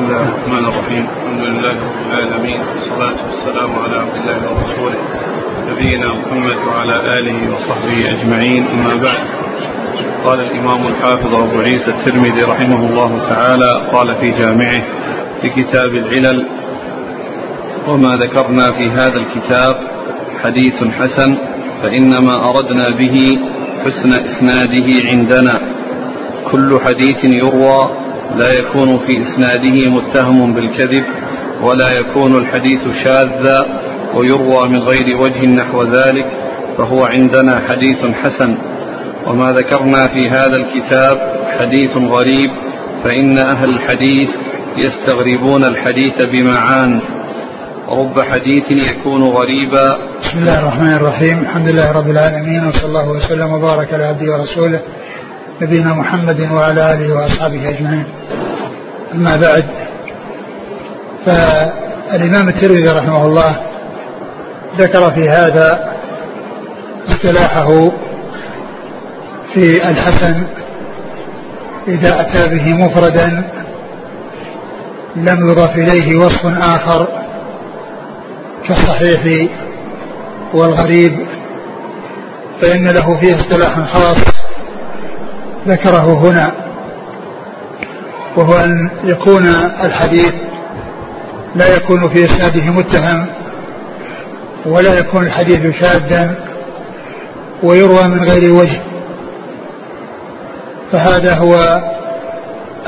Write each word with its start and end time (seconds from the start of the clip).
بسم 0.00 0.08
الله 0.10 0.28
الرحمن 0.28 0.64
الرحيم 0.64 1.06
الحمد 1.16 1.40
لله 1.40 1.72
رب 1.72 2.00
العالمين 2.08 2.60
والصلاة 2.60 3.16
والسلام 3.28 3.70
على 3.84 3.96
عبد 3.96 4.16
الله 4.20 4.38
ورسوله 4.48 4.98
نبينا 5.70 6.08
محمد 6.20 6.56
وعلى 6.68 6.96
آله 7.18 7.38
وصحبه 7.54 7.98
أجمعين 8.14 8.66
أما 8.66 8.94
بعد 9.04 9.22
قال 10.24 10.40
الإمام 10.40 10.86
الحافظ 10.86 11.34
أبو 11.34 11.60
عيسى 11.60 11.90
الترمذي 11.90 12.42
رحمه 12.42 12.80
الله 12.90 13.28
تعالى 13.28 13.72
قال 13.92 14.16
في 14.20 14.30
جامعه 14.30 14.82
في 15.42 15.48
كتاب 15.48 15.90
العلل 15.94 16.46
وما 17.88 18.10
ذكرنا 18.24 18.72
في 18.72 18.90
هذا 18.90 19.16
الكتاب 19.24 19.76
حديث 20.42 20.74
حسن 20.98 21.38
فإنما 21.82 22.34
أردنا 22.50 22.90
به 22.90 23.16
حسن 23.84 24.12
إسناده 24.30 24.88
عندنا 25.12 25.60
كل 26.52 26.78
حديث 26.86 27.24
يروى 27.24 27.99
لا 28.36 28.52
يكون 28.58 28.98
في 28.98 29.12
إسناده 29.22 29.90
متهم 29.90 30.54
بالكذب 30.54 31.04
ولا 31.62 31.98
يكون 32.00 32.36
الحديث 32.36 32.80
شاذا 33.04 33.80
ويروى 34.14 34.68
من 34.68 34.78
غير 34.78 35.16
وجه 35.20 35.46
نحو 35.46 35.82
ذلك 35.82 36.26
فهو 36.78 37.04
عندنا 37.04 37.60
حديث 37.68 38.06
حسن. 38.22 38.58
وما 39.26 39.52
ذكرنا 39.52 40.08
في 40.08 40.28
هذا 40.30 40.56
الكتاب 40.58 41.16
حديث 41.58 41.96
غريب 41.96 42.50
فإن 43.04 43.38
أهل 43.38 43.68
الحديث 43.68 44.30
يستغربون 44.76 45.64
الحديث 45.64 46.26
بمعان. 46.32 47.00
رب 47.88 48.20
حديث 48.20 48.70
يكون 48.70 49.22
غريبا. 49.22 49.98
بسم 50.22 50.38
الله 50.38 50.58
الرحمن 50.58 50.94
الرحيم. 50.94 51.40
الحمد 51.40 51.68
لله 51.68 51.92
رب 51.92 52.10
العالمين 52.10 52.68
وصلى 52.68 52.86
الله 52.86 53.08
وسلم 53.08 53.52
وبارك 53.52 53.94
على 53.94 54.04
عبده 54.04 54.32
ورسوله. 54.32 54.80
نبينا 55.60 55.94
محمد 55.94 56.40
وعلى 56.52 56.92
آله 56.92 57.14
وأصحابه 57.14 57.68
أجمعين. 57.68 58.04
أما 59.14 59.36
بعد 59.36 59.64
فالإمام 61.26 62.48
الترمذي 62.48 62.90
رحمه 62.98 63.26
الله 63.26 63.56
ذكر 64.78 65.10
في 65.10 65.28
هذا 65.28 65.94
اصطلاحه 67.08 67.90
في 69.54 69.88
الحسن 69.90 70.46
إذا 71.88 72.20
أتى 72.20 72.48
به 72.54 72.74
مفردا 72.74 73.44
لم 75.16 75.50
يضاف 75.50 75.76
إليه 75.76 76.16
وصف 76.16 76.46
آخر 76.46 77.08
كالصحيح 78.68 79.48
والغريب 80.54 81.26
فإن 82.62 82.88
له 82.88 83.20
فيه 83.20 83.40
اصطلاح 83.40 83.92
خاص 83.92 84.29
ذكره 85.68 86.28
هنا 86.28 86.52
وهو 88.36 88.52
أن 88.52 88.90
يكون 89.04 89.46
الحديث 89.84 90.32
لا 91.54 91.76
يكون 91.76 92.08
في 92.08 92.24
إسناده 92.24 92.64
متهم 92.64 93.26
ولا 94.66 94.98
يكون 94.98 95.26
الحديث 95.26 95.60
شاذا 95.82 96.34
ويروى 97.62 98.04
من 98.04 98.24
غير 98.24 98.52
وجه. 98.52 98.80
فهذا 100.92 101.34
هو 101.34 101.82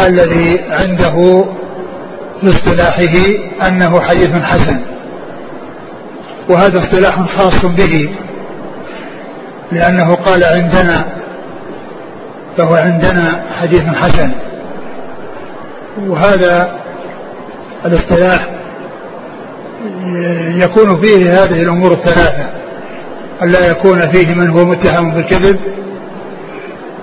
الذي 0.01 0.61
عنده 0.70 1.45
في 2.41 2.51
اصطلاحه 2.51 3.14
أنه 3.69 4.01
حديث 4.01 4.31
حسن. 4.31 4.81
وهذا 6.48 6.79
اصطلاح 6.79 7.36
خاص 7.36 7.64
به 7.64 8.11
لأنه 9.73 10.14
قال 10.14 10.45
عندنا 10.45 11.22
فهو 12.56 12.75
عندنا 12.75 13.45
حديث 13.61 13.83
حسن. 13.83 14.33
وهذا 16.06 16.81
الاصطلاح 17.84 18.48
يكون 20.55 21.03
فيه 21.03 21.30
هذه 21.30 21.62
الأمور 21.62 21.92
الثلاثة. 21.92 22.50
أن 23.42 23.48
لا 23.48 23.70
يكون 23.70 23.98
فيه 23.98 24.35
من 24.35 24.51
هو 24.51 24.64
متهم 24.64 25.14
بالكذب 25.14 25.61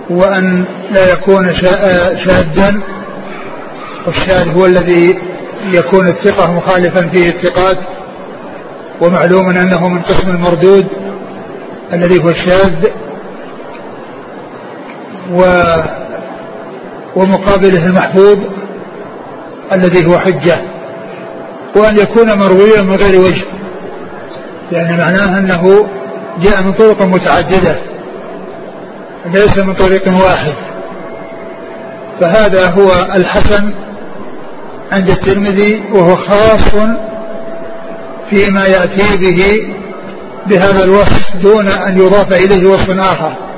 وأن 0.09 0.65
لا 0.91 1.11
يكون 1.11 1.55
شاذا 1.55 2.81
والشاذ 4.07 4.59
هو 4.59 4.65
الذي 4.65 5.19
يكون 5.73 6.07
الثقة 6.07 6.51
مخالفا 6.51 7.09
فيه 7.09 7.29
الثقات 7.29 7.77
ومعلوم 9.01 9.49
أنه 9.49 9.87
من 9.87 10.01
قسم 10.01 10.29
المردود 10.29 10.87
الذي 11.93 12.23
هو 12.23 12.29
الشاذ. 12.29 12.85
و 15.31 15.41
ومقابله 17.15 17.85
المحفوظ 17.85 18.37
الذي 19.71 20.07
هو 20.07 20.19
حجة 20.19 20.61
وأن 21.75 21.97
يكون 21.97 22.37
مرويا 22.37 22.81
من 22.81 22.95
غير 22.95 23.19
وجه 23.19 23.45
يعني 24.71 24.97
معناه 24.97 25.39
أنه 25.39 25.87
جاء 26.41 26.63
من 26.63 26.73
طرق 26.73 27.05
متعددة 27.05 27.79
ليس 29.25 29.59
من 29.59 29.73
طريق 29.73 30.07
واحد. 30.07 30.53
فهذا 32.21 32.69
هو 32.69 32.91
الحسن 33.15 33.73
عند 34.91 35.09
الترمذي 35.09 35.83
وهو 35.93 36.15
خاص 36.15 36.75
فيما 38.29 38.63
يأتي 38.65 39.17
به 39.17 39.67
بهذا 40.47 40.83
الوصف 40.83 41.35
دون 41.43 41.67
أن 41.67 41.97
يضاف 41.97 42.33
إليه 42.33 42.69
وصف 42.69 42.89
آخر. 42.89 43.48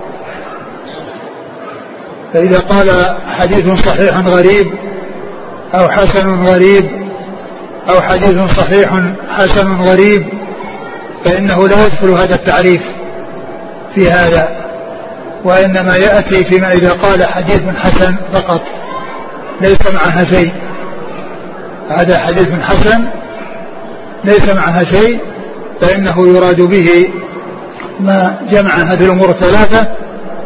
فإذا 2.33 2.59
قال 2.59 3.17
حديث 3.25 3.85
صحيح 3.85 4.17
غريب 4.17 4.73
أو 5.73 5.89
حسن 5.89 6.43
غريب 6.45 6.89
أو 7.89 8.01
حديث 8.01 8.55
صحيح 8.57 8.89
حسن 9.29 9.81
غريب 9.81 10.25
فإنه 11.25 11.67
لا 11.67 11.85
يدخل 11.85 12.09
هذا 12.09 12.35
التعريف 12.35 12.81
في 13.95 14.11
هذا 14.11 14.61
وإنما 15.43 15.95
يأتي 15.95 16.45
فيما 16.45 16.71
إذا 16.71 16.91
قال 16.91 17.25
حديث 17.25 17.61
حسن 17.75 18.15
فقط 18.33 18.61
ليس 19.61 19.93
معها 19.93 20.31
شيء. 20.31 20.51
هذا 21.89 22.19
حديث 22.19 22.47
حسن 22.61 23.07
ليس 24.23 24.55
معها 24.55 24.83
شيء 24.93 25.19
فإنه 25.81 26.27
يراد 26.27 26.61
به 26.61 27.09
ما 27.99 28.39
جمع 28.51 28.75
هذه 28.75 29.05
الأمور 29.05 29.29
الثلاثة 29.29 29.87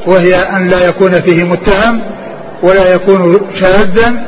وهي 0.08 0.36
أن 0.36 0.68
لا 0.68 0.88
يكون 0.88 1.12
فيه 1.12 1.44
متهم 1.44 2.02
ولا 2.64 2.94
يكون 2.94 3.40
شاذا 3.62 4.26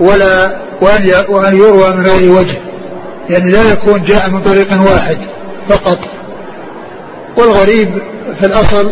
ولا 0.00 0.60
وأن 0.82 1.10
وأن 1.28 1.56
يروى 1.56 1.88
من 1.94 2.06
غير 2.06 2.30
وجه. 2.32 2.58
يعني 3.30 3.52
لا 3.52 3.72
يكون 3.72 4.04
جاء 4.04 4.30
من 4.30 4.42
طريق 4.42 4.72
واحد 4.72 5.16
فقط. 5.68 5.98
والغريب 7.38 8.02
في 8.40 8.46
الأصل 8.46 8.90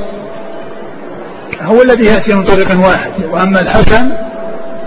هو 1.61 1.83
الذي 1.83 2.07
يأتي 2.07 2.35
من 2.35 2.45
طريق 2.45 2.87
واحد. 2.87 3.13
وأما 3.33 3.61
الحسن 3.61 4.13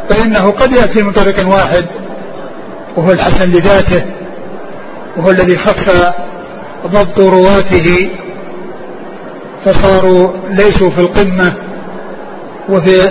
فإنه 0.09 0.51
قد 0.51 0.77
يأتي 0.77 1.03
من 1.03 1.11
طريق 1.11 1.53
واحد 1.53 1.85
وهو 2.97 3.11
الحسن 3.11 3.49
لذاته 3.49 4.05
وهو 5.17 5.31
الذي 5.31 5.57
خف 5.57 6.13
ضبط 6.87 7.19
رواته 7.19 8.09
فصاروا 9.65 10.31
ليسوا 10.49 10.89
في 10.89 10.99
القمة 10.99 11.55
وفي 12.69 13.05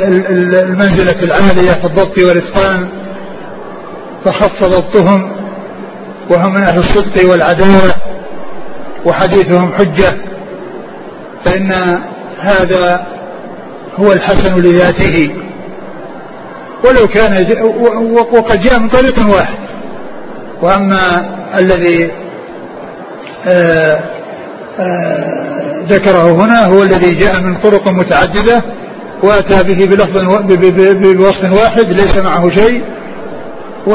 المنزلة 0.62 1.22
العالية 1.22 1.72
في 1.72 1.84
الضبط 1.84 2.18
والإتقان 2.18 2.88
فخف 4.24 4.64
ضبطهم 4.64 5.32
وهم 6.30 6.54
من 6.54 6.62
أهل 6.62 6.78
الصدق 6.78 7.30
والعدالة 7.30 7.94
وحديثهم 9.06 9.72
حجة 9.72 10.16
فإن 11.44 11.72
هذا 12.38 13.06
هو 13.96 14.12
الحسن 14.12 14.54
لذاته. 14.54 15.34
ولو 16.84 17.06
كان 17.06 17.46
وقد 18.32 18.60
جاء 18.60 18.80
من 18.80 18.88
طريق 18.88 19.34
واحد. 19.34 19.58
وأما 20.62 21.28
الذي 21.58 22.10
آآ 23.46 24.00
آآ 24.78 25.69
ذكره 25.90 26.30
هنا 26.44 26.64
هو 26.66 26.82
الذي 26.82 27.10
جاء 27.10 27.40
من 27.40 27.56
طرق 27.56 27.88
متعددة 27.88 28.62
وأتى 29.22 29.62
به 29.62 29.86
بلفظ 29.86 30.18
بوصف 31.16 31.52
واحد 31.52 31.86
ليس 31.86 32.22
معه 32.22 32.50
شيء. 32.50 32.84
و 33.86 33.94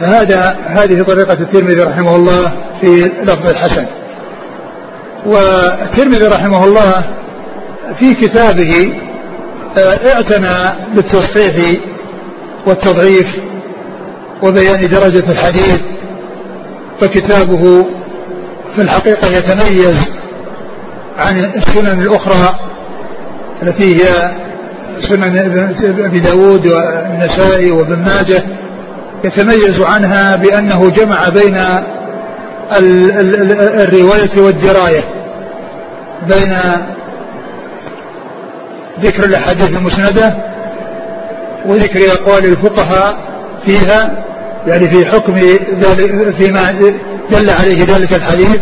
فهذا 0.00 0.56
هذه 0.66 1.02
طريقة 1.02 1.32
الترمذي 1.32 1.82
رحمه 1.82 2.16
الله 2.16 2.52
في 2.80 3.02
لفظ 3.22 3.48
الحسن. 3.50 3.86
والترمذي 5.26 6.26
رحمه 6.26 6.64
الله 6.64 6.92
في 7.98 8.14
كتابه 8.14 8.92
اعتنى 10.14 10.78
بالتصحيح 10.94 11.56
والتضعيف 12.66 13.26
وبيان 14.42 14.88
درجة 14.88 15.32
الحديث 15.32 15.80
فكتابه 17.00 17.86
في 18.76 18.82
الحقيقة 18.82 19.28
يتميز 19.28 19.96
عن 21.18 21.36
السنن 21.56 22.02
الأخرى 22.02 22.58
التي 23.62 23.96
هي 23.96 24.34
سنن 25.08 25.38
أبي 26.04 26.20
داود 26.20 26.66
والنسائي 26.66 27.70
وابن 27.70 27.98
ماجه 27.98 28.42
يتميز 29.24 29.82
عنها 29.82 30.36
بأنه 30.36 30.90
جمع 30.90 31.28
بين 31.28 31.58
الرواية 33.82 34.40
والدراية 34.40 35.04
بين 36.28 36.58
ذكر 39.00 39.24
الأحاديث 39.24 39.66
المسندة 39.66 40.36
وذكر 41.66 42.12
أقوال 42.12 42.44
الفقهاء 42.44 43.18
فيها 43.66 44.24
يعني 44.66 44.94
في 44.94 45.06
حكم 45.06 45.34
ذلك 45.80 46.30
فيما 46.40 46.60
دل 47.30 47.50
عليه 47.50 47.84
ذلك 47.84 48.14
الحديث 48.14 48.56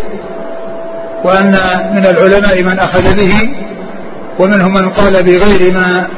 وأن 1.25 1.53
من 1.95 2.07
العلماء 2.07 2.63
من 2.63 2.79
أخذ 2.79 3.17
به 3.17 3.33
ومنهم 4.39 4.73
من 4.73 4.91
قال 4.91 5.13
بغير 5.23 5.73
ما 5.75 6.09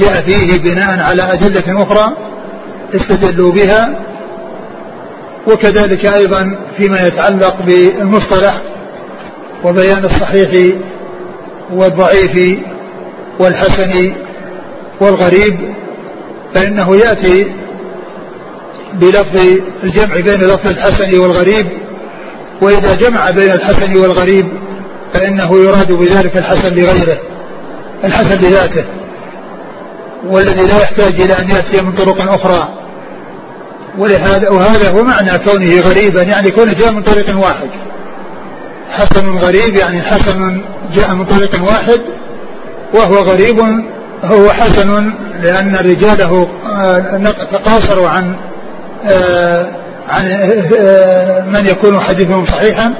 جاء 0.00 0.22
فيه 0.26 0.58
بناء 0.58 0.98
على 1.08 1.32
أدلة 1.32 1.82
أخرى 1.82 2.16
استدلوا 2.94 3.52
بها 3.52 3.94
وكذلك 5.46 6.06
أيضا 6.06 6.56
فيما 6.76 7.00
يتعلق 7.00 7.62
بالمصطلح 7.62 8.60
وبيان 9.64 10.04
الصحيح 10.04 10.76
والضعيف 11.72 12.58
والحسن 13.40 14.14
والغريب 15.00 15.74
فإنه 16.54 16.96
يأتي 16.96 17.52
بلفظ 18.94 19.60
الجمع 19.84 20.14
بين 20.14 20.40
لفظ 20.40 20.66
الحسن 20.66 21.18
والغريب 21.18 21.66
وإذا 22.62 22.94
جمع 22.94 23.30
بين 23.30 23.50
الحسن 23.50 23.96
والغريب 23.96 24.46
فإنه 25.14 25.58
يراد 25.64 25.92
بذلك 25.92 26.36
الحسن 26.36 26.74
لغيره 26.74 27.18
الحسن 28.04 28.38
لذاته 28.40 28.84
والذي 30.26 30.66
لا 30.66 30.82
يحتاج 30.82 31.20
إلى 31.20 31.32
أن 31.32 31.50
يأتي 31.50 31.82
من 31.82 31.92
طرق 31.92 32.32
أخرى. 32.32 32.68
ولهذا 33.98 34.50
وهذا 34.50 34.90
هو 34.90 35.02
معنى 35.04 35.38
كونه 35.38 35.80
غريبا 35.80 36.22
يعني 36.22 36.50
كونه 36.50 36.72
جاء 36.72 36.92
من 36.92 37.02
طريق 37.02 37.38
واحد. 37.38 37.70
حسن 38.90 39.38
غريب 39.38 39.76
يعني 39.76 40.02
حسن 40.02 40.62
جاء 40.94 41.14
من 41.14 41.24
طريق 41.24 41.62
واحد 41.62 42.00
وهو 42.94 43.14
غريب 43.14 43.60
هو 44.24 44.50
حسن 44.52 45.12
لأن 45.42 45.76
رجاله 45.76 46.48
آه، 46.82 47.30
تقاصروا 47.52 48.08
عن 48.08 48.36
عن 50.08 50.26
آه، 50.78 51.44
من 51.44 51.66
يكون 51.66 52.00
حديثهم 52.00 52.46
صحيحا 52.46 52.94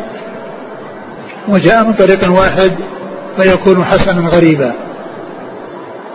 وجاء 1.48 1.84
من 1.84 1.92
طريق 1.92 2.30
واحد 2.30 2.72
فيكون 3.36 3.84
حسنا 3.84 4.28
غريبا. 4.28 4.74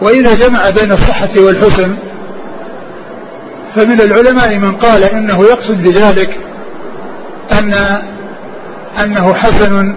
وإذا 0.01 0.36
جمع 0.36 0.69
بين 0.69 0.92
الصحة 0.92 1.30
والحسن 1.39 1.98
فمن 3.75 4.01
العلماء 4.01 4.57
من 4.57 4.75
قال 4.75 5.04
إنه 5.04 5.44
يقصد 5.44 5.84
بذلك 5.84 6.30
أن 7.51 7.74
أنه 9.04 9.33
حسن 9.33 9.95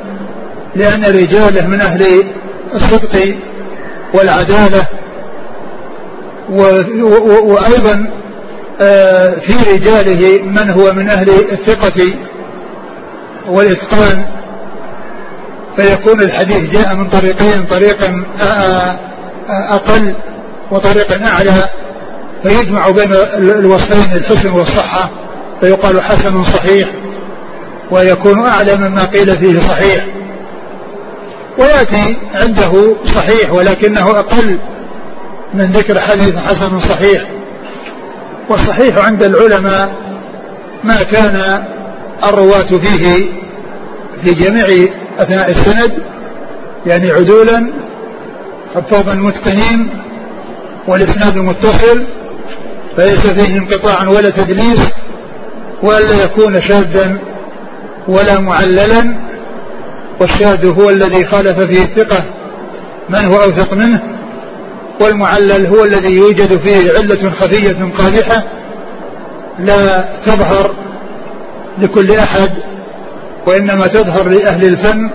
لأن 0.75 1.05
رجاله 1.05 1.67
من 1.67 1.81
أهل 1.81 2.25
الصدق 2.75 3.37
والعدالة 4.15 4.83
وأيضا 7.43 7.93
آه، 7.93 8.20
في 9.41 9.73
رجاله 9.73 10.43
من 10.43 10.71
هو 10.71 10.93
من 10.93 11.11
أهل 11.11 11.31
الثقة 11.31 12.15
والإتقان. 13.49 14.25
فيكون 15.77 16.23
الحديث 16.23 16.59
جاء 16.59 16.95
من 16.97 17.09
طريقين 17.09 17.67
طريق 17.67 18.05
آه، 18.05 18.45
آه، 18.45 19.75
أقل 19.75 20.15
وطريق 20.71 21.27
أعلى. 21.27 21.69
فيجمع 22.43 22.91
بين 22.91 23.13
الوصفين 23.35 24.19
الحسن 24.19 24.51
والصحة. 24.51 25.11
فيقال 25.61 26.03
حسن 26.03 26.45
صحيح 26.45 26.89
ويكون 27.91 28.47
أعلى 28.47 28.77
مما 28.77 29.05
قيل 29.05 29.29
فيه 29.29 29.61
صحيح. 29.61 30.07
ويأتي 31.59 32.17
عنده 32.35 32.97
صحيح 33.07 33.53
ولكنه 33.53 34.11
أقل 34.11 34.59
من 35.55 35.73
ذكر 35.73 36.01
حديث 36.01 36.37
حسن 36.37 36.81
صحيح. 36.81 37.40
والصحيح 38.51 39.07
عند 39.07 39.23
العلماء 39.23 39.93
ما 40.85 41.03
كان 41.03 41.65
الرواة 42.25 42.79
فيه 42.79 43.31
في 44.25 44.35
جميع 44.35 44.67
أثناء 45.19 45.51
السند 45.51 46.03
يعني 46.87 47.11
عدولا 47.11 47.73
حفاظا 48.75 49.15
متقنين 49.15 49.91
والإسناد 50.89 51.39
متصل 51.39 52.07
فليس 52.97 53.27
فيه 53.27 53.59
انقطاع 53.59 54.09
ولا 54.09 54.31
تدليس 54.31 54.89
ولا 55.83 56.25
يكون 56.25 56.63
شاذا 56.63 57.19
ولا 58.09 58.41
معللا 58.41 59.17
والشاذ 60.21 60.67
هو 60.67 60.91
الذي 60.91 61.27
خالف 61.27 61.65
فيه 61.65 61.83
الثقة 61.83 62.25
من 63.09 63.25
هو 63.25 63.37
أوثق 63.37 63.73
منه؟ 63.75 64.03
والمعلل 65.01 65.67
هو 65.67 65.85
الذي 65.85 66.15
يوجد 66.17 66.67
فيه 66.67 66.93
علة 66.99 67.31
خفية 67.31 67.93
قادحة 67.99 68.45
لا 69.59 70.09
تظهر 70.27 70.75
لكل 71.79 72.11
أحد 72.11 72.49
وإنما 73.47 73.87
تظهر 73.87 74.29
لأهل 74.29 74.65
الفن 74.65 75.11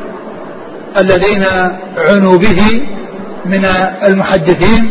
الذين 0.98 1.46
عنوا 1.98 2.38
به 2.38 2.88
من 3.46 3.66
المحدثين. 4.08 4.90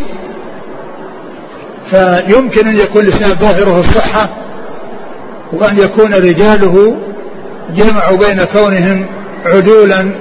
فيمكن 1.91 2.69
أن 2.69 2.77
يكون 2.77 3.05
الإسناد 3.05 3.43
ظاهره 3.43 3.81
الصحة 3.81 4.31
وأن 5.53 5.79
يكون 5.79 6.15
رجاله 6.15 6.97
جمعوا 7.77 8.17
بين 8.19 8.45
كونهم 8.45 9.07
عدولا 9.47 10.15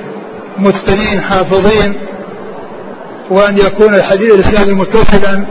متقنين 0.58 1.22
حافظين 1.22 1.94
وأن 3.34 3.58
يكون 3.58 3.96
الحديث 3.96 4.34
الإسلامي 4.34 4.74
متصلا 4.74 5.46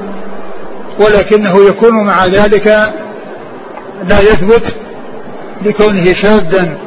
ولكنه 1.01 1.55
يكون 1.69 2.05
مع 2.05 2.25
ذلك 2.25 2.67
لا 4.09 4.21
يثبت 4.21 4.63
لكونه 5.63 6.05
شاذا. 6.23 6.79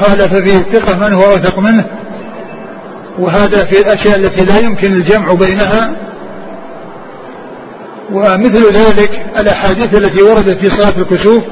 خالف 0.00 0.34
فيه 0.34 0.58
الثقة 0.58 0.98
من 0.98 1.14
هو 1.14 1.22
أوثق 1.22 1.58
منه. 1.58 1.86
وهذا 3.18 3.64
في 3.64 3.80
الأشياء 3.80 4.16
التي 4.18 4.44
لا 4.44 4.58
يمكن 4.58 4.92
الجمع 4.92 5.32
بينها. 5.32 5.96
ومثل 8.12 8.74
ذلك 8.74 9.26
الأحاديث 9.40 9.98
التي 9.98 10.22
وردت 10.22 10.58
في 10.58 10.66
صلاة 10.66 10.98
الكسوف 10.98 11.42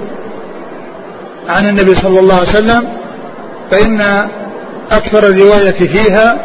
عن 1.48 1.68
النبي 1.68 1.94
صلى 1.96 2.20
الله 2.20 2.34
عليه 2.34 2.48
وسلم 2.48 2.88
فإن 3.70 4.00
أكثر 4.90 5.28
الرواية 5.28 5.80
فيها 5.80 6.38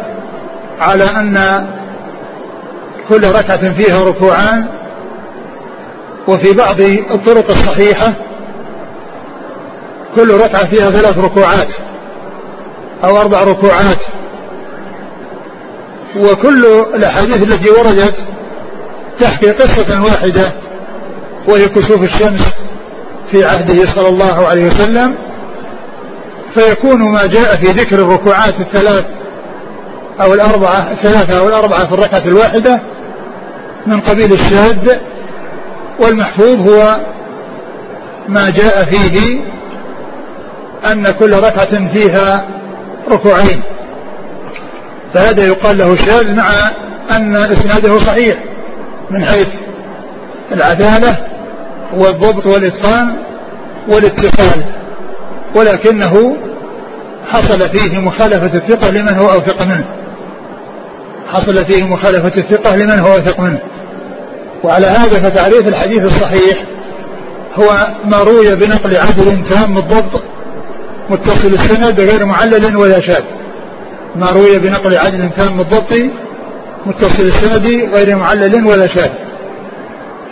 على 0.80 1.04
أن 1.04 1.36
كل 3.10 3.26
ركعة 3.26 3.74
فيها 3.74 4.04
ركوعان 4.04 4.68
وفي 6.28 6.52
بعض 6.52 6.80
الطرق 7.10 7.50
الصحيحة 7.50 8.14
كل 10.16 10.30
ركعة 10.34 10.70
فيها 10.70 10.90
ثلاث 10.90 11.18
ركوعات 11.18 11.68
أو 13.04 13.20
أربع 13.20 13.38
ركوعات. 13.38 13.98
وكل 16.16 16.64
الأحاديث 16.94 17.42
التي 17.42 17.70
وردت 17.70 18.14
تحكي 19.20 19.50
قصة 19.50 20.02
واحدة 20.02 20.52
وهي 21.48 21.68
كسوف 21.68 22.02
الشمس 22.02 22.50
في 23.30 23.44
عهده 23.44 23.86
صلى 23.96 24.08
الله 24.08 24.48
عليه 24.48 24.66
وسلم. 24.66 25.14
فيكون 26.54 27.12
ما 27.12 27.26
جاء 27.26 27.56
في 27.56 27.66
ذكر 27.66 27.96
الركوعات 27.96 28.54
الثلاث 28.60 29.04
أو 30.22 30.34
الأربعة 30.34 30.92
الثلاثة 30.92 31.38
أو 31.38 31.48
الأربعة 31.48 31.86
في 31.86 31.94
الركعة 31.94 32.22
الواحدة 32.24 32.82
من 33.86 34.00
قبيل 34.00 34.32
الشاذ 34.32 34.96
والمحفوظ 36.00 36.68
هو 36.68 37.00
ما 38.28 38.50
جاء 38.50 38.84
فيه 38.84 39.40
أن 40.92 41.04
كل 41.10 41.32
ركعة 41.32 41.92
فيها 41.94 42.46
ركوعين. 43.12 43.62
فهذا 45.14 45.46
يقال 45.46 45.78
له 45.78 45.96
شاذ 45.96 46.34
مع 46.34 46.50
أن 47.16 47.36
إسناده 47.36 48.00
صحيح 48.00 48.44
من 49.10 49.24
حيث 49.24 49.48
العدالة 50.52 51.26
والضبط 51.94 52.46
والإتقان 52.46 53.16
والاتصال 53.88 54.64
ولكنه 55.56 56.36
حصل 57.26 57.68
فيه 57.68 57.98
مخالفة 57.98 58.54
الثقة 58.54 58.90
لمن 58.90 59.18
هو 59.18 59.30
أوثق 59.30 59.62
منه. 59.62 59.84
حصل 61.32 61.66
فيه 61.66 61.84
مخالفة 61.84 62.32
الثقة 62.36 62.76
لمن 62.76 63.00
هو 63.00 63.12
أوثق 63.12 63.40
منه. 63.40 63.60
وعلى 64.64 64.86
هذا 64.86 65.30
فتعريف 65.30 65.68
الحديث 65.68 66.02
الصحيح 66.02 66.64
هو 67.54 67.94
ما 68.04 68.22
روي 68.22 68.56
بنقل 68.56 68.96
عدل 68.96 69.48
تام 69.50 69.78
الضبط 69.78 70.22
متصل 71.10 71.48
السند 71.48 72.00
غير 72.00 72.26
معلل 72.26 72.76
ولا 72.76 73.00
شاذ. 73.00 73.24
ما 74.16 74.30
روي 74.30 74.58
بنقل 74.58 74.98
عدل 74.98 75.30
تام 75.36 75.60
الضبط 75.60 75.92
متصل 76.86 77.22
السند 77.22 77.66
غير 77.94 78.16
معلل 78.16 78.66
ولا 78.66 78.96
شاذ. 78.96 79.10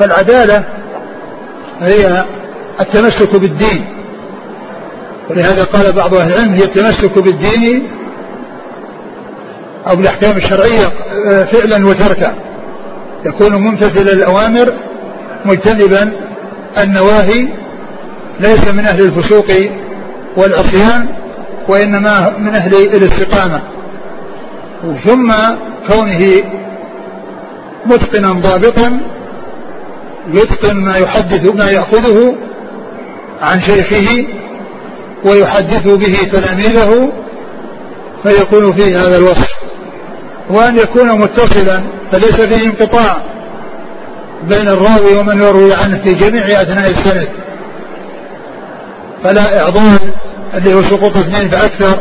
فالعدالة 0.01 0.65
هي 1.81 2.25
التمسك 2.81 3.41
بالدين. 3.41 3.87
ولهذا 5.31 5.65
قال 5.65 5.93
بعض 5.93 6.15
أهل 6.15 6.33
العلم 6.33 6.55
هي 6.55 6.65
التمسك 6.65 7.19
بالدين 7.19 7.89
أو 9.89 9.97
بالأحكام 9.97 10.37
الشرعية 10.37 10.87
آه، 11.31 11.45
فعلا 11.53 11.87
وتركا. 11.87 12.35
يكون 13.27 13.55
ممتثلا 13.55 14.13
الأوامر 14.13 14.75
مجتنبا 15.45 16.13
النواهي 16.83 17.49
ليس 18.41 18.69
من 18.69 18.87
أهل 18.87 19.03
الفسوق 19.03 19.47
والعصيان 20.37 21.09
وإنما 21.69 22.39
من 22.39 22.55
أهل 22.55 22.75
الاستقامة. 22.75 23.63
ثم 25.05 25.33
كونه 25.89 26.27
متقنا 27.87 28.29
ضابطا 28.33 29.01
يتقن 30.29 30.77
ما 30.77 30.97
يحدث 30.97 31.55
ما 31.55 31.71
يأخذه 31.71 32.35
عن 33.41 33.61
شيخه 33.61 34.27
ويحدث 35.25 35.83
به 35.87 36.17
تلاميذه 36.33 37.13
فيكون 38.23 38.73
فيه 38.73 38.99
هذا 38.99 39.19
الوصف. 39.19 39.49
وأن 40.51 40.77
يكون 40.77 41.21
متصلا 41.21 41.85
فليس 42.13 42.41
فيه 42.41 42.67
انقطاع 42.67 43.23
بين 44.43 44.69
الراوي 44.69 45.17
ومن 45.17 45.43
يروي 45.43 45.75
عنه 45.75 46.05
في 46.05 46.15
جميع 46.15 46.47
أثناء 46.47 46.91
السند. 46.91 47.29
فلا 49.25 49.63
إعضال 49.63 50.13
اللي 50.55 50.75
هو 50.75 50.83
سقوط 50.83 51.17
اثنين 51.17 51.51
فأكثر 51.51 51.99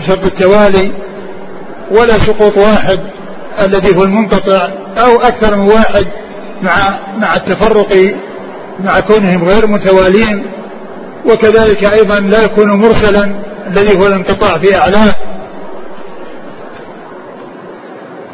بشرط 0.00 0.26
التوالي 0.26 0.92
ولا 1.90 2.18
سقوط 2.18 2.58
واحد 2.58 2.98
الذي 3.62 3.96
هو 3.96 4.04
المنقطع 4.04 4.68
أو 4.98 5.16
أكثر 5.16 5.56
من 5.56 5.70
واحد 5.70 6.06
مع 6.62 6.98
مع 7.18 7.36
التفرق 7.36 8.14
مع 8.84 9.00
كونهم 9.00 9.44
غير 9.44 9.66
متوالين. 9.66 10.46
وكذلك 11.26 11.92
أيضا 11.92 12.20
لا 12.20 12.44
يكون 12.44 12.80
مرسلا 12.80 13.34
الذي 13.66 14.00
هو 14.00 14.06
الانقطاع 14.06 14.58
في 14.58 14.76
أعلاه. 14.76 15.14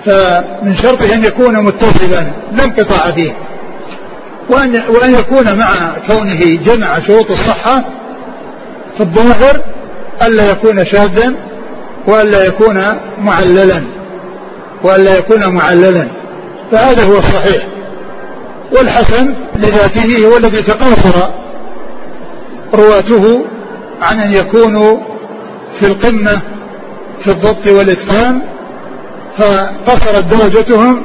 فمن 0.06 0.76
شرطه 0.76 1.14
أن 1.14 1.24
يكون 1.24 1.64
متصلا 1.64 2.20
لا 2.52 2.64
انقطاع 2.64 3.14
فيه 3.14 3.36
وأن, 4.50 4.82
وأن 4.88 5.14
يكون 5.14 5.58
مع 5.58 5.96
كونه 6.08 6.40
جمع 6.40 6.94
شروط 7.06 7.30
الصحة 7.30 7.84
في 8.96 9.00
الظاهر 9.00 9.60
ألا 10.22 10.50
يكون 10.50 10.86
شاذا 10.86 11.34
وألا 12.08 12.44
يكون 12.46 12.84
معللا. 13.18 13.82
وألا 14.84 15.18
يكون 15.18 15.54
معللا. 15.54 16.08
فهذا 16.72 17.04
هو 17.04 17.18
الصحيح. 17.18 17.66
والحسن 18.76 19.34
لذاته 19.56 20.26
هو 20.26 20.36
الذي 20.36 20.62
تقاصر 20.62 21.30
رواته 22.74 23.44
عن 24.02 24.20
أن 24.20 24.32
يكونوا 24.34 24.96
في 25.80 25.86
القمة 25.86 26.42
في 27.24 27.30
الضبط 27.30 27.66
والإتقان 27.66 28.42
فقصرت 29.38 30.24
درجتهم 30.24 31.02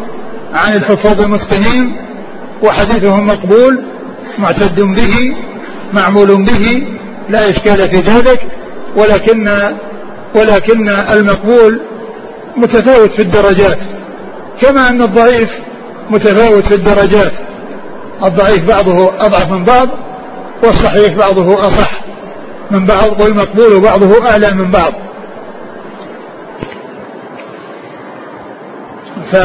عن 0.54 0.74
الحفاظ 0.74 1.22
المتقنين 1.22 1.96
وحديثهم 2.64 3.28
مقبول 3.28 3.84
معتد 4.40 4.82
به 4.82 5.36
معمول 5.94 6.46
به 6.46 6.88
لا 7.30 7.50
إشكال 7.50 7.92
في 7.92 8.00
ذلك 8.00 8.42
ولكن 8.96 9.50
ولكن 10.36 10.90
المقبول 10.90 11.82
متفاوت 12.58 13.12
في 13.12 13.22
الدرجات. 13.22 13.78
كما 14.62 14.90
أن 14.90 15.04
الضعيف 15.04 15.50
متفاوت 16.10 16.66
في 16.66 16.76
الدرجات. 16.76 17.32
الضعيف 18.24 18.68
بعضه 18.68 19.26
أضعف 19.26 19.52
من 19.52 19.64
بعض 19.64 19.88
والصحيح 20.64 21.14
بعضه 21.14 21.68
أصح 21.68 22.04
من 22.72 22.86
بعض 22.86 23.22
والمقبول 23.22 23.82
بعضه 23.82 24.30
أعلى 24.30 24.52
من 24.52 24.72
بعض. 24.72 24.94
ف 29.32 29.38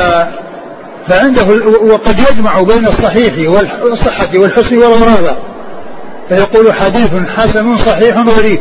فعنده 1.09 1.47
وقد 1.93 2.19
يجمع 2.19 2.63
بين 2.63 2.87
الصحيح 2.87 3.51
والصحة 3.85 4.31
والحسن 4.39 4.77
والغرابة. 4.77 5.37
فيقول 6.29 6.75
حديث 6.75 7.11
حسن 7.29 7.79
صحيح 7.79 8.17
غريب. 8.17 8.61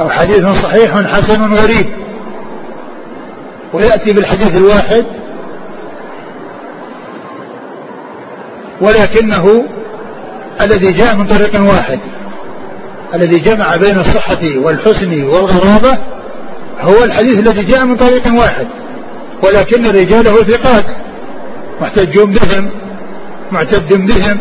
أو 0.00 0.10
حديث 0.10 0.62
صحيح 0.62 1.06
حسن 1.06 1.54
غريب. 1.54 1.86
ويأتي 3.72 4.12
بالحديث 4.12 4.60
الواحد. 4.60 5.06
ولكنه 8.80 9.64
الذي 10.60 10.92
جاء 10.92 11.16
من 11.16 11.26
طريق 11.26 11.60
واحد. 11.60 12.00
الذي 13.14 13.38
جمع 13.38 13.76
بين 13.76 13.98
الصحة 13.98 14.58
والحسن 14.58 15.24
والغرابة 15.24 15.98
هو 16.80 17.04
الحديث 17.04 17.40
الذي 17.40 17.64
جاء 17.64 17.84
من 17.84 17.96
طريق 17.96 18.40
واحد. 18.40 18.66
ولكن 19.42 19.86
رجاله 19.86 20.32
ثقات 20.32 20.84
محتج 21.80 22.18
بهم 22.18 22.70
معتد 23.52 23.94
بهم 23.94 24.38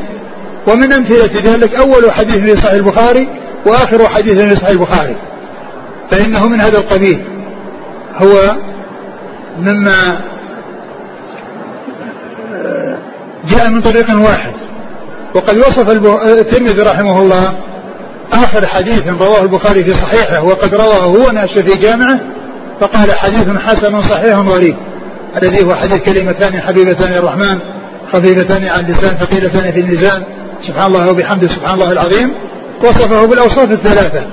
ومن 0.68 0.94
أمثلة 0.94 1.54
ذلك 1.54 1.76
أول 1.76 2.12
حديث 2.12 2.38
في 2.38 2.62
صحيح 2.62 2.72
البخاري 2.72 3.28
وآخر 3.68 4.10
حديث 4.10 4.34
في 4.34 4.56
صحيح 4.56 4.70
البخاري. 4.70 5.16
فإنه 6.12 6.48
من 6.48 6.62
هذا 6.62 6.78
القبيل. 6.78 7.26
هو 8.16 8.56
مما 9.60 10.22
جاء 13.52 13.70
من 13.70 13.82
طريق 13.82 14.06
واحد. 14.30 14.54
وقد 15.36 15.58
وصف 15.58 15.92
الترمذي 16.26 16.84
رحمه 16.84 17.22
الله 17.22 17.60
آخر 18.34 18.68
حديث 18.68 19.02
رواه 19.08 19.42
البخاري 19.42 19.84
في 19.84 19.94
صحيحه 19.94 20.44
وقد 20.44 20.76
رواه 20.76 21.04
هو 21.04 21.32
نفسه 21.32 21.66
في 21.66 21.80
جامعه 21.80 22.20
فقال 22.82 23.12
حديث 23.18 23.58
حسن 23.58 24.02
صحيح 24.02 24.38
غريب. 24.38 24.76
الذي 25.38 25.66
هو 25.66 25.76
حديث 25.76 25.98
كلمتان 25.98 26.62
حبيبتان 26.62 27.14
الرحمن 27.14 27.60
خفيفتان 28.14 28.64
عن 28.64 28.80
اللسان 28.80 29.18
ثقيلتان 29.18 29.72
في 29.72 29.80
الميزان. 29.80 30.24
سبحان 30.68 30.86
الله 30.86 31.12
وبحمده 31.12 31.48
سبحان 31.48 31.74
الله 31.74 31.92
العظيم. 31.92 32.34
وصفه 32.84 33.28
بالأوصاف 33.28 33.72
الثلاثة. 33.72 34.26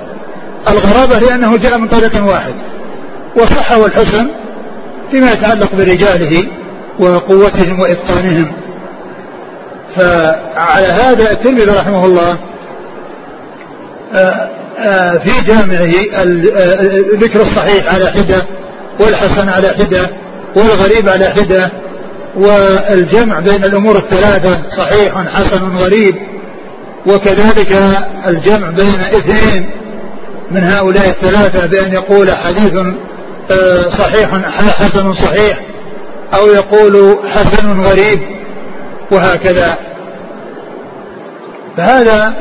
الغرابة 0.69 1.19
لأنه 1.19 1.57
جاء 1.57 1.79
من 1.79 1.89
طريق 1.89 2.27
واحد. 2.27 2.55
وصح 3.37 3.79
والحسن 3.79 4.29
فيما 5.11 5.31
يتعلق 5.31 5.75
برجاله 5.75 6.43
وقوتهم 7.01 7.81
وإتقانهم. 7.81 8.53
فعلى 9.97 10.87
هذا 10.87 11.33
الترمذي 11.33 11.65
رحمه 11.65 12.05
الله 12.07 12.39
آه، 14.13 14.51
آه، 14.79 15.19
في 15.19 15.45
جامعه 15.45 15.93
آه، 16.13 16.25
ذكر 17.15 17.43
الصحيح 17.43 17.95
على 17.95 18.07
حدة 18.11 18.47
والحسن 19.01 19.49
على 19.49 19.69
حدة. 19.69 20.11
والغريب 20.57 21.09
على 21.09 21.29
حدة 21.29 21.73
والجمع 22.37 23.41
بين 23.41 23.65
الأمور 23.65 23.97
الثلاثة 23.97 24.63
صحيح 24.77 25.29
حسن 25.35 25.77
غريب 25.77 26.15
وكذلك 27.07 27.73
الجمع 28.27 28.71
بين 28.71 29.01
اثنين 29.01 29.71
من 30.51 30.65
هؤلاء 30.65 31.09
الثلاثة 31.09 31.67
بأن 31.67 31.93
يقول 31.93 32.33
حديث 32.33 32.81
صحيح 33.99 34.31
حسن 34.81 35.15
صحيح 35.15 35.61
أو 36.35 36.47
يقول 36.47 37.19
حسن 37.29 37.81
غريب 37.81 38.21
وهكذا. 39.13 39.79
فهذا 41.77 42.35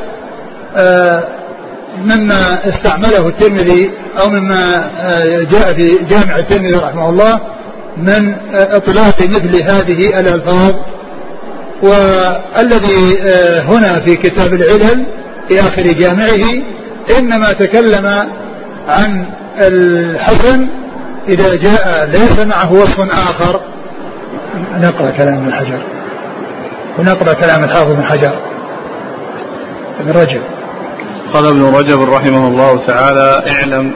مما 1.98 2.70
استعمله 2.70 3.28
الترمذي 3.28 3.92
أو 4.22 4.30
مما 4.30 4.92
آه، 5.00 5.44
جاء 5.44 5.74
في 5.74 6.06
جامع 6.10 6.36
الترمذي 6.36 6.78
رحمه 6.78 7.10
الله 7.10 7.40
من 7.98 8.36
إطلاق 8.54 9.22
مثل 9.22 9.64
هذه 9.64 10.20
الألفاظ 10.20 10.74
والذي 11.82 13.22
آه، 13.22 13.62
هنا 13.62 14.00
في 14.00 14.16
كتاب 14.16 14.54
العلل 14.54 15.06
في 15.48 15.60
آخر 15.60 15.82
جامعه 15.84 16.64
إنما 17.20 17.52
تكلم 17.52 18.06
عن 18.88 19.26
الحسن 19.58 20.68
إذا 21.30 21.56
جاء 21.56 22.06
ليس 22.06 22.40
معه 22.40 22.74
وصف 22.74 23.00
آخر. 23.00 23.62
نقرأ 24.78 25.10
كلام 25.10 25.36
ابن 25.36 25.54
حجر. 25.54 25.80
ونقرأ 27.00 27.34
كلام 27.34 27.64
الحافظ 27.64 27.92
بن 27.92 28.04
حجر. 28.04 28.36
ابن 30.00 30.12
رجب. 30.12 30.42
قال 31.34 31.46
ابن 31.46 31.64
رجب 31.64 32.02
رحمه 32.02 32.48
الله 32.48 32.86
تعالى 32.88 33.44
اعلم 33.52 33.94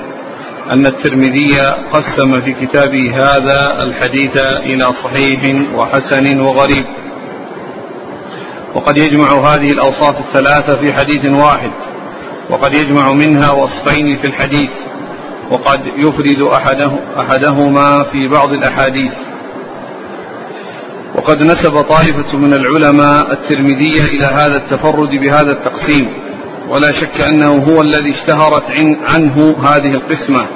أن 0.70 0.86
الترمذي 0.86 1.60
قسم 1.91 2.41
في 2.41 2.53
كتابه 2.53 3.15
هذا 3.15 3.84
الحديث 3.84 4.38
إلى 4.38 4.84
صحيح 4.84 5.41
وحسن 5.75 6.39
وغريب. 6.39 6.86
وقد 8.75 8.98
يجمع 8.98 9.32
هذه 9.32 9.72
الأوصاف 9.72 10.15
الثلاثة 10.20 10.80
في 10.80 10.94
حديث 10.94 11.25
واحد 11.25 11.72
وقد 12.50 12.74
يجمع 12.75 13.12
منها 13.13 13.51
وصفين 13.51 14.18
في 14.18 14.27
الحديث 14.27 14.70
وقد 15.51 15.80
يفرد 15.98 16.41
أحده 16.41 16.91
أحدهما 17.20 18.03
في 18.03 18.27
بعض 18.27 18.50
الأحاديث. 18.51 19.12
وقد 21.15 21.44
نسب 21.44 21.82
طائفة 21.82 22.38
من 22.38 22.53
العلماء 22.53 23.32
الترمذي 23.32 23.94
إلى 24.10 24.25
هذا 24.25 24.56
التفرد 24.56 25.10
بهذا 25.10 25.51
التقسيم. 25.51 26.30
ولا 26.72 26.88
شك 27.01 27.22
أنه 27.22 27.54
هو 27.54 27.82
الذي 27.82 28.12
اشتهرت 28.12 28.63
عنه 29.04 29.56
هذه 29.68 29.94
القسمة. 29.94 30.48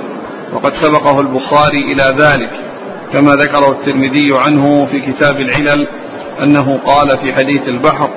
وقد 0.54 0.74
سبقه 0.82 1.20
البخاري 1.20 1.94
إلى 1.94 2.04
ذلك 2.04 2.52
كما 3.14 3.32
ذكره 3.32 3.72
الترمذي 3.72 4.32
عنه 4.36 4.86
في 4.86 5.00
كتاب 5.12 5.36
العلل 5.36 5.88
أنه 6.44 6.80
قال 6.86 7.10
في 7.18 7.34
حديث 7.34 7.68
البحر 7.68 8.10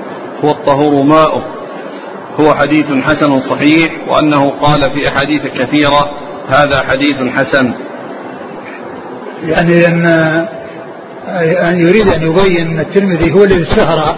هو 0.45 0.51
الطهور 0.51 1.03
ماؤه. 1.03 1.43
هو 2.41 2.55
حديث 2.55 2.87
حسن 2.87 3.41
صحيح 3.41 4.09
وأنه 4.09 4.51
قال 4.51 4.91
في 4.91 5.09
أحاديث 5.09 5.43
كثيرة 5.47 6.11
هذا 6.49 6.83
حديث 6.83 7.17
حسن. 7.17 7.73
يعني 9.43 9.87
أن 9.87 10.07
أن 11.69 11.79
يريد 11.81 12.09
أن 12.09 12.23
يبين 12.23 12.67
أن 12.67 12.81
الترمذي 12.81 13.33
هو 13.33 13.45
الذي 13.45 13.63
اشتهر 13.63 14.17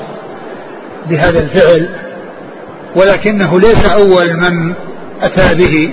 بهذا 1.09 1.41
الفعل. 1.41 2.10
ولكنه 2.97 3.59
ليس 3.59 3.87
أول 3.87 4.37
من 4.37 4.75
أتى 5.21 5.55
به 5.55 5.93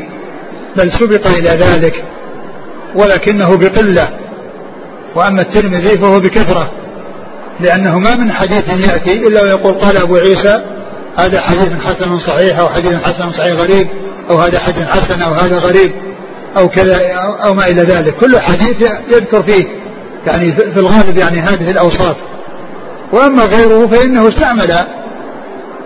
بل 0.75 0.91
سبق 0.91 1.27
إلى 1.27 1.49
ذلك 1.49 2.03
ولكنه 2.95 3.57
بقلة. 3.57 4.09
وأما 5.15 5.41
الترمذي 5.41 5.97
فهو 5.97 6.19
بكثرة 6.19 6.71
لأنه 7.59 7.99
ما 7.99 8.15
من 8.15 8.31
حديث 8.31 8.69
يأتي 8.69 9.27
إلا 9.27 9.41
ويقول 9.41 9.73
قال 9.73 9.97
أبو 9.97 10.15
عيسى 10.15 10.61
هذا 11.17 11.41
حديث 11.41 11.69
حسن 11.81 12.19
صحيح 12.19 12.59
أو 12.59 12.69
حديث 12.69 12.93
حسن 12.93 13.31
صحيح 13.31 13.59
غريب 13.59 13.87
أو 14.29 14.37
هذا 14.37 14.59
حديث 14.59 14.83
حسن 14.83 15.21
أو 15.21 15.33
هذا 15.33 15.57
غريب 15.57 15.91
أو 16.57 16.67
كذا 16.67 16.99
أو 17.45 17.53
ما 17.53 17.65
إلى 17.65 17.81
ذلك. 17.81 18.15
كل 18.15 18.39
حديث 18.39 18.89
يذكر 19.13 19.43
فيه 19.43 19.65
يعني 20.27 20.55
في 20.55 20.79
الغالب 20.79 21.17
يعني 21.17 21.39
هذه 21.39 21.71
الأوصاف. 21.71 22.15
وأما 23.13 23.43
غيره 23.43 23.87
فإنه 23.87 24.27
استعمل 24.27 24.71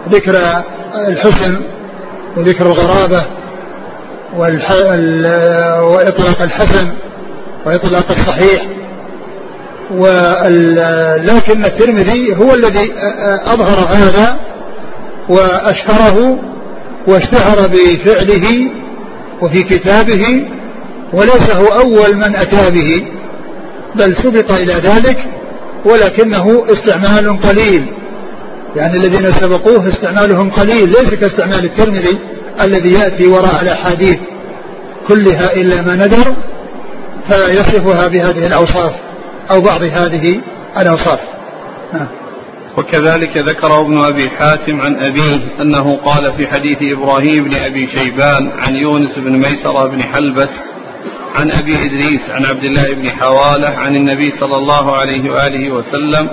ذكر 0.10 0.63
الحسن 1.08 1.62
وذكر 2.38 2.65
الغرابة 2.65 3.25
وإطلاق 5.81 6.41
الحسن 6.41 6.89
وإطلاق 7.65 8.12
الصحيح 8.12 8.67
ولكن 9.91 11.65
الترمذي 11.65 12.36
هو 12.36 12.53
الذي 12.53 12.93
أظهر 13.46 13.88
هذا 13.89 14.39
وأشهره 15.29 16.39
واشتهر 17.08 17.67
بفعله 17.67 18.72
وفي 19.41 19.63
كتابه 19.63 20.48
وليس 21.13 21.55
هو 21.55 21.65
أول 21.67 22.17
من 22.17 22.36
أتى 22.36 22.72
به 22.72 23.05
بل 23.96 24.15
سبق 24.15 24.51
إلى 24.51 24.74
ذلك 24.74 25.17
ولكنه 25.86 26.65
استعمال 26.70 27.41
قليل. 27.41 27.93
يعني 28.75 28.97
الذين 28.97 29.31
سبقوه 29.31 29.89
استعمالهم 29.89 30.51
قليل 30.51 30.89
ليس 30.89 31.13
كاستعمال 31.13 31.65
الترمذي 31.65 32.19
الذي 32.61 32.93
يأتي 32.93 33.27
وراء 33.27 33.61
الأحاديث 33.61 34.17
كلها 35.07 35.53
إلا 35.53 35.81
ما 35.81 35.95
ندر 35.95 36.35
فيصفها 37.29 38.07
بهذه 38.07 38.47
الأوصاف 38.47 38.93
أو 39.51 39.61
بعض 39.61 39.83
هذه 39.83 40.41
الأوصاف. 40.77 41.19
نعم. 41.93 42.07
وكذلك 42.77 43.37
ذكر 43.37 43.81
ابن 43.81 43.97
أبي 43.97 44.29
حاتم 44.29 44.81
عن 44.81 44.95
أبيه 44.95 45.61
أنه 45.61 45.95
قال 45.95 46.33
في 46.37 46.47
حديث 46.47 46.77
إبراهيم 46.81 47.43
بن 47.43 47.55
أبي 47.55 47.87
شيبان 47.87 48.51
عن 48.59 48.75
يونس 48.75 49.19
بن 49.19 49.37
ميسرة 49.37 49.87
بن 49.87 50.03
حلبس 50.03 50.49
عن 51.35 51.51
أبي 51.51 51.73
إدريس 51.75 52.29
عن 52.29 52.45
عبد 52.45 52.63
الله 52.63 52.93
بن 52.93 53.09
حوالة 53.09 53.69
عن 53.69 53.95
النبي 53.95 54.31
صلى 54.39 54.57
الله 54.57 54.95
عليه 54.97 55.31
وآله 55.31 55.73
وسلم 55.73 56.29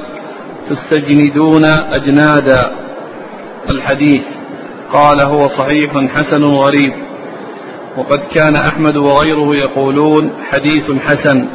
تستجندون 0.71 1.65
أجنادا 1.65 2.71
الحديث. 3.71 4.23
قال 4.93 5.21
هو 5.21 5.49
صحيح 5.49 5.91
حسن 6.15 6.45
غريب. 6.45 6.93
وقد 7.97 8.21
كان 8.35 8.57
أحمد 8.57 8.97
وغيره 8.97 9.57
يقولون 9.57 10.33
حديث 10.51 10.91
حسن. 11.01 11.47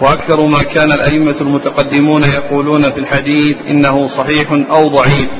وأكثر 0.00 0.46
ما 0.46 0.62
كان 0.62 0.92
الأئمة 0.92 1.40
المتقدمون 1.40 2.24
يقولون 2.24 2.90
في 2.92 3.00
الحديث 3.00 3.56
إنه 3.68 4.08
صحيح 4.08 4.52
أو 4.52 4.88
ضعيف. 4.88 5.30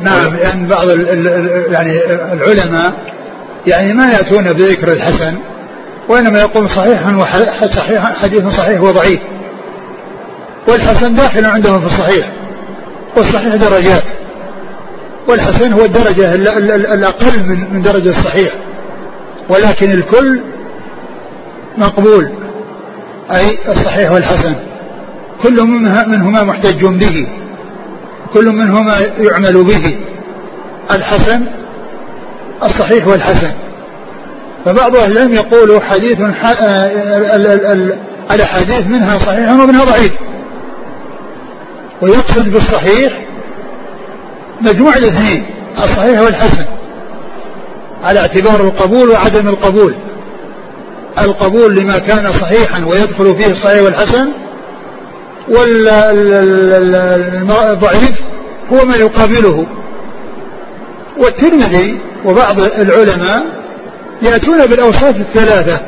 نعم 0.00 0.36
يعني 0.36 0.68
بعض 0.68 0.88
يعني 1.72 2.00
العلماء 2.32 2.92
يعني 3.66 3.94
ما 3.94 4.04
يأتون 4.04 4.44
بذكر 4.44 4.92
الحسن 4.92 5.38
وإنما 6.08 6.38
يقول 6.38 6.70
صحيح 6.70 7.16
وصحيح 7.16 8.22
حديث 8.22 8.48
صحيح 8.48 8.80
وضعيف. 8.80 9.20
والحسن 10.68 11.14
داخل 11.14 11.44
عندهم 11.44 11.80
في 11.80 11.86
الصحيح 11.86 12.32
والصحيح 13.16 13.54
درجات. 13.54 14.04
والحسن 15.28 15.72
هو 15.72 15.84
الدرجة 15.84 16.34
الأقل 16.94 17.46
من 17.72 17.82
درجة 17.82 18.10
الصحيح. 18.10 18.54
ولكن 19.48 19.90
الكل 19.90 20.40
مقبول 21.78 22.32
أي 23.30 23.58
الصحيح 23.72 24.12
والحسن. 24.12 24.54
كل 25.42 25.66
منهما 26.06 26.42
محتج 26.42 26.84
به. 26.84 27.28
كل 28.34 28.44
منهما 28.44 28.98
يعمل 29.00 29.64
به. 29.64 29.98
الحسن 30.90 31.46
الصحيح 32.62 33.06
والحسن. 33.06 33.52
فبعض 34.64 34.96
أهل 34.96 35.12
العلم 35.12 35.34
يقول 35.34 35.82
حديث 35.82 36.20
آه، 36.20 36.86
الأحاديث 38.34 38.86
منها 38.86 39.18
صحيح 39.18 39.50
ومنها 39.50 39.84
ضعيف. 39.84 40.12
ويقصد 42.02 42.52
بالصحيح 42.52 43.22
مجموع 44.60 44.92
الاثنين 44.96 45.46
الصحيح 45.78 46.20
والحسن 46.20 46.66
على 48.02 48.20
اعتبار 48.20 48.60
القبول 48.60 49.10
وعدم 49.10 49.48
القبول. 49.48 49.94
القبول 51.18 51.76
لما 51.76 51.98
كان 51.98 52.32
صحيحا 52.32 52.84
ويدخل 52.84 53.42
فيه 53.42 53.52
الصحيح 53.52 53.82
والحسن 53.82 54.32
والضعيف 57.48 58.12
هو 58.72 58.84
ما 58.84 58.96
يقابله. 58.96 59.66
والترمذي 61.18 62.00
وبعض 62.24 62.60
العلماء 62.60 63.46
يأتون 64.22 64.66
بالأوصاف 64.66 65.16
الثلاثة. 65.16 65.80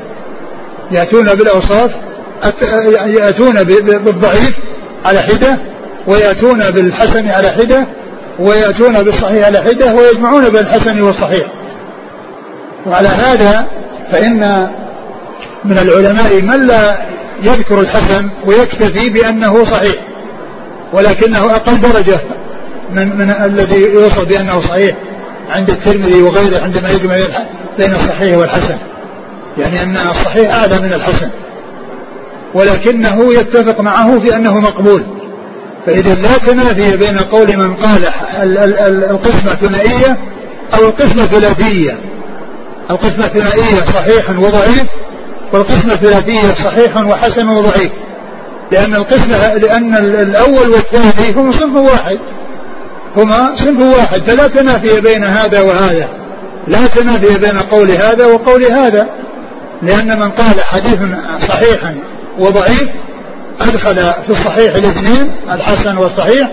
يأتون 0.90 1.27
بالأوصاف 1.35 1.90
يأتون 3.07 3.62
بالضعيف 4.05 4.53
على 5.05 5.18
حدة 5.18 5.59
ويأتون 6.06 6.70
بالحسن 6.70 7.28
على 7.28 7.48
حدة 7.48 7.87
ويأتون 8.38 9.02
بالصحيح 9.02 9.46
على 9.46 9.58
حدة 9.58 9.94
ويجمعون 9.94 10.42
بين 10.42 10.61
الحسن 10.61 11.00
والصحيح. 11.00 11.46
وعلى 12.87 13.08
هذا 13.08 13.66
فإن 14.12 14.70
من 15.64 15.78
العلماء 15.78 16.42
من 16.42 16.66
لا 16.66 16.98
يذكر 17.42 17.80
الحسن 17.80 18.30
ويكتفي 18.46 19.11
بأنه 19.11 19.64
صحيح 19.64 19.96
ولكنه 20.92 21.46
أقل 21.46 21.80
درجة 21.80 22.20
من, 22.90 23.18
من 23.18 23.30
الذي 23.30 23.82
يوصف 23.82 24.24
بأنه 24.24 24.61
صحيح 24.61 24.96
عند 25.50 25.70
الترمذي 25.70 26.22
وغيره 26.22 26.62
عندما 26.62 26.90
يجمع 26.90 27.16
بين 27.78 27.92
الصحيح 27.92 28.38
والحسن. 28.38 28.78
يعني 29.58 29.82
أن 29.82 29.96
الصحيح 29.96 30.54
أعلى 30.54 30.78
من 30.78 30.92
الحسن 30.92 31.30
ولكنه 32.54 33.34
يتفق 33.34 33.80
معه 33.80 34.18
في 34.18 34.37
أنه 34.37 34.58
مقبول. 34.58 35.17
فإذا 35.88 36.14
لا 36.14 36.37
تنافي 36.37 36.96
بين 36.96 37.18
قول 37.18 37.57
من 37.57 37.74
قال 37.74 38.01
القسمة 39.11 39.55
ثنائية 39.55 40.18
أو 40.74 40.88
القسمة 40.88 41.27
ثلاثية. 41.27 42.01
القسمة 42.90 43.24
الثنائية 43.27 43.85
صحيح 43.87 44.31
وضعيف 44.31 44.85
والقسمة 45.53 45.92
الثلاثية 45.92 46.64
صحيح 46.64 46.96
وحسن 46.96 47.48
وضعيف. 47.48 47.92
لأن 48.72 48.94
القسمة 48.94 49.55
لأن 49.55 49.94
الأول 49.94 50.68
والثاني 50.68 51.33
هما 51.37 51.53
صنف 51.53 51.77
واحد. 51.77 52.18
هما 53.16 53.57
صنف 53.57 53.96
واحد. 53.98 54.31
فلا 54.31 54.46
تنافي 54.46 55.01
بين 55.01 55.24
هذا 55.24 55.61
وهذا. 55.61 56.09
لا 56.66 56.87
تنافي 56.87 57.38
بين 57.38 57.59
قول 57.59 57.90
هذا 57.90 58.27
وقول 58.27 58.64
هذا. 58.64 59.09
لأن 59.83 60.20
من 60.20 60.31
قال 60.31 60.64
حديث 60.64 60.98
صحيح 61.48 61.94
وضعيف 62.38 62.88
أدخل 63.61 63.97
في 63.97 64.31
الصحيح 64.31 64.75
الاثنين 64.75 65.33
الحسن 65.51 65.97
والصحيح. 65.97 66.51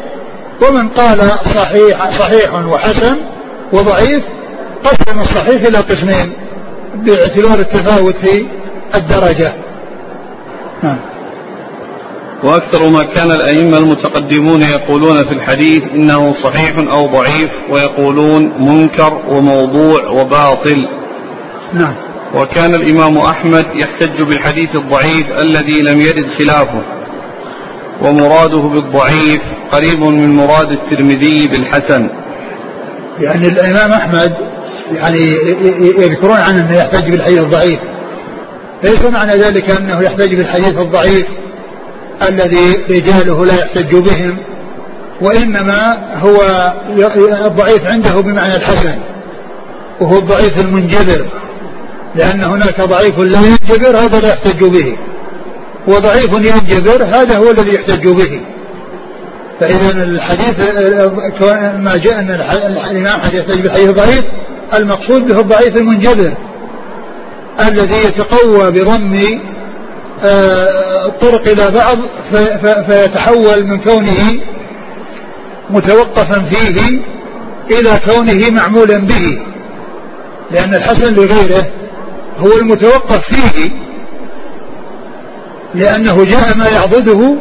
ومن 0.67 0.89
قال 0.89 1.17
صحيح 1.55 2.19
صحيح 2.19 2.53
وحسن 2.53 3.17
وضعيف 3.73 4.23
قسم 4.83 5.19
الصحيح 5.19 5.61
إلى 5.61 5.77
قسمين 5.77 6.33
باعتبار 6.95 7.59
التفاوت 7.59 8.15
في 8.15 8.45
الدرجة. 8.95 9.53
نعم. 10.83 10.99
وأكثر 12.43 12.89
ما 12.89 13.03
كان 13.03 13.31
الأئمة 13.31 13.77
المتقدمون 13.77 14.61
يقولون 14.61 15.17
في 15.17 15.31
الحديث 15.31 15.83
إنه 15.83 16.33
صحيح 16.43 16.75
أو 16.93 17.07
ضعيف 17.07 17.49
ويقولون 17.69 18.53
منكر 18.59 19.21
وموضوع 19.29 20.07
وباطل. 20.09 20.87
نعم. 21.73 21.95
وكان 22.35 22.73
الإمام 22.75 23.17
أحمد 23.17 23.65
يحتج 23.75 24.21
بالحديث 24.21 24.75
الضعيف 24.75 25.31
الذي 25.31 25.81
لم 25.81 26.01
يرد 26.01 26.25
خلافه. 26.39 26.94
ومراده 28.01 28.61
بالضعيف 28.61 29.41
قريب 29.71 29.99
من 29.99 30.35
مراد 30.35 30.71
الترمذي 30.71 31.47
بالحسن. 31.47 32.09
يعني 33.19 33.47
الإمام 33.47 33.91
أحمد 33.91 34.35
يعني 34.91 35.19
يذكرون 35.99 36.37
عنه 36.37 36.59
أنه 36.59 36.73
يحتج 36.77 37.11
بالحديث 37.11 37.39
الضعيف. 37.39 37.79
ليس 38.83 39.05
معنى 39.05 39.31
ذلك 39.31 39.79
أنه 39.79 40.01
يحتج 40.01 40.35
بالحديث 40.35 40.77
الضعيف 40.77 41.25
الذي 42.29 42.71
رجاله 42.89 43.45
لا 43.45 43.53
يحتج 43.53 43.95
بهم 43.95 44.37
وإنما 45.21 45.97
هو 46.19 46.37
الضعيف 47.45 47.85
عنده 47.85 48.21
بمعنى 48.21 48.55
الحسن 48.55 48.95
وهو 50.01 50.17
الضعيف 50.17 50.65
المنجبر 50.65 51.25
لأن 52.15 52.43
هناك 52.43 52.81
ضعيف 52.81 53.19
لا 53.19 53.39
ينجبر 53.39 53.97
هذا 53.97 54.19
لا 54.19 54.29
يحتج 54.29 54.65
به. 54.65 54.97
وضعيف 55.87 56.29
ينجبر 56.33 57.03
هذا 57.03 57.37
هو 57.37 57.51
الذي 57.51 57.75
يحتج 57.75 58.07
به. 58.07 58.41
فإذا 59.59 59.89
الحديث 59.89 60.59
ما 61.77 61.97
جاء 61.97 62.19
أن 62.19 62.31
الإمام 62.91 63.19
يحتج 63.33 63.61
بالحديث 63.61 63.89
الضعيف 63.89 64.23
المقصود 64.73 65.27
به 65.27 65.39
الضعيف 65.39 65.77
المنجبر 65.77 66.33
الذي 67.61 67.97
يتقوى 67.97 68.71
بضم 68.71 69.21
الطرق 71.05 71.47
آه، 71.47 71.53
إلى 71.53 71.71
بعض 71.71 71.97
فيتحول 72.87 73.67
من 73.67 73.79
كونه 73.79 74.41
متوقفا 75.69 76.49
فيه 76.49 77.01
إلى 77.71 77.99
كونه 78.07 78.51
معمولا 78.51 78.97
به. 78.97 79.45
لأن 80.51 80.75
الحسن 80.75 81.13
لغيره 81.13 81.67
هو 82.37 82.57
المتوقف 82.61 83.19
فيه 83.31 83.84
لأنه 85.75 86.23
جاء 86.23 86.57
ما 86.57 86.67
يعضده 86.67 87.35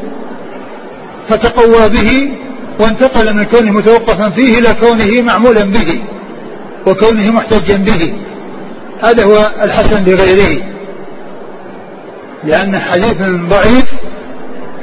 فتقوى 1.29 1.89
به 1.89 2.33
وانتقل 2.81 3.37
من 3.37 3.45
كونه 3.45 3.73
متوقفا 3.73 4.31
فيه 4.31 4.59
إلى 4.59 4.75
كونه 4.81 5.23
معمولا 5.23 5.65
به 5.65 6.01
وكونه 6.87 7.31
محتجا 7.31 7.77
به. 7.77 8.15
هذا 9.05 9.25
هو 9.25 9.53
الحسن 9.63 10.05
لغيره. 10.05 10.63
لأن 12.45 12.79
حديث 12.79 13.17
ضعيف 13.51 13.91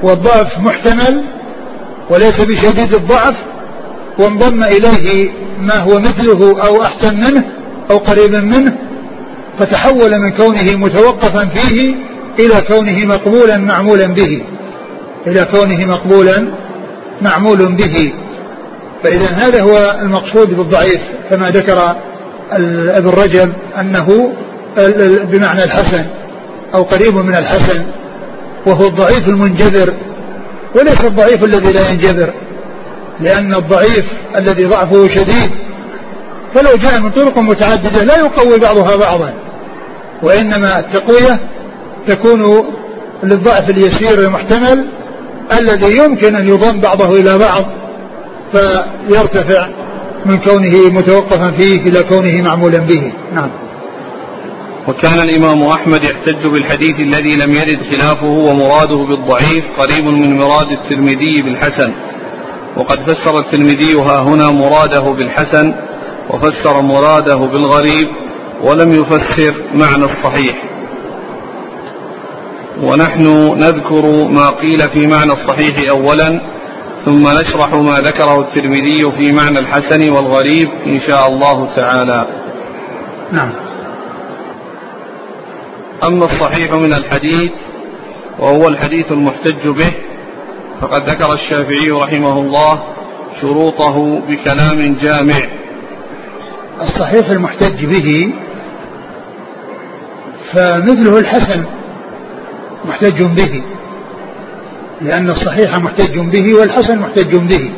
والضعف 0.03 0.59
محتمل 0.59 1.23
وليس 2.09 2.43
بشديد 2.43 2.93
الضعف 2.93 3.35
وانضم 4.19 4.63
إليه 4.63 5.31
ما 5.59 5.77
هو 5.77 5.99
مثله 5.99 6.61
أو 6.67 6.83
أحسن 6.83 7.15
منه 7.15 7.43
أو 7.91 7.97
قريبا 7.97 8.39
منه 8.39 8.77
فتحول 9.59 10.11
من 10.19 10.31
كونه 10.31 10.77
متوقفا 10.77 11.45
فيه 11.55 11.95
إلى 12.45 12.61
كونه 12.67 13.05
مقبولا 13.05 13.57
معمولا 13.57 14.07
به. 14.07 14.43
إلى 15.27 15.45
كونه 15.45 15.85
مقبولا 15.85 16.47
معمول 17.21 17.75
به. 17.75 18.13
فإذا 19.03 19.31
هذا 19.31 19.63
هو 19.63 19.99
المقصود 20.01 20.53
بالضعيف 20.53 21.01
كما 21.29 21.47
ذكر 21.47 21.95
ابن 22.97 23.09
رجب 23.09 23.53
أنه 23.79 24.33
بمعنى 25.31 25.63
الحسن 25.63 26.05
أو 26.75 26.83
قريب 26.83 27.15
من 27.15 27.35
الحسن 27.35 27.85
وهو 28.67 28.87
الضعيف 28.87 29.27
المنجبر 29.27 29.93
وليس 30.75 31.05
الضعيف 31.05 31.43
الذي 31.43 31.71
لا 31.71 31.89
ينجبر 31.89 32.33
لأن 33.19 33.55
الضعيف 33.55 34.05
الذي 34.37 34.65
ضعفه 34.65 35.07
شديد. 35.07 35.51
فلو 36.55 36.77
جاء 36.77 37.01
من 37.01 37.11
طرق 37.11 37.39
متعددة 37.39 38.03
لا 38.03 38.17
يقوي 38.17 38.59
بعضها 38.59 38.95
بعضا 38.95 39.33
وإنما 40.23 40.79
التقوية 40.79 41.39
تكون 42.07 42.65
للضعف 43.23 43.69
اليسير 43.69 44.19
المحتمل 44.19 44.87
الذي 45.59 45.97
يمكن 45.97 46.35
أن 46.35 46.49
يضم 46.49 46.79
بعضه 46.81 47.19
إلى 47.19 47.37
بعض 47.37 47.65
فيرتفع 48.51 49.67
من 50.25 50.37
كونه 50.37 50.89
متوقفا 50.89 51.51
فيه 51.57 51.75
إلى 51.75 52.03
كونه 52.03 52.41
معمولا 52.41 52.77
به. 52.77 53.13
نعم. 53.33 53.49
وكان 54.87 55.19
الإمام 55.19 55.63
أحمد 55.63 56.03
يحتج 56.03 56.47
بالحديث 56.47 56.99
الذي 56.99 57.35
لم 57.35 57.51
يرد 57.51 57.79
خلافه 57.91 58.27
ومراده 58.27 58.95
بالضعيف 58.95 59.63
قريب 59.77 60.05
من 60.05 60.37
مراد 60.37 60.67
الترمذي 60.71 61.41
بالحسن. 61.41 61.93
وقد 62.77 62.99
فسر 62.99 63.39
الترمذي 63.39 63.93
ها 63.93 64.21
هنا 64.21 64.51
مراده 64.51 65.01
بالحسن 65.01 65.73
وفسر 66.29 66.81
مراده 66.81 67.35
بالغريب 67.35 68.07
ولم 68.63 68.91
يفسر 68.91 69.55
معنى 69.73 70.05
الصحيح. 70.05 70.63
ونحن 72.81 73.23
نذكر 73.57 74.27
ما 74.27 74.49
قيل 74.49 74.79
في 74.79 75.07
معنى 75.07 75.31
الصحيح 75.33 75.91
أولا 75.91 76.41
ثم 77.05 77.27
نشرح 77.27 77.73
ما 77.73 77.93
ذكره 77.93 78.39
الترمذي 78.39 79.01
في 79.17 79.31
معنى 79.33 79.59
الحسن 79.59 80.13
والغريب 80.13 80.69
إن 80.85 80.99
شاء 81.07 81.27
الله 81.27 81.75
تعالى. 81.75 82.27
نعم. 83.31 83.51
أما 86.07 86.25
الصحيح 86.25 86.71
من 86.71 86.93
الحديث 86.93 87.51
وهو 88.39 88.67
الحديث 88.67 89.11
المحتج 89.11 89.67
به 89.67 89.91
فقد 90.81 91.09
ذكر 91.09 91.33
الشافعي 91.33 91.91
رحمه 91.91 92.39
الله 92.39 92.83
شروطه 93.41 94.19
بكلام 94.27 94.95
جامع. 94.95 95.41
الصحيح 96.81 97.29
المحتج 97.29 97.85
به 97.85 98.33
فمثله 100.53 101.19
الحسن. 101.19 101.80
محتج 102.85 103.23
به. 103.23 103.63
لأن 105.01 105.29
الصحيح 105.29 105.77
محتج 105.77 106.19
به 106.19 106.59
والحسن 106.59 106.99
محتج 106.99 107.35
به. 107.35 107.71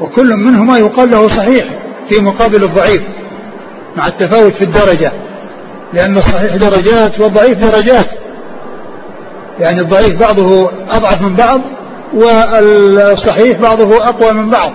وكل 0.00 0.36
منهما 0.36 0.78
يقال 0.78 1.10
له 1.10 1.28
صحيح 1.28 1.64
في 2.10 2.22
مقابل 2.22 2.64
الضعيف 2.64 3.02
مع 3.96 4.06
التفاوت 4.06 4.54
في 4.54 4.64
الدرجة. 4.64 5.12
لأن 5.92 6.18
الصحيح 6.18 6.56
درجات 6.56 7.20
والضعيف 7.20 7.58
درجات. 7.58 8.08
يعني 9.58 9.80
الضعيف 9.80 10.12
بعضه 10.20 10.70
أضعف 10.88 11.22
من 11.22 11.36
بعض 11.36 11.60
والصحيح 12.14 13.60
بعضه 13.60 13.96
أقوى 13.96 14.32
من 14.32 14.50
بعض. 14.50 14.72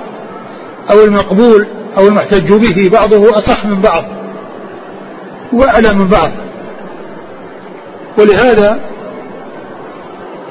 أو 0.91 1.03
المقبول 1.05 1.67
أو 1.97 2.07
المحتج 2.07 2.53
به 2.53 2.89
بعضه 2.89 3.29
أصح 3.29 3.65
من 3.65 3.81
بعض 3.81 4.03
وأعلى 5.53 5.93
من 5.93 6.07
بعض. 6.07 6.31
ولهذا 8.19 8.79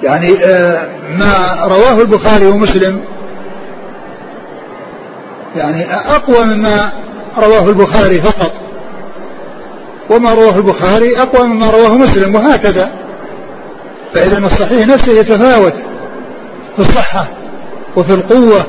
يعني 0.05 0.45
آه، 0.45 0.89
ما 1.09 1.65
رواه 1.65 2.03
البخاري 2.03 2.47
ومسلم. 2.47 3.01
يعني 5.57 5.95
أقوى 5.95 6.45
مما 6.45 6.93
رواه 7.39 7.69
البخاري 7.69 8.15
فقط. 8.15 8.53
وما 10.11 10.35
رواه 10.35 10.57
البخاري 10.57 11.19
أقوى 11.19 11.49
مما 11.49 11.71
رواه 11.71 11.97
مسلم 11.99 12.35
وهكذا. 12.35 12.91
فإذا 14.15 14.39
الصحيح 14.39 14.87
نفسه 14.87 15.13
يتفاوت 15.13 15.75
في 16.77 16.79
الصحة 16.79 17.29
وفي 17.97 18.15
القوة 18.15 18.67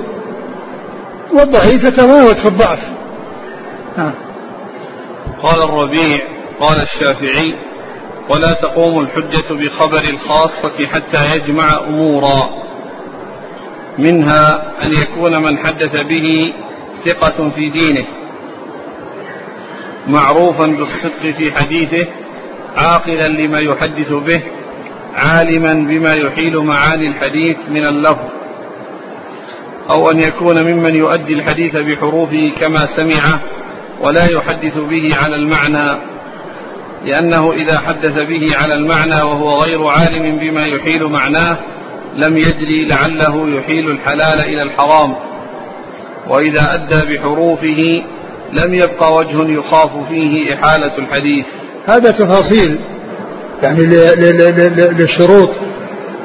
والضعيف 1.33 1.83
يتفاوت 1.83 2.37
في 2.39 2.47
الضعف. 2.47 2.79
نعم 3.97 4.13
قال 5.43 5.63
الربيع 5.63 6.19
قال 6.59 6.81
الشافعي 6.81 7.55
ولا 8.29 8.51
تقوم 8.53 8.99
الحجة 8.99 9.53
بخبر 9.53 10.03
الخاصة 10.09 10.87
حتى 10.87 11.37
يجمع 11.37 11.67
أمورا. 11.87 12.65
منها 13.97 14.73
أن 14.83 14.91
يكون 14.91 15.43
من 15.43 15.57
حدث 15.57 16.01
به 16.01 16.53
ثقة 17.05 17.49
في 17.49 17.69
دينه. 17.69 18.05
معروفا 20.07 20.65
بالصدق 20.65 21.37
في 21.37 21.51
حديثه 21.51 22.07
عاقلا 22.77 23.27
لما 23.27 23.59
يحدث 23.59 24.13
به 24.13 24.41
عالما 25.15 25.73
بما 25.73 26.13
يحيل 26.13 26.57
معاني 26.57 27.07
الحديث 27.07 27.57
من 27.69 27.87
اللفظ. 27.87 28.29
أو 29.91 30.11
أن 30.11 30.19
يكون 30.19 30.63
ممن 30.63 30.95
يؤدي 30.95 31.33
الحديث 31.33 31.75
بحروفه 31.75 32.51
كما 32.59 32.87
سمعه 32.95 33.41
ولا 34.01 34.27
يحدث 34.31 34.77
به 34.77 35.09
على 35.23 35.35
المعنى. 35.35 36.14
لأنه 37.05 37.53
إذا 37.53 37.79
حدث 37.79 38.13
به 38.13 38.55
على 38.55 38.73
المعنى 38.73 39.15
وهو 39.15 39.57
غير 39.57 39.87
عالم 39.87 40.37
بما 40.39 40.65
يحيل 40.67 41.03
معناه 41.03 41.57
لم 42.15 42.37
يدري 42.37 42.85
لعله 42.85 43.49
يحيل 43.49 43.91
الحلال 43.91 44.45
إلى 44.45 44.61
الحرام. 44.61 45.15
وإذا 46.29 46.73
أدى 46.73 47.15
بحروفه 47.15 48.03
لم 48.53 48.73
يبقى 48.73 49.13
وجه 49.13 49.59
يخاف 49.59 49.91
فيه 50.09 50.53
إحالة 50.53 50.97
الحديث. 50.97 51.45
هذا 51.85 52.11
تفاصيل 52.11 52.79
يعني 53.63 53.83
للشروط 54.99 55.49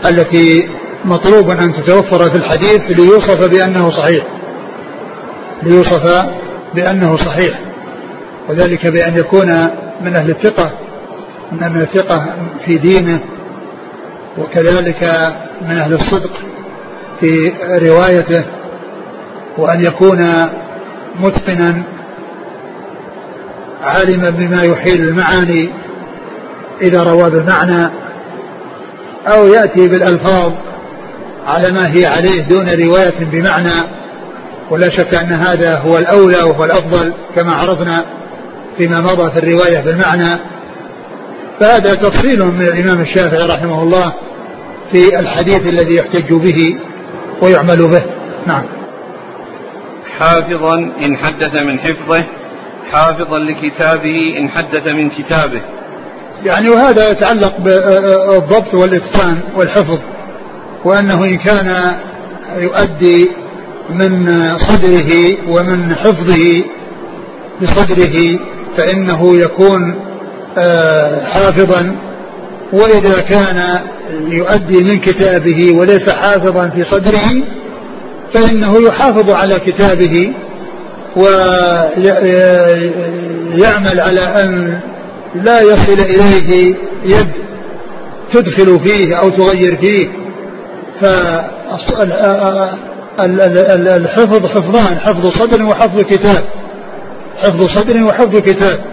التي 0.07 0.69
مطلوب 1.05 1.51
أن 1.51 1.73
تتوفر 1.73 2.31
في 2.31 2.37
الحديث 2.37 2.81
ليوصف 3.01 3.49
بأنه 3.49 3.91
صحيح. 3.91 4.25
ليوصف 5.63 6.27
بأنه 6.75 7.17
صحيح. 7.17 7.59
وذلك 8.49 8.87
بأن 8.87 9.17
يكون 9.19 9.71
من 10.01 10.17
أهل 10.17 10.31
الثقة 10.31 10.73
من 11.53 11.63
أهل 11.63 11.81
الثقة 11.81 12.27
في 12.65 12.79
دينه 12.79 13.21
وكذلك 14.39 15.03
من 15.63 15.79
أهل 15.79 15.95
الصدق 15.95 16.33
في 17.21 17.53
روايته 17.89 18.45
وأن 19.59 19.85
يكون 19.85 20.19
متقنا 21.21 21.83
عالما 23.83 24.31
بما 24.31 24.63
يحيل 24.63 25.03
المعاني 25.03 25.71
إذا 26.83 27.03
روى 27.03 27.31
بالمعنى 27.31 27.91
أو 29.27 29.47
يأتي 29.47 29.89
بالألفاظ 29.89 30.53
على 31.47 31.73
ما 31.73 31.87
هي 31.87 32.07
عليه 32.07 32.43
دون 32.43 32.69
رواية 32.69 33.25
بمعنى 33.33 33.89
ولا 34.71 34.91
شك 34.91 35.15
أن 35.15 35.33
هذا 35.33 35.79
هو 35.79 35.99
الأولى 35.99 36.37
وهو 36.37 36.65
الأفضل 36.65 37.15
كما 37.37 37.53
عرفنا 37.53 38.05
فيما 38.81 39.01
مضى 39.01 39.31
في 39.31 39.39
الرواية 39.39 39.81
بالمعنى 39.81 40.39
فهذا 41.61 41.95
تفصيل 41.95 42.45
من 42.45 42.63
الإمام 42.63 43.01
الشافعي 43.01 43.43
رحمه 43.43 43.83
الله 43.83 44.13
في 44.93 45.19
الحديث 45.19 45.61
الذي 45.61 45.95
يحتج 45.95 46.33
به 46.33 46.79
ويعمل 47.43 47.89
به. 47.89 48.03
نعم. 48.47 48.65
حافظا 50.19 50.75
إن 50.75 51.17
حدث 51.17 51.63
من 51.63 51.79
حفظه 51.79 52.25
حافظا 52.93 53.39
لكتابه 53.39 54.39
إن 54.39 54.49
حدث 54.49 54.87
من 54.87 55.11
كتابه. 55.11 55.61
يعني 56.45 56.71
وهذا 56.71 57.11
يتعلق 57.11 57.57
بالضبط 57.59 58.75
والإتقان 58.75 59.41
والحفظ 59.57 59.99
وأنه 60.85 61.25
إن 61.25 61.39
كان 61.39 61.97
يؤدي 62.57 63.31
من 63.91 64.29
صدره 64.59 65.13
ومن 65.49 65.95
حفظه 65.95 66.65
بصدره 67.63 68.39
فإنه 68.77 69.37
يكون 69.37 69.95
آه، 70.59 71.25
حافظا 71.25 71.97
وإذا 72.73 73.21
كان 73.21 73.81
يؤدي 74.29 74.85
من 74.85 75.01
كتابه 75.01 75.73
وليس 75.75 76.11
حافظا 76.11 76.69
في 76.69 76.85
صدره 76.85 77.31
فإنه 78.35 78.73
يحافظ 78.87 79.31
على 79.31 79.55
كتابه 79.55 80.33
ويعمل 83.57 84.01
على 84.01 84.21
أن 84.21 84.81
لا 85.35 85.61
يصل 85.61 86.01
إليه 86.05 86.77
يد 87.05 87.31
تدخل 88.33 88.81
فيه 88.85 89.15
أو 89.15 89.29
تغير 89.29 89.77
فيه. 89.77 90.09
فالحفظ 93.19 94.47
حفظان 94.47 94.99
حفظ 94.99 95.27
صدر 95.27 95.65
وحفظ 95.65 96.01
كتاب. 96.03 96.45
حفظ 97.43 97.67
صدر 97.75 98.05
وحفظ 98.05 98.39
كتاب. 98.39 98.85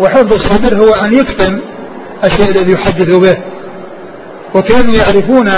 وحفظ 0.00 0.34
الصدر 0.34 0.76
هو 0.82 0.94
أن 0.94 1.14
يتقن 1.14 1.60
الشيء 2.24 2.50
الذي 2.50 2.72
يحدث 2.72 3.16
به. 3.16 3.36
وكانوا 4.54 4.94
يعرفون 4.94 5.48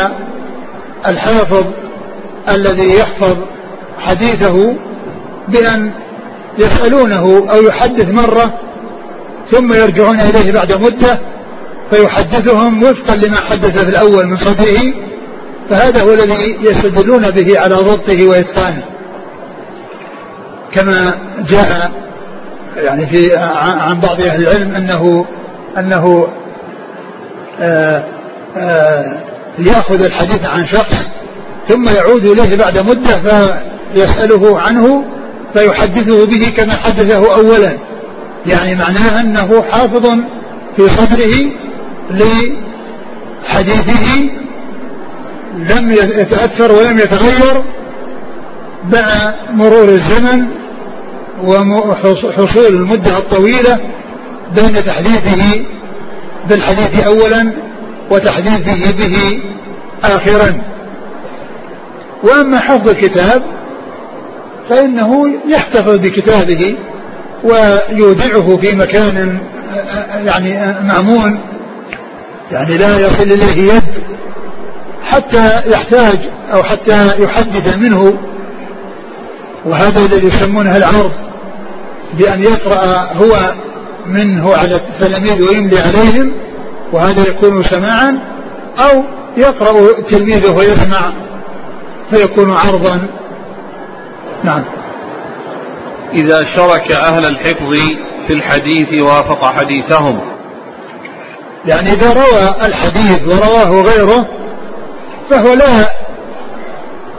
الحافظ 1.09 1.65
الذي 2.51 2.99
يحفظ 2.99 3.37
حديثه 3.99 4.77
بأن 5.49 5.93
يسألونه 6.59 7.51
أو 7.51 7.62
يحدث 7.62 8.09
مرة 8.09 8.55
ثم 9.53 9.73
يرجعون 9.73 10.21
إليه 10.21 10.53
بعد 10.53 10.73
مدة 10.73 11.21
فيحدثهم 11.91 12.83
وفقا 12.83 13.15
لما 13.15 13.41
حدث 13.41 13.83
في 13.83 13.88
الأول 13.88 14.27
من 14.27 14.37
صدره. 14.37 14.95
فهذا 15.71 16.03
هو 16.03 16.12
الذي 16.12 16.59
يستدلون 16.61 17.31
به 17.31 17.61
على 17.61 17.75
ضبطه 17.75 18.27
وإتقانه. 18.27 18.85
كما 20.75 21.19
جاء 21.49 21.93
يعني 22.77 23.07
في 23.07 23.37
عن 23.63 24.01
بعض 24.01 24.21
أهل 24.21 24.43
العلم 24.43 24.75
أنه 24.75 25.27
أنه 25.79 26.29
آآ 27.61 28.05
آآ 28.57 29.23
يأخذ 29.59 30.05
الحديث 30.05 30.45
عن 30.45 30.67
شخص 30.67 30.97
ثم 31.69 31.85
يعود 31.89 32.25
إليه 32.25 32.57
بعد 32.57 32.79
مدة 32.79 33.23
فيسأله 33.95 34.59
عنه 34.61 35.05
فيحدثه 35.55 36.27
به 36.27 36.47
كما 36.57 36.77
حدثه 36.77 37.35
أولا. 37.35 37.79
يعني 38.47 38.75
معناه 38.75 39.21
أنه 39.21 39.63
حافظ 39.63 40.07
في 40.77 40.83
صدره 40.89 41.53
لحديثه 43.41 44.23
لم 45.57 45.93
يتأثر 45.93 46.73
ولم 46.73 46.99
يتغير 46.99 47.63
مع 48.85 49.35
مرور 49.51 49.89
الزمن 49.89 50.62
وحصول 51.40 52.75
المدة 52.75 53.16
الطويلة 53.16 53.79
بين 54.57 54.85
تحديثه 54.85 55.64
بالحديث 56.49 57.07
أولا 57.07 57.53
وتحديثه 58.11 58.90
به 58.90 59.42
آخرا. 60.05 60.62
وأما 62.25 62.61
حفظ 62.61 62.88
الكتاب 62.88 63.42
فإنه 64.68 65.35
يحتفظ 65.49 65.99
بكتابه 65.99 66.77
ويودعه 67.45 68.57
في 68.57 68.77
مكان 68.77 69.38
يعني 70.25 70.81
مأمون 70.83 71.40
يعني 72.51 72.77
لا 72.77 73.01
يصل 73.01 73.33
إليه 73.33 73.73
يد 73.73 73.83
حتى 75.05 75.62
يحتاج 75.66 76.18
أو 76.55 76.62
حتى 76.62 77.23
يحدث 77.23 77.77
منه 77.77 78.14
وهذا 79.66 80.01
الذي 80.01 80.27
يسمونه 80.27 80.77
العرض 80.77 81.12
بأن 82.18 82.42
يقرأ 82.42 83.12
هو 83.12 83.55
منه 84.07 84.55
على 84.55 84.77
التلاميذ 84.77 85.48
ويملي 85.48 85.79
عليهم 85.79 86.33
وهذا 86.92 87.29
يكون 87.29 87.64
سماعا 87.64 88.18
أو 88.79 89.05
يقرأ 89.37 90.03
تلميذه 90.11 90.51
ويسمع 90.51 91.12
فيكون 92.12 92.51
عرضا. 92.51 93.09
نعم. 94.44 94.64
إذا 96.12 96.38
شرك 96.57 96.92
أهل 96.92 97.27
الحفظ 97.27 97.75
في 98.27 98.33
الحديث 98.33 99.03
وافق 99.03 99.44
حديثهم. 99.44 100.20
يعني 101.66 101.92
إذا 101.92 102.12
روى 102.12 102.66
الحديث 102.66 103.20
ورواه 103.20 103.83
غيره 103.83 104.29
فهو 105.31 105.55
لا 105.55 105.87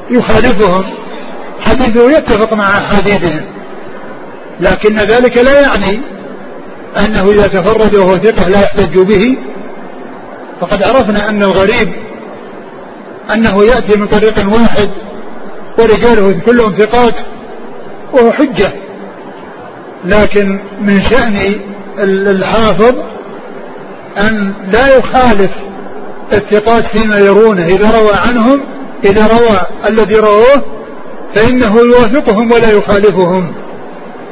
يخالفهم. 0.09 1.02
حديثه 1.73 2.17
يتفق 2.17 2.53
مع 2.53 2.65
حديثهم 2.65 3.41
لكن 4.59 4.97
ذلك 4.97 5.37
لا 5.37 5.61
يعني 5.61 6.01
أنه 6.99 7.25
إذا 7.31 7.47
تفرد 7.47 7.95
وهو 7.95 8.15
ثقة 8.15 8.47
لا 8.47 8.61
يحتج 8.61 8.99
به. 8.99 9.37
فقد 10.61 10.83
عرفنا 10.83 11.29
أن 11.29 11.43
الغريب 11.43 11.93
أنه 13.33 13.63
يأتي 13.63 13.99
من 13.99 14.07
طريق 14.07 14.39
واحد 14.39 14.89
ورجاله 15.79 16.39
كلهم 16.45 16.77
ثقات 16.77 17.15
وهو 18.13 18.31
حجة. 18.31 18.73
لكن 20.05 20.59
من 20.81 21.03
شأن 21.05 21.55
الحافظ 22.07 22.95
أن 24.17 24.53
لا 24.73 24.97
يخالف 24.97 25.51
الثقات 26.33 26.97
فيما 26.97 27.19
يرونه. 27.19 27.65
إذا 27.65 27.99
روى 27.99 28.13
عنهم 28.13 28.61
إذا 29.05 29.27
روى 29.27 29.59
الذي 29.89 30.15
رووه 30.19 30.82
فإنه 31.35 31.79
يوافقهم 31.79 32.51
ولا 32.51 32.71
يخالفهم. 32.71 33.53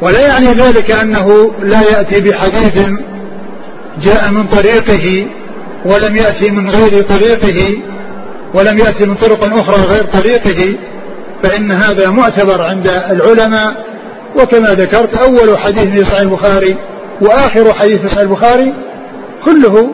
ولا 0.02 0.28
يعني 0.28 0.48
ذلك 0.48 0.92
أنه 0.92 1.52
لا 1.60 1.82
يأتي 1.82 2.22
بحديث 2.22 2.88
جاء 4.02 4.32
من 4.32 4.48
طريقه 4.48 5.28
ولم 5.86 6.16
يأتي 6.16 6.52
من 6.52 6.70
غير 6.70 7.02
طريقه 7.02 7.78
ولم 8.54 8.78
يأتي 8.78 9.06
من 9.06 9.16
طرق 9.16 9.58
أخرى 9.58 9.82
غير 9.92 10.04
طريقه 10.04 10.76
فإن 11.44 11.72
هذا 11.72 12.10
معتبر 12.10 12.62
عند 12.62 12.88
العلماء. 12.88 13.92
وكما 14.36 14.70
ذكرت 14.70 15.18
أول 15.18 15.58
حديث 15.60 15.84
في 15.84 16.06
صحيح 16.06 16.22
البخاري 16.22 16.78
وآخر 17.22 17.74
حديث 17.74 17.98
في 17.98 18.08
صحيح 18.08 18.22
البخاري 18.22 18.74
كله 19.46 19.90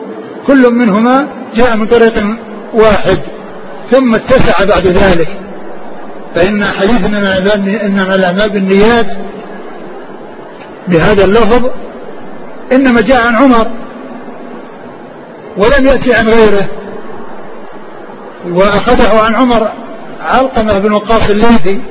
كل 0.48 0.74
منهما 0.74 1.28
جاء 1.56 1.78
من 1.78 1.88
طريق 1.88 2.14
واحد 2.74 3.18
ثم 3.92 4.16
اتسع 4.16 4.66
بعد 4.66 4.88
ذلك. 4.88 5.28
فإن 6.38 6.66
حديث 6.66 7.06
إنما 7.86 8.16
الأعمال 8.16 8.50
بالنيات 8.50 9.08
بهذا 10.88 11.26
اللفظ. 11.26 11.70
إنما 12.74 13.02
جاء 13.02 13.26
عن 13.26 13.36
عمر 13.36 13.68
ولم 15.58 15.86
يأتي 15.86 16.14
عن 16.14 16.30
غيره. 16.30 16.70
وأخذه 18.52 19.22
عن 19.22 19.36
عمر 19.36 19.72
علقمة 20.20 20.80
بن 20.80 20.92
وقاص 20.92 21.30
الليثي. 21.30 21.82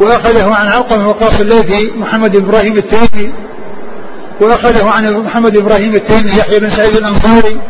وأخذه 0.00 0.54
عن 0.54 0.66
علقمة 0.66 0.96
بن 0.96 1.04
وقاص 1.04 1.40
الليثي 1.40 1.90
محمد 1.96 2.36
إبراهيم 2.36 2.76
التيمي. 2.76 3.32
وأخذه 4.40 4.90
عن 4.90 5.12
محمد 5.16 5.56
إبراهيم 5.56 5.92
التيمي 5.94 6.38
يحيى 6.38 6.60
بن 6.60 6.70
سعيد 6.70 6.96
الأنصاري. 6.96 7.60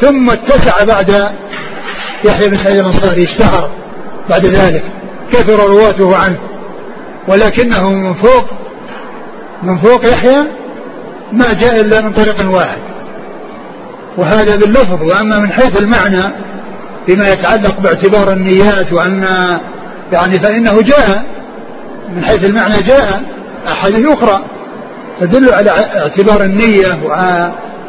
ثم 0.00 0.30
اتسع 0.30 0.84
بعد 0.84 1.10
يحيى 2.24 2.48
بن 2.48 2.56
سعيد 2.64 2.78
الأنصاري 2.78 3.24
اشتهر. 3.24 3.70
بعد 4.30 4.46
ذلك 4.46 4.84
كثر 5.32 5.70
رواته 5.70 6.16
عنه. 6.16 6.38
ولكنه 7.28 7.92
من 7.92 8.14
فوق 8.14 8.44
من 9.62 9.78
فوق 9.78 10.08
يحيى 10.08 10.42
ما 11.32 11.52
جاء 11.52 11.80
إلا 11.80 12.00
من 12.00 12.12
طريق 12.12 12.50
واحد. 12.50 12.80
وهذا 14.16 14.56
باللفظ 14.56 15.02
وأما 15.02 15.38
من 15.38 15.52
حيث 15.52 15.82
المعنى 15.82 16.32
فيما 17.06 17.28
يتعلق 17.28 17.80
باعتبار 17.80 18.32
النيات 18.32 18.92
وأن 18.92 19.22
يعني 20.12 20.40
فإنه 20.42 20.82
جاء 20.82 21.24
من 22.16 22.24
حيث 22.24 22.44
المعنى 22.44 22.82
جاء 22.82 23.22
أحاديث 23.68 24.06
أخرى 24.10 24.44
تدل 25.20 25.54
على 25.54 25.70
اعتبار 25.70 26.44
النية 26.44 26.98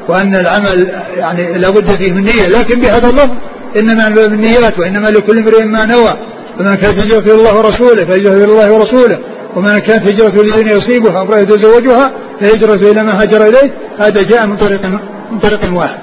وأن 0.07 0.35
العمل 0.35 0.91
يعني 1.17 1.53
لابد 1.53 1.91
فيه 1.91 2.13
من 2.13 2.23
نية. 2.23 2.45
لكن 2.45 2.81
بهذا 2.81 3.09
اللفظ 3.09 3.35
إنما 3.77 4.09
بالنيات 4.09 4.79
وإنما 4.79 5.07
لكل 5.07 5.37
امرئ 5.37 5.63
ما 5.63 5.85
نوى. 5.85 6.17
ومن 6.59 6.75
كانت 6.75 7.03
هجرته 7.03 7.35
الله 7.35 7.57
ورسوله 7.57 8.05
فهجرته 8.05 8.43
الله 8.43 8.73
ورسوله. 8.73 9.19
ومن 9.55 9.79
كانت 9.79 10.09
هجرته 10.09 10.43
لدين 10.43 10.67
يصيبها 10.67 11.19
أو 11.19 11.37
يتزوجها 11.37 12.11
فهجرته 12.41 12.91
إلى 12.91 13.03
ما 13.03 13.21
هاجر 13.21 13.41
إليه. 13.41 13.73
هذا 13.99 14.21
جاء 14.21 14.47
من 14.47 14.57
طريق 14.57 14.85
من 15.31 15.39
طريق 15.39 15.73
واحد. 15.73 15.99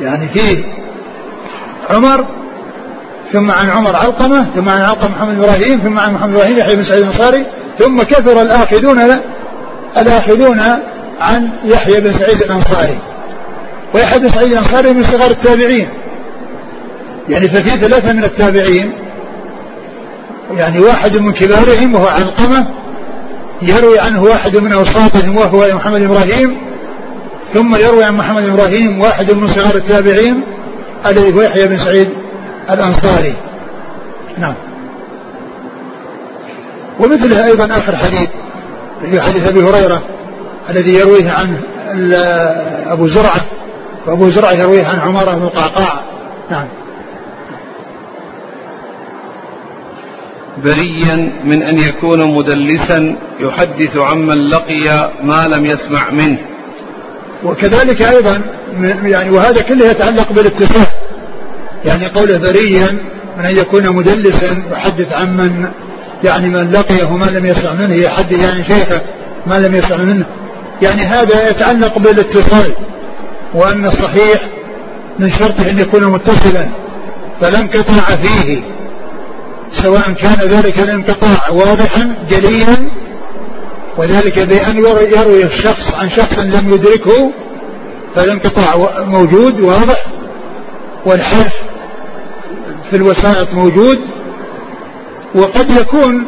يعني 0.00 0.28
فيه 0.28 0.64
عمر 1.90 2.26
ثم 3.32 3.50
عن 3.50 3.70
عمر 3.70 3.96
علقمة 3.96 4.46
ثم 4.54 4.68
عن 4.68 4.82
علقمة 4.82 5.10
محمد 5.10 5.44
إبراهيم 5.44 5.80
ثم 5.80 5.98
عن 5.98 6.14
محمد 6.14 6.34
إبراهيم 6.34 6.58
يحيى 6.58 6.76
بن 6.76 6.84
سعيد 6.84 7.02
الأنصاري 7.02 7.46
ثم 7.78 7.96
كثر 7.96 8.42
الآخذون 8.42 8.98
الآخذون 9.98 10.60
عن 11.20 11.50
يحيى 11.64 12.00
بن 12.00 12.12
سعيد 12.12 12.42
الأنصاري. 12.42 12.98
ويحيى 13.94 14.18
بن 14.18 14.30
سعيد 14.30 14.52
الأنصاري 14.52 14.92
من 14.92 15.04
صغار 15.04 15.30
التابعين. 15.30 15.88
يعني 17.28 17.48
ففي 17.48 17.70
ثلاثة 17.70 18.12
من 18.12 18.24
التابعين 18.24 18.92
يعني 20.50 20.80
واحد 20.80 21.18
من 21.18 21.32
كبارهم 21.32 21.94
وهو 21.94 22.06
علقمة 22.06 22.66
يروي 23.62 23.98
عنه 23.98 24.22
واحد 24.22 24.56
من 24.56 24.72
أوساطهم 24.72 25.36
وهو 25.36 25.74
محمد 25.74 26.02
إبراهيم 26.02 26.56
ثم 27.54 27.76
يروي 27.76 28.04
عن 28.04 28.16
محمد 28.16 28.42
إبراهيم 28.42 29.00
واحد 29.00 29.32
من 29.32 29.48
صغار 29.48 29.76
التابعين 29.76 30.44
الذي 31.06 31.34
هو 31.34 31.40
يحيى 31.40 31.68
بن 31.68 31.76
سعيد 31.76 32.08
الأنصاري. 32.70 33.36
نعم. 34.38 34.54
ومثله 37.00 37.44
أيضا 37.46 37.76
آخر 37.76 37.96
حديث 37.96 38.28
في 39.00 39.20
حديث 39.20 39.48
أبي 39.48 39.60
هريرة 39.60 40.02
الذي 40.70 40.98
يرويه 40.98 41.30
عنه 41.30 41.60
أبو 42.92 43.08
زرعة 43.08 43.40
وأبو 44.06 44.30
زرعة 44.30 44.52
يرويه 44.52 44.84
عن 44.84 45.00
عمر 45.00 45.34
بن 45.34 45.42
القعقاع. 45.42 46.00
نعم. 46.50 46.66
بريا 50.64 51.32
من 51.44 51.62
أن 51.62 51.78
يكون 51.78 52.34
مدلسا 52.34 53.16
يحدث 53.40 53.96
عمن 53.96 54.48
لقي 54.48 55.12
ما 55.22 55.46
لم 55.56 55.66
يسمع 55.66 56.10
منه. 56.10 56.38
وكذلك 57.44 58.02
أيضا 58.02 58.42
يعني 59.02 59.30
وهذا 59.30 59.62
كله 59.62 59.86
يتعلق 59.86 60.32
بالاتصال 60.32 60.86
يعني 61.84 62.08
قوله 62.08 62.38
بريا 62.38 62.98
من 63.38 63.44
أن 63.44 63.56
يكون 63.56 63.96
مدلسا 63.96 64.62
يحدث 64.72 65.12
عمن 65.12 65.68
يعني 66.24 66.48
من 66.48 66.70
لقيه 66.70 67.16
ما 67.16 67.24
لم 67.24 67.46
يسمع 67.46 67.72
منه 67.72 67.94
يحدث 67.94 68.44
يعني 68.44 68.64
شيخه 68.64 69.02
ما 69.46 69.54
لم 69.54 69.74
يسمع 69.74 69.96
منه. 69.96 70.26
يعني 70.82 71.02
هذا 71.02 71.50
يتعلق 71.50 71.98
بالاتصال 71.98 72.74
وأن 73.54 73.86
الصحيح 73.86 74.48
من 75.18 75.32
شرطه 75.32 75.70
أن 75.70 75.78
يكون 75.78 76.12
متصلا 76.12 76.68
فلا 77.40 77.58
انقطاع 77.58 78.16
فيه. 78.16 78.75
سواء 79.72 80.12
كان 80.12 80.48
ذلك 80.48 80.78
الانقطاع 80.78 81.50
واضحا 81.50 82.14
جليا 82.30 82.90
وذلك 83.98 84.38
بأن 84.48 84.78
يروي 84.78 85.44
الشخص 85.44 85.94
عن 85.94 86.10
شخص 86.10 86.38
لم 86.38 86.70
يدركه 86.70 87.30
فالانقطاع 88.16 89.00
موجود 89.04 89.60
واضح 89.60 90.04
والحذف 91.06 91.52
في 92.90 92.96
الوسائط 92.96 93.52
موجود 93.52 93.98
وقد 95.34 95.70
يكون 95.70 96.26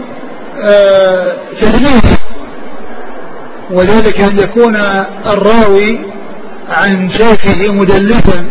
آه 0.62 1.36
تدليس 1.60 2.18
وذلك 3.70 4.20
أن 4.20 4.38
يكون 4.38 4.76
الراوي 5.26 6.00
عن 6.68 7.10
شيخه 7.10 7.72
مدلسا 7.72 8.50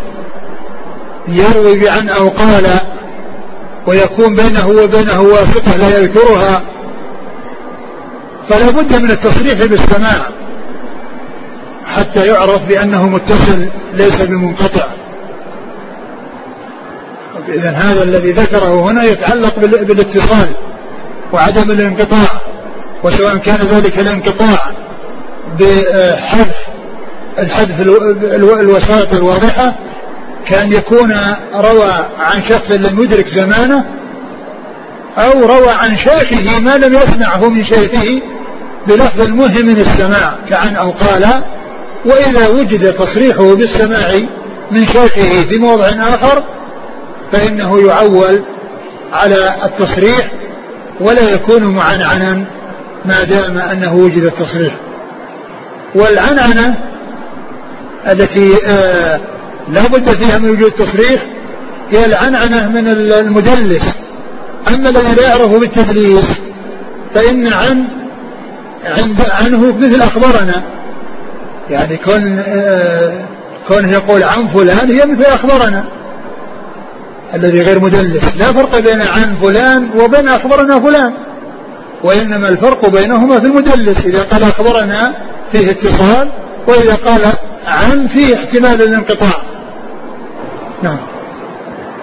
يروي 1.27 1.79
بعن 1.79 2.09
أو 2.09 2.29
قال 2.29 2.63
ويكون 3.87 4.35
بينه 4.35 4.67
وبينه 4.67 5.21
واسطة 5.21 5.77
لا 5.77 5.97
يذكرها 5.97 6.61
فلا 8.49 8.71
بد 8.71 9.01
من 9.01 9.11
التصريح 9.11 9.65
بالسماع 9.65 10.27
حتى 11.85 12.27
يعرف 12.27 12.65
بأنه 12.65 13.09
متصل 13.09 13.69
ليس 13.93 14.25
بمنقطع. 14.25 14.87
إذا 17.49 17.71
هذا 17.71 18.03
الذي 18.03 18.31
ذكره 18.31 18.91
هنا 18.91 19.03
يتعلق 19.03 19.59
بالاتصال 19.59 20.55
وعدم 21.33 21.71
الانقطاع 21.71 22.41
وسواء 23.03 23.37
كان 23.37 23.57
ذلك 23.57 23.99
الانقطاع 23.99 24.71
بحذف 25.59 26.55
الحذف 27.39 27.81
الوسائط 28.59 29.15
الواضحة 29.15 29.75
كأن 30.49 30.73
يكون 30.73 31.11
روى 31.53 32.05
عن 32.19 32.49
شخص 32.49 32.71
لم 32.71 33.03
يدرك 33.03 33.27
زمانه 33.27 33.85
أو 35.17 35.39
روى 35.39 35.69
عن 35.69 35.97
شيخه 35.97 36.59
ما 36.59 36.77
لم 36.77 36.93
يسمعه 36.93 37.49
من 37.49 37.63
شيخه 37.63 38.21
بلفظ 38.87 39.21
المهم 39.21 39.65
من 39.65 39.77
السماع 39.77 40.35
كعن 40.49 40.75
أو 40.75 40.91
قال 40.91 41.43
وإذا 42.05 42.47
وجد 42.47 42.93
تصريحه 42.93 43.55
بالسماع 43.55 44.07
من 44.71 44.85
شيخه 44.85 45.49
في 45.49 45.59
موضع 45.59 45.87
آخر 45.87 46.43
فإنه 47.33 47.87
يعول 47.87 48.43
على 49.13 49.55
التصريح 49.65 50.31
ولا 51.01 51.29
يكون 51.29 51.75
معنعنا 51.75 52.45
ما 53.05 53.23
دام 53.23 53.57
أنه 53.57 53.93
وجد 53.95 54.23
التصريح. 54.23 54.75
والعنعنة 55.95 56.75
التي 58.11 58.51
آه 58.69 59.21
لا 59.69 59.87
بد 59.87 60.23
فيها 60.23 60.39
من 60.39 60.49
وجود 60.49 60.71
تصريح 60.71 61.25
هي 61.91 62.05
العنعنة 62.05 62.67
من 62.67 62.87
المدلس. 62.87 63.93
أما 64.73 64.89
الذي 64.89 65.15
لا 65.15 65.27
يعرف 65.29 65.59
بالتدليس 65.59 66.25
فإن 67.15 67.47
عن 67.47 67.87
عند 68.85 69.21
عنه 69.29 69.77
مثل 69.77 70.01
أخبرنا 70.01 70.63
يعني 71.69 71.97
كون 71.97 72.39
آه 72.39 73.27
كونه 73.67 73.91
يقول 73.91 74.23
عن 74.23 74.47
فلان 74.47 74.91
هي 74.91 75.05
مثل 75.05 75.29
أخبرنا 75.31 75.85
الذي 77.33 77.61
غير 77.61 77.79
مدلس. 77.79 78.35
لا 78.35 78.53
فرق 78.53 78.79
بين 78.79 79.01
عن 79.01 79.35
فلان 79.41 79.89
وبين 79.99 80.29
أخبرنا 80.29 80.79
فلان. 80.79 81.13
وإنما 82.03 82.49
الفرق 82.49 82.89
بينهما 82.89 83.39
في 83.39 83.45
المدلس. 83.45 84.05
إذا 84.05 84.21
قال 84.21 84.43
أخبرنا 84.43 85.15
فيه 85.51 85.71
اتصال 85.71 86.31
وإذا 86.67 86.95
قال 86.95 87.21
عن 87.65 88.07
فيه 88.07 88.35
احتمال 88.35 88.81
الانقطاع. 88.81 89.46
نعم. 90.83 90.97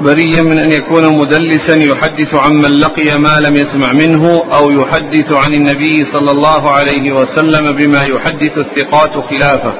بريا 0.00 0.42
من 0.42 0.58
أن 0.58 0.70
يكون 0.70 1.18
مدلسا 1.18 1.76
يحدث 1.76 2.34
عمن 2.34 2.70
لقي 2.70 3.18
ما 3.18 3.40
لم 3.40 3.54
يسمع 3.54 3.92
منه 3.92 4.42
أو 4.52 4.70
يحدث 4.70 5.32
عن 5.32 5.54
النبي 5.54 6.04
صلى 6.12 6.30
الله 6.30 6.70
عليه 6.70 7.12
وسلم 7.12 7.76
بما 7.76 8.02
يحدث 8.02 8.58
الثقات 8.58 9.10
خلافه. 9.10 9.74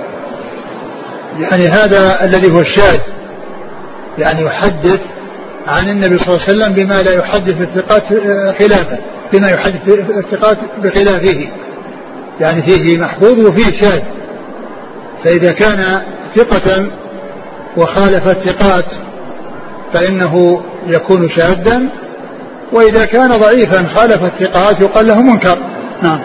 يعني 1.39 1.69
هذا 1.69 2.25
الذي 2.25 2.53
هو 2.53 2.61
الشاذ 2.61 3.01
يعني 4.19 4.43
يحدث 4.47 5.01
عن 5.67 5.89
النبي 5.89 6.19
صلى 6.19 6.29
الله 6.29 6.43
عليه 6.49 6.53
وسلم 6.53 6.73
بما 6.73 7.03
لا 7.03 7.15
يحدث 7.15 7.55
الثقات 7.61 8.05
خلافه 8.63 8.99
بما 9.33 9.51
يحدث 9.51 9.89
الثقات 10.25 10.59
بخلافه. 10.83 11.49
يعني 12.41 12.63
فيه 12.67 12.99
محفوظ 12.99 13.47
وفيه 13.47 13.81
شاذ 13.81 14.03
فإذا 15.25 15.53
كان 15.53 16.03
ثقة 16.37 16.91
وخالف 17.77 18.27
الثقات 18.27 18.87
فإنه 19.95 20.63
يكون 20.87 21.29
شاذا 21.29 21.83
وإذا 22.73 23.05
كان 23.05 23.29
ضعيفا 23.29 23.89
خالف 23.97 24.23
الثقات 24.23 24.83
يقال 24.83 25.07
له 25.07 25.23
منكر. 25.23 25.59
نعم. 26.03 26.21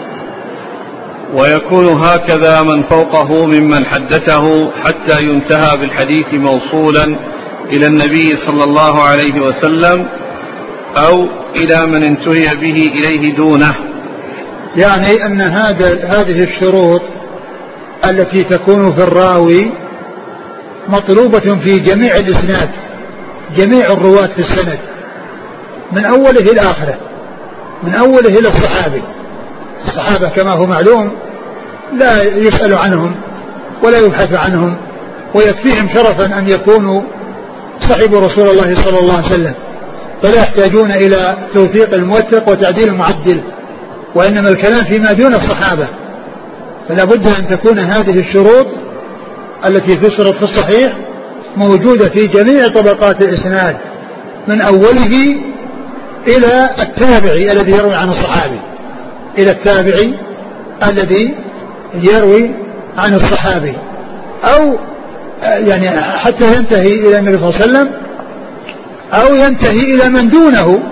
ويكون 1.34 1.86
هكذا 1.86 2.62
من 2.62 2.82
فوقه 2.82 3.46
ممن 3.46 3.86
حدثه 3.86 4.70
حتى 4.70 5.22
ينتهى 5.22 5.76
بالحديث 5.76 6.34
موصولا 6.34 7.16
إلى 7.72 7.86
النبي 7.86 8.28
صلى 8.46 8.64
الله 8.64 9.02
عليه 9.02 9.40
وسلم 9.40 10.06
أو 10.96 11.28
إلى 11.56 11.86
من 11.86 12.04
انتهي 12.04 12.56
به 12.56 12.86
إليه 12.94 13.36
دونه. 13.36 13.74
يعني 14.76 15.26
أن 15.26 15.40
هذا 15.40 16.04
هذه 16.04 16.44
الشروط 16.44 17.02
التي 18.10 18.42
تكون 18.42 18.94
في 18.96 19.02
الراوي 19.02 19.70
مطلوبة 20.90 21.60
في 21.64 21.78
جميع 21.78 22.16
الإسناد 22.16 22.70
جميع 23.56 23.86
الرواة 23.86 24.26
في 24.26 24.38
السند 24.38 24.78
من 25.92 26.04
أوله 26.04 26.40
إلى 26.52 26.60
آخره 26.60 26.96
من 27.82 27.94
أوله 27.94 28.38
إلى 28.38 28.48
الصحابي. 28.48 29.02
الصحابة 29.84 30.28
كما 30.28 30.52
هو 30.52 30.66
معلوم 30.66 31.10
لا 31.92 32.22
يسأل 32.22 32.78
عنهم 32.78 33.14
ولا 33.84 33.98
يبحث 33.98 34.34
عنهم 34.34 34.76
ويكفيهم 35.34 35.88
شرفا 35.94 36.38
أن 36.38 36.48
يكونوا 36.48 37.02
صحبوا 37.88 38.20
رسول 38.20 38.48
الله 38.48 38.74
صلى 38.74 38.98
الله 39.00 39.16
عليه 39.16 39.26
وسلم. 39.26 39.54
فلا 40.22 40.36
يحتاجون 40.36 40.92
إلى 40.92 41.38
توثيق 41.54 41.94
الموثق 41.94 42.48
وتعديل 42.48 42.88
المعدل 42.88 43.42
وإنما 44.14 44.50
الكلام 44.50 44.84
فيما 44.84 45.12
دون 45.12 45.34
الصحابة. 45.34 45.88
فلا 46.88 47.04
بد 47.04 47.28
أن 47.28 47.48
تكون 47.48 47.78
هذه 47.78 48.20
الشروط 48.20 48.66
التي 49.66 49.96
تشرط 49.96 50.34
في 50.34 50.42
الصحيح 50.42 50.92
موجودة 51.56 52.08
في 52.08 52.26
جميع 52.26 52.68
طبقات 52.68 53.22
الإسناد 53.22 53.76
من 54.48 54.60
أوله 54.60 55.36
إلى 56.28 56.70
التابعي 56.82 57.52
الذي 57.52 57.72
يروي 57.72 57.94
عن 57.94 58.08
الصحابي 58.08 58.60
إلى 59.38 59.50
التابعي 59.50 60.14
الذي 60.88 61.34
يروي 61.94 62.50
عن 62.96 63.12
الصحابي. 63.12 63.76
أو 64.44 64.78
يعني 65.42 66.00
حتى 66.00 66.56
ينتهي 66.56 66.90
إلى 66.90 67.18
النبي 67.18 67.36
صلى 67.36 67.48
الله 67.48 67.60
عليه 67.60 67.64
وسلم 67.64 67.90
أو 69.12 69.34
ينتهي 69.34 69.94
إلى 69.94 70.08
من 70.08 70.30
دونه. 70.30 70.82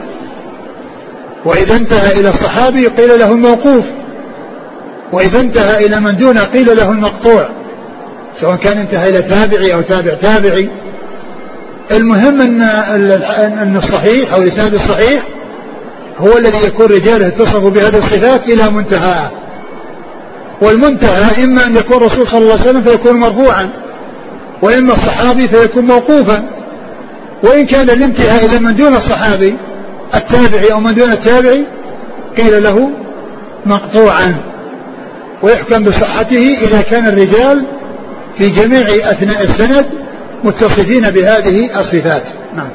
وإذا 1.45 1.77
انتهى 1.77 2.12
إلى 2.12 2.29
الصحابي 2.29 2.87
قيل 2.87 3.19
له 3.19 3.33
الموقوف. 3.33 3.85
وإذا 5.12 5.41
انتهى 5.41 5.87
إلى 5.87 6.01
من 6.01 6.16
دونه 6.16 6.41
قيل 6.41 6.77
له 6.77 6.93
المقطوع. 6.93 7.49
سواء 8.41 8.57
كان 8.57 8.78
انتهى 8.78 9.09
إلى 9.09 9.22
تابعي 9.22 9.74
أو 9.74 9.80
تابع 9.80 10.14
تابعي. 10.14 10.70
المهم 11.95 12.41
أن 12.41 12.62
أن 13.62 13.76
الصحيح 13.76 14.34
أو 14.34 14.43
الإسناد 14.43 14.74
الصحيح 14.74 15.26
هو 16.18 16.39
الذي 16.39 16.66
يكون 16.66 16.86
رجاله 16.86 17.28
اتصفوا 17.28 17.70
بهذه 17.70 17.99
الصفات 17.99 18.41
إلى 18.43 18.70
منتهى. 18.72 19.30
والمنتهى 20.62 21.45
إما 21.45 21.66
أن 21.66 21.76
يكون 21.76 21.97
الرسول 21.97 22.28
صلى 22.28 22.39
الله 22.39 22.53
عليه 22.53 22.62
وسلم 22.62 22.84
فيكون 22.84 23.20
مرفوعا 23.20 23.70
وإما 24.62 24.95
الصحابي 24.95 25.49
فيكون 25.49 25.84
موقوفا. 25.84 26.45
وإن 27.45 27.66
كان 27.66 27.91
الانتهاء 27.91 28.47
إلى 28.47 28.59
من 28.59 28.76
دون 28.76 28.95
الصحابي 28.95 29.57
التابعي 30.14 30.72
أو 30.72 30.80
من 30.80 30.95
دون 30.95 31.12
التابعي 31.12 31.66
قيل 32.39 32.62
له 32.62 32.91
مقطوعا. 33.66 34.36
ويحكم 35.43 35.84
بصحته 35.84 36.49
إذا 36.66 36.80
كان 36.80 37.07
الرجال 37.07 37.66
في 38.39 38.49
جميع 38.49 38.82
أثناء 39.11 39.43
السند 39.43 39.86
متصفين 40.45 41.01
بهذه 41.01 41.80
الصفات. 41.80 42.24
نعم. 42.57 42.70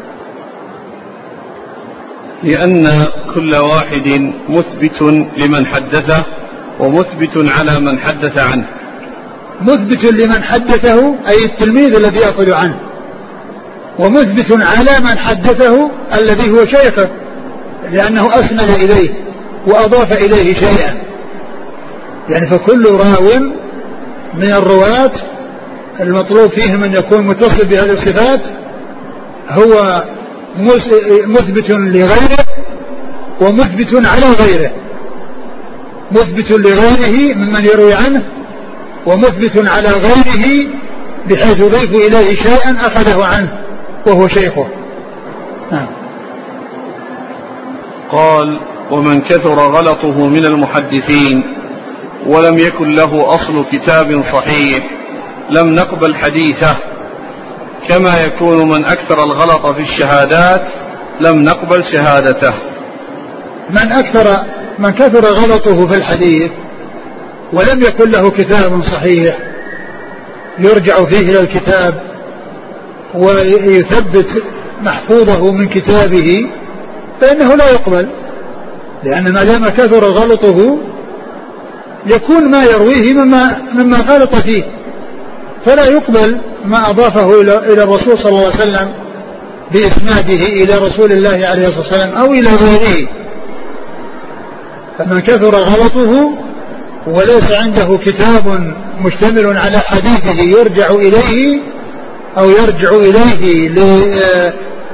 لأن 2.44 3.06
كل 3.36 3.56
واحد 3.56 4.34
مثبت 4.50 5.02
لمن 5.38 5.66
حدثه 5.66 6.26
ومثبت 6.80 7.52
على 7.58 7.80
من 7.80 8.00
حدث 8.00 8.52
عنه. 8.52 8.68
مثبت 9.62 10.22
لمن 10.22 10.44
حدثه 10.44 11.16
أي 11.30 11.46
التلميذ 11.46 11.96
الذي 11.96 12.20
يأخذ 12.22 12.54
عنه. 12.54 12.80
ومثبت 14.00 14.52
على 14.52 15.00
من 15.00 15.18
حدثه 15.18 15.92
الذي 16.14 16.52
هو 16.52 16.66
شيخه 16.66 17.10
لأنه 17.92 18.30
أسند 18.30 18.70
إليه 18.70 19.10
وأضاف 19.68 20.18
إليه 20.18 20.54
شيئا. 20.54 21.04
يعني 22.30 22.52
فكل 22.52 22.84
راو 22.86 23.54
من 24.34 24.52
الرواة 24.54 25.33
المطلوب 26.00 26.52
فيهم 26.52 26.84
أن 26.84 26.94
يكون 26.94 27.28
متصل 27.28 27.68
بهذه 27.68 27.94
الصفات 27.94 28.42
هو 29.50 30.04
مثبت 31.28 31.70
لغيره 31.72 32.46
ومثبت 33.42 34.08
على 34.08 34.26
غيره. 34.40 34.72
مثبت 36.12 36.52
لغيره 36.52 37.36
ممن 37.36 37.66
يروي 37.66 37.94
عنه 37.94 38.24
ومثبت 39.06 39.70
على 39.70 39.88
غيره 39.88 40.68
بحيث 41.30 41.58
يضيف 41.58 41.92
إليه 42.08 42.36
شيئا 42.36 42.72
أخذه 42.82 43.26
عنه 43.26 43.60
وهو 44.08 44.28
شيخه. 44.28 44.68
نعم. 45.72 45.88
قال 48.12 48.60
ومن 48.92 49.22
كثر 49.22 49.60
غلطه 49.60 50.28
من 50.28 50.46
المحدثين 50.46 51.44
ولم 52.28 52.58
يكن 52.58 52.92
له 52.92 53.36
أصل 53.36 53.66
كتاب 53.72 54.24
صحيح. 54.34 55.03
لم 55.58 55.74
نقبل 55.74 56.16
حديثه. 56.16 56.78
كما 57.90 58.18
يكون 58.18 58.70
من 58.70 58.86
أكثر 58.86 59.24
الغلط 59.24 59.66
في 59.76 59.82
الشهادات 59.82 60.62
لم 61.22 61.44
نقبل 61.44 61.84
شهادته. 61.94 62.54
من 63.70 63.92
أكثر 63.92 64.46
من 64.80 64.92
كثر 64.92 65.26
غلطه 65.26 65.88
في 65.88 65.98
الحديث 65.98 66.52
ولم 67.54 67.82
يكن 67.82 68.12
له 68.12 68.30
كتاب 68.30 68.84
صحيح 68.84 69.38
يرجع 70.60 70.96
فيه 70.96 71.20
إلى 71.20 71.40
الكتاب 71.40 72.02
ويثبت 73.16 74.28
محفوظه 74.82 75.52
من 75.52 75.70
كتابه 75.70 76.50
فإنه 77.22 77.56
لا 77.56 77.72
يقبل. 77.72 78.10
لأن 79.04 79.34
ما 79.34 79.44
دام 79.44 79.66
كثر 79.66 80.04
غلطه 80.06 80.78
يكون 82.06 82.52
ما 82.52 82.64
يرويه 82.64 83.14
مما 83.14 83.62
مما 83.74 83.98
غلط 83.98 84.36
فيه. 84.36 84.64
فلا 85.66 85.86
يقبل 85.86 86.42
ما 86.66 86.90
أضافه 86.90 87.42
إلى 87.42 87.84
الرسول 87.84 88.18
صلى 88.24 88.30
الله 88.30 88.40
عليه 88.40 88.62
وسلم 88.62 88.94
بإسناده 89.72 90.50
إلى 90.50 90.78
رسول 90.78 91.12
الله 91.12 91.48
عليه 91.48 91.68
الصلاة 91.68 91.80
والسلام 91.80 92.16
أو 92.16 92.32
إلى 92.32 92.50
غيره. 92.56 93.08
فمن 94.98 95.20
كثر 95.20 95.56
غلطه 95.56 96.32
وليس 97.08 97.54
عنده 97.54 97.98
كتاب 97.98 98.74
مشتمل 99.00 99.58
على 99.58 99.80
حديثه 99.80 100.60
يرجع 100.60 100.88
إليه 100.88 101.62
أو 102.38 102.50
يرجع 102.50 102.90
إليه 102.90 103.74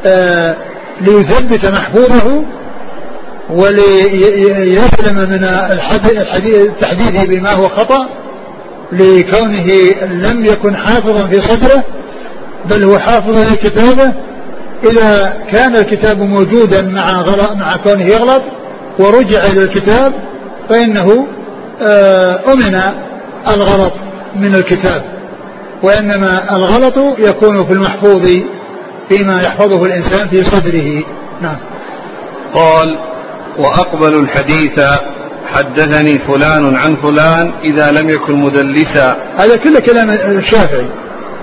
آه، 0.05 0.55
ليثبت 1.01 1.71
محفوظه 1.71 2.43
وليسلم 3.49 5.29
من 5.29 5.43
التحديث 6.45 7.25
بما 7.25 7.53
هو 7.53 7.63
خطأ 7.63 8.09
لكونه 8.91 9.65
لم 10.01 10.45
يكن 10.45 10.75
حافظا 10.75 11.27
في 11.27 11.41
صدره 11.41 11.83
بل 12.65 12.83
هو 12.83 12.99
حافظ 12.99 13.51
لكتابه. 13.51 14.13
إذا 14.91 15.37
كان 15.51 15.75
الكتاب 15.75 16.21
موجودا 16.21 16.81
مع 16.81 17.21
غلط 17.21 17.51
مع 17.51 17.77
كونه 17.77 18.03
يغلط 18.03 18.41
ورجع 18.99 19.45
إلى 19.45 19.63
الكتاب 19.63 20.13
فإنه 20.69 21.27
آه، 21.81 22.39
أمن 22.53 22.75
الغلط 23.47 23.93
من 24.35 24.55
الكتاب. 24.55 25.03
وإنما 25.83 26.55
الغلط 26.55 26.97
يكون 27.19 27.67
في 27.67 27.73
المحفوظ 27.73 28.27
فيما 29.09 29.41
يحفظه 29.41 29.85
الإنسان 29.85 30.27
في 30.27 30.35
صدره. 30.45 31.03
نعم. 31.41 31.57
قال 32.53 32.97
وأقبل 33.57 34.19
الحديث 34.19 34.79
حدثني 35.53 36.19
فلان 36.27 36.75
عن 36.75 36.95
فلان 36.95 37.51
إذا 37.63 37.89
لم 37.91 38.09
يكن 38.09 38.35
مدلسا. 38.35 39.17
هذا 39.39 39.55
كل 39.55 39.79
كلام 39.79 40.09
الشافعي. 40.09 40.89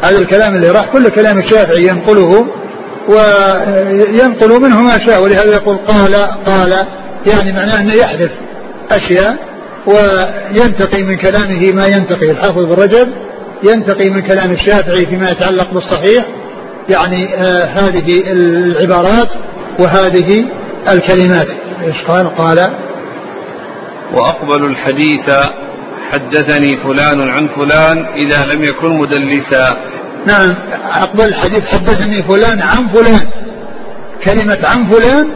هذا 0.05 0.19
الكلام 0.19 0.55
اللي 0.55 0.71
راح 0.71 0.93
كل 0.93 1.09
كلام 1.09 1.39
الشافعي 1.39 1.83
ينقله 1.83 2.47
وينقل 3.09 4.63
منه 4.63 4.83
ما 4.83 5.07
شاء. 5.07 5.23
ولهذا 5.23 5.55
يقول 5.55 5.77
قال 5.77 6.15
قال 6.47 6.87
يعني 7.27 7.53
معناه 7.53 7.81
أنه 7.81 7.95
يحذف 7.95 8.31
أشياء 8.91 9.37
وينتقي 9.87 11.03
من 11.03 11.17
كلامه 11.17 11.73
ما 11.73 11.87
ينتقي. 11.87 12.31
الحافظ 12.31 12.65
بن 12.65 12.73
رجب 12.73 13.09
ينتقي 13.63 14.11
من 14.11 14.21
كلام 14.21 14.51
الشافعي 14.51 15.07
فيما 15.07 15.31
يتعلق 15.31 15.71
بالصحيح. 15.73 16.27
يعني 16.89 17.35
آه 17.35 17.65
هذه 17.65 18.23
العبارات 18.33 19.29
وهذه 19.81 20.45
الكلمات. 20.93 21.49
إيش 21.87 22.03
قال؟ 22.09 22.37
قال 22.37 22.86
وأقبل 24.13 24.65
الحديث 24.65 25.31
حدثني 26.11 26.77
فلان 26.77 27.21
عن 27.21 27.49
فلان 27.49 28.07
إذا 28.15 28.45
لم 28.45 28.65
يكن 28.65 28.89
مدلسا. 28.89 29.77
نعم 30.27 30.55
أقبل 31.03 31.25
الحديث 31.25 31.65
حدثني 31.65 32.23
فلان 32.23 32.63
عن 32.63 32.89
فلان. 32.89 33.29
كلمة 34.25 34.59
عن 34.65 34.91
فلان 34.91 35.29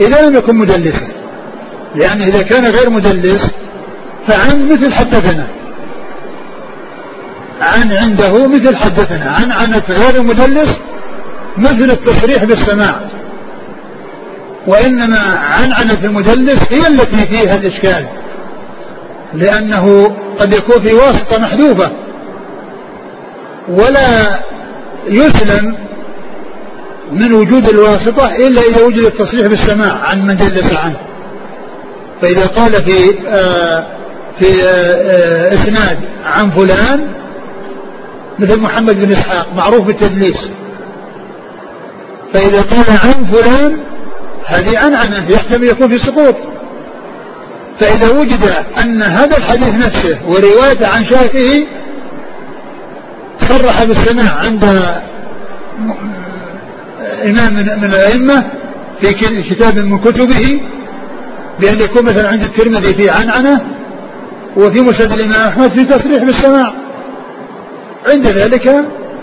إذا 0.00 0.26
لم 0.26 0.36
يكن 0.36 0.56
مدلسا. 0.56 1.08
لأن 1.94 2.22
إذا 2.22 2.42
كان 2.42 2.64
غير 2.64 2.90
مدلس 2.90 3.50
فعن 4.28 4.68
مثل 4.68 4.92
حدثنا. 4.92 5.46
عن 7.60 7.92
عنده 7.92 8.48
مثل 8.48 8.76
حدثنا. 8.76 9.30
عن 9.30 9.52
عنت 9.52 9.90
غير 9.90 10.22
مدلس 10.22 10.76
مثل 11.58 11.90
التصريح 11.90 12.44
بالسماع. 12.44 13.00
وإنما 14.68 15.18
عنعنة 15.34 16.04
المدلس 16.04 16.60
هي 16.70 16.88
التي 16.88 17.26
فيها 17.26 17.54
الإشكال 17.54 18.08
لأنه 19.34 20.16
قد 20.40 20.54
يكون 20.54 20.84
في 20.86 20.94
واسطة 20.94 21.38
محذوفة 21.38 21.92
ولا 23.68 24.40
يسلم 25.08 25.76
من 27.12 27.32
وجود 27.32 27.68
الواسطة 27.68 28.26
إلا 28.26 28.62
إذا 28.62 28.84
وجد 28.84 29.04
التصريح 29.04 29.46
بالسماع 29.46 29.92
عن 29.94 30.26
من 30.26 30.36
دلس 30.36 30.76
عنه. 30.76 30.96
فإذا 32.22 32.46
قال 32.46 32.70
في 32.72 33.28
آه 33.28 33.86
في 34.40 34.62
آه 34.62 35.54
إسناد 35.54 35.98
عن 36.24 36.50
فلان 36.50 37.08
مثل 38.38 38.60
محمد 38.60 38.94
بن 39.06 39.12
إسحاق 39.12 39.54
معروف 39.54 39.80
بالتدليس. 39.86 40.50
فإذا 42.34 42.62
قال 42.62 42.84
عن 43.04 43.24
فلان 43.32 43.78
هذه 44.48 44.78
عنعنة 44.78 45.30
يحتمل 45.30 45.64
يكون 45.64 45.88
في 45.88 46.04
سقوط. 46.04 46.36
فإذا 47.80 48.10
وجد 48.10 48.44
أن 48.84 49.02
هذا 49.02 49.36
الحديث 49.36 49.68
نفسه 49.68 50.18
وروايته 50.26 50.88
عن 50.88 51.04
شيخه 51.04 51.66
صرح 53.40 53.84
بالسماع 53.84 54.32
عند 54.32 54.64
إمام 57.26 57.54
من 57.54 57.84
الأئمة 57.84 58.44
في 59.00 59.12
كتاب 59.50 59.78
من 59.78 59.98
كتبه 59.98 60.60
بأن 61.60 61.80
يكون 61.80 62.04
مثلا 62.04 62.28
عند 62.28 62.42
الترمذي 62.42 62.94
في 62.94 63.10
عنعنة 63.10 63.60
وفي 64.56 64.80
مسند 64.80 65.12
الإمام 65.12 65.48
أحمد 65.48 65.70
في 65.72 65.84
تصريح 65.84 66.24
بالسماع. 66.24 66.72
عند 68.08 68.26
ذلك 68.26 68.66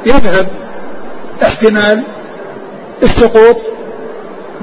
يذهب 0.06 0.48
احتمال 1.44 2.04
السقوط 3.04 3.58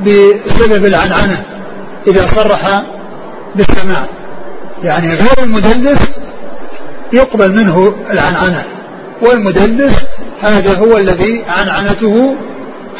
بسبب 0.03 0.87
العنعنة 0.87 1.45
إذا 2.07 2.29
صرح 2.29 2.83
بالسماع 3.55 4.07
يعني 4.83 5.15
غير 5.15 5.39
المدلس 5.43 6.09
يقبل 7.13 7.53
منه 7.53 7.95
العنعنة 8.11 8.65
والمدلس 9.23 10.05
هذا 10.41 10.79
هو 10.79 10.97
الذي 10.97 11.45
عنعنته 11.49 12.37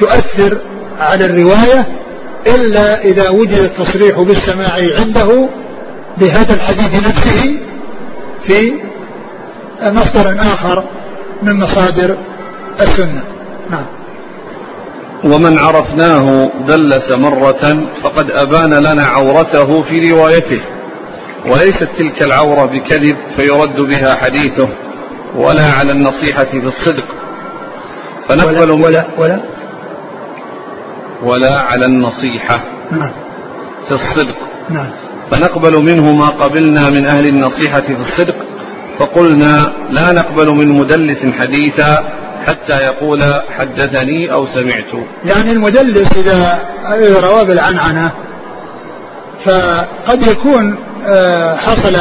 تؤثر 0.01 0.59
على 0.99 1.25
الرواية 1.25 1.87
إلا 2.47 3.05
إذا 3.05 3.31
وجد 3.31 3.59
التصريح 3.59 4.21
بالسماع 4.21 4.75
عنده 4.99 5.49
بهذا 6.19 6.55
الحديث 6.55 7.09
نفسه 7.09 7.61
في 8.47 8.81
مصدر 9.83 10.39
آخر 10.41 10.85
من 11.43 11.53
مصادر 11.53 12.17
السنة. 12.81 13.23
نعم. 13.71 13.87
ومن 15.25 15.59
عرفناه 15.59 16.51
دلس 16.69 17.13
مرة 17.13 17.87
فقد 18.03 18.31
أبان 18.31 18.75
لنا 18.75 19.03
عورته 19.03 19.83
في 19.83 20.11
روايته. 20.11 20.61
وليست 21.47 21.89
تلك 21.99 22.23
العورة 22.23 22.67
بكذب 22.67 23.17
فيرد 23.37 23.77
بها 23.95 24.15
حديثه 24.15 24.69
ولا 25.37 25.73
على 25.79 25.91
النصيحة 25.91 26.45
في 26.45 26.67
الصدق. 26.67 27.05
فنقبل 28.29 28.71
ولا 28.71 28.83
ولا, 28.83 29.07
ولا 29.19 29.41
ولا 31.23 31.61
على 31.61 31.87
النصيحة 31.87 32.63
نعم. 32.91 33.13
في 33.89 33.95
الصدق. 33.95 34.37
نعم. 34.71 34.91
فنقبل 35.31 35.85
منه 35.85 36.13
ما 36.13 36.27
قبلنا 36.27 36.91
من 36.91 37.07
أهل 37.07 37.27
النصيحة 37.27 37.81
في 37.81 37.97
الصدق 38.01 38.37
فقلنا 38.99 39.73
لا 39.91 40.13
نقبل 40.13 40.49
من 40.49 40.69
مدلس 40.69 41.35
حديثا 41.35 42.22
حتى 42.47 42.83
يقول 42.83 43.23
حدثني 43.59 44.33
أو 44.33 44.47
سمعت. 44.47 45.05
يعني 45.25 45.53
المدلس 45.53 46.17
إذا 46.17 46.69
روى 47.21 47.45
بالعنعنة 47.45 48.13
فقد 49.47 50.27
يكون 50.27 50.77
آه، 51.05 51.57
حصل 51.57 51.97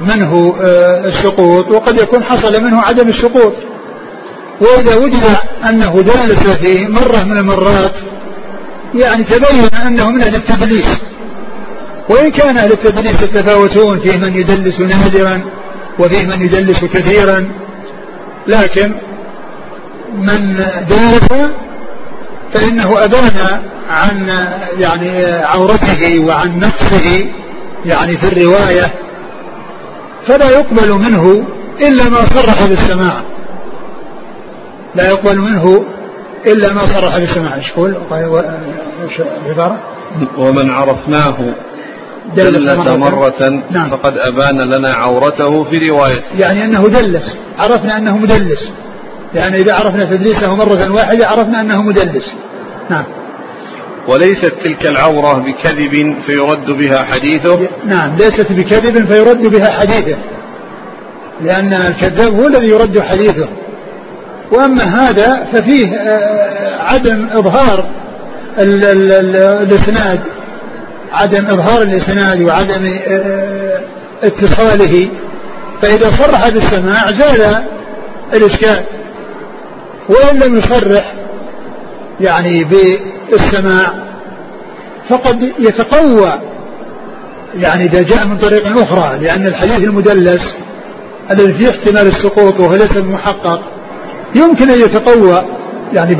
منه 0.00 0.56
آه، 0.66 1.08
السقوط 1.08 1.70
وقد 1.70 2.00
يكون 2.00 2.24
حصل 2.24 2.62
منه 2.62 2.80
عدم 2.80 3.08
السقوط. 3.08 3.52
وإذا 4.60 4.96
وجد 4.96 5.26
أنه 5.68 6.02
دلس 6.02 6.56
في 6.56 6.86
مرة 6.88 7.24
من 7.24 7.38
المرات 7.38 7.94
يعني 8.94 9.24
تبين 9.24 9.86
أنه 9.86 10.10
من 10.10 10.22
أهل 10.22 10.34
التدليس. 10.34 11.00
وإن 12.10 12.30
كان 12.30 12.56
أهل 12.56 12.72
التدليس 12.72 13.22
يتفاوتون 13.22 14.00
فيه 14.00 14.18
من 14.18 14.38
يدلس 14.38 14.80
نادرا 14.80 15.40
وفيه 15.98 16.26
من 16.26 16.42
يدلس 16.42 16.84
كثيرا. 16.84 17.48
لكن 18.46 18.94
من 20.18 20.56
دلس 20.88 21.28
فإنه 22.54 23.04
أبان 23.04 23.60
عن 23.90 24.28
يعني 24.78 25.32
عورته 25.44 26.20
وعن 26.20 26.58
نقصه 26.58 27.26
يعني 27.84 28.18
في 28.18 28.26
الرواية 28.26 28.94
فلا 30.26 30.50
يقبل 30.50 30.92
منه 30.92 31.44
إلا 31.88 32.08
ما 32.08 32.16
صرح 32.16 32.66
بالسماع. 32.66 33.22
لا 34.94 35.10
يقبل 35.10 35.38
منه 35.38 35.84
إلا 36.46 36.72
ما 36.72 36.86
صرح 36.86 37.18
بالسماع. 37.18 37.54
إيش 37.54 37.68
يقول؟ 37.68 37.94
العبارة 39.46 39.80
ومن 40.38 40.70
عرفناه 40.70 41.54
دلس 42.36 42.74
مرة, 42.74 42.96
مرة 42.96 43.62
نعم. 43.70 43.90
فقد 43.90 44.14
أبان 44.18 44.56
لنا 44.56 44.94
عورته 44.94 45.64
في 45.64 45.90
روايته 45.90 46.24
يعني 46.38 46.64
أنه 46.64 46.88
دلس. 46.88 47.36
عرفنا 47.58 47.96
أنه 47.98 48.16
مدلس. 48.16 48.70
يعني 49.34 49.56
إذا 49.56 49.74
عرفنا 49.74 50.04
تدليسه 50.04 50.56
مرة 50.56 50.90
واحدة 50.90 51.28
عرفنا 51.28 51.60
أنه 51.60 51.82
مدلس. 51.82 52.24
نعم. 52.90 53.04
وليست 54.08 54.52
تلك 54.64 54.86
العورة 54.86 55.34
بكذب 55.34 56.16
فيرد 56.26 56.70
بها 56.70 57.04
حديثه؟ 57.04 57.68
نعم 57.86 58.16
ليست 58.16 58.52
بكذب 58.52 59.12
فيرد 59.12 59.46
بها 59.46 59.70
حديثه. 59.70 60.18
لأن 61.40 61.72
الكذاب 61.72 62.34
هو 62.34 62.46
الذي 62.46 62.68
يرد 62.68 63.00
حديثه. 63.00 63.48
وأما 64.52 64.84
هذا 64.84 65.46
ففيه 65.52 65.94
آه، 65.94 66.82
عدم 66.82 67.28
إظهار 67.32 67.86
الإسناد. 68.58 70.20
عدم 71.12 71.46
إظهار 71.46 71.82
الإسناد 71.82 72.42
وعدم 72.42 72.86
آه، 73.06 73.80
اتصاله. 74.22 75.10
فإذا 75.82 76.10
صرح 76.10 76.48
بالسماع 76.48 77.10
زال 77.18 77.64
الإشكال. 78.34 78.84
وإن 80.08 80.38
لم 80.38 80.56
يصرح 80.56 81.14
يعني 82.20 82.64
بالسماع 82.64 83.92
فقد 85.08 85.36
يتقوى 85.58 86.40
يعني 87.54 87.84
إذا 87.84 88.02
جاء 88.02 88.26
من 88.26 88.38
طريق 88.38 88.78
أخرى 88.78 89.18
لأن 89.18 89.46
الحديث 89.46 89.88
المدلس 89.88 90.56
الذي 91.30 91.58
فيه 91.58 91.70
احتمال 91.70 92.06
السقوط 92.06 92.60
وهو 92.60 92.74
ليس 92.74 92.96
محقق 92.96 93.60
يمكن 94.34 94.70
أن 94.70 94.80
يتقوى 94.80 95.46
يعني 95.92 96.14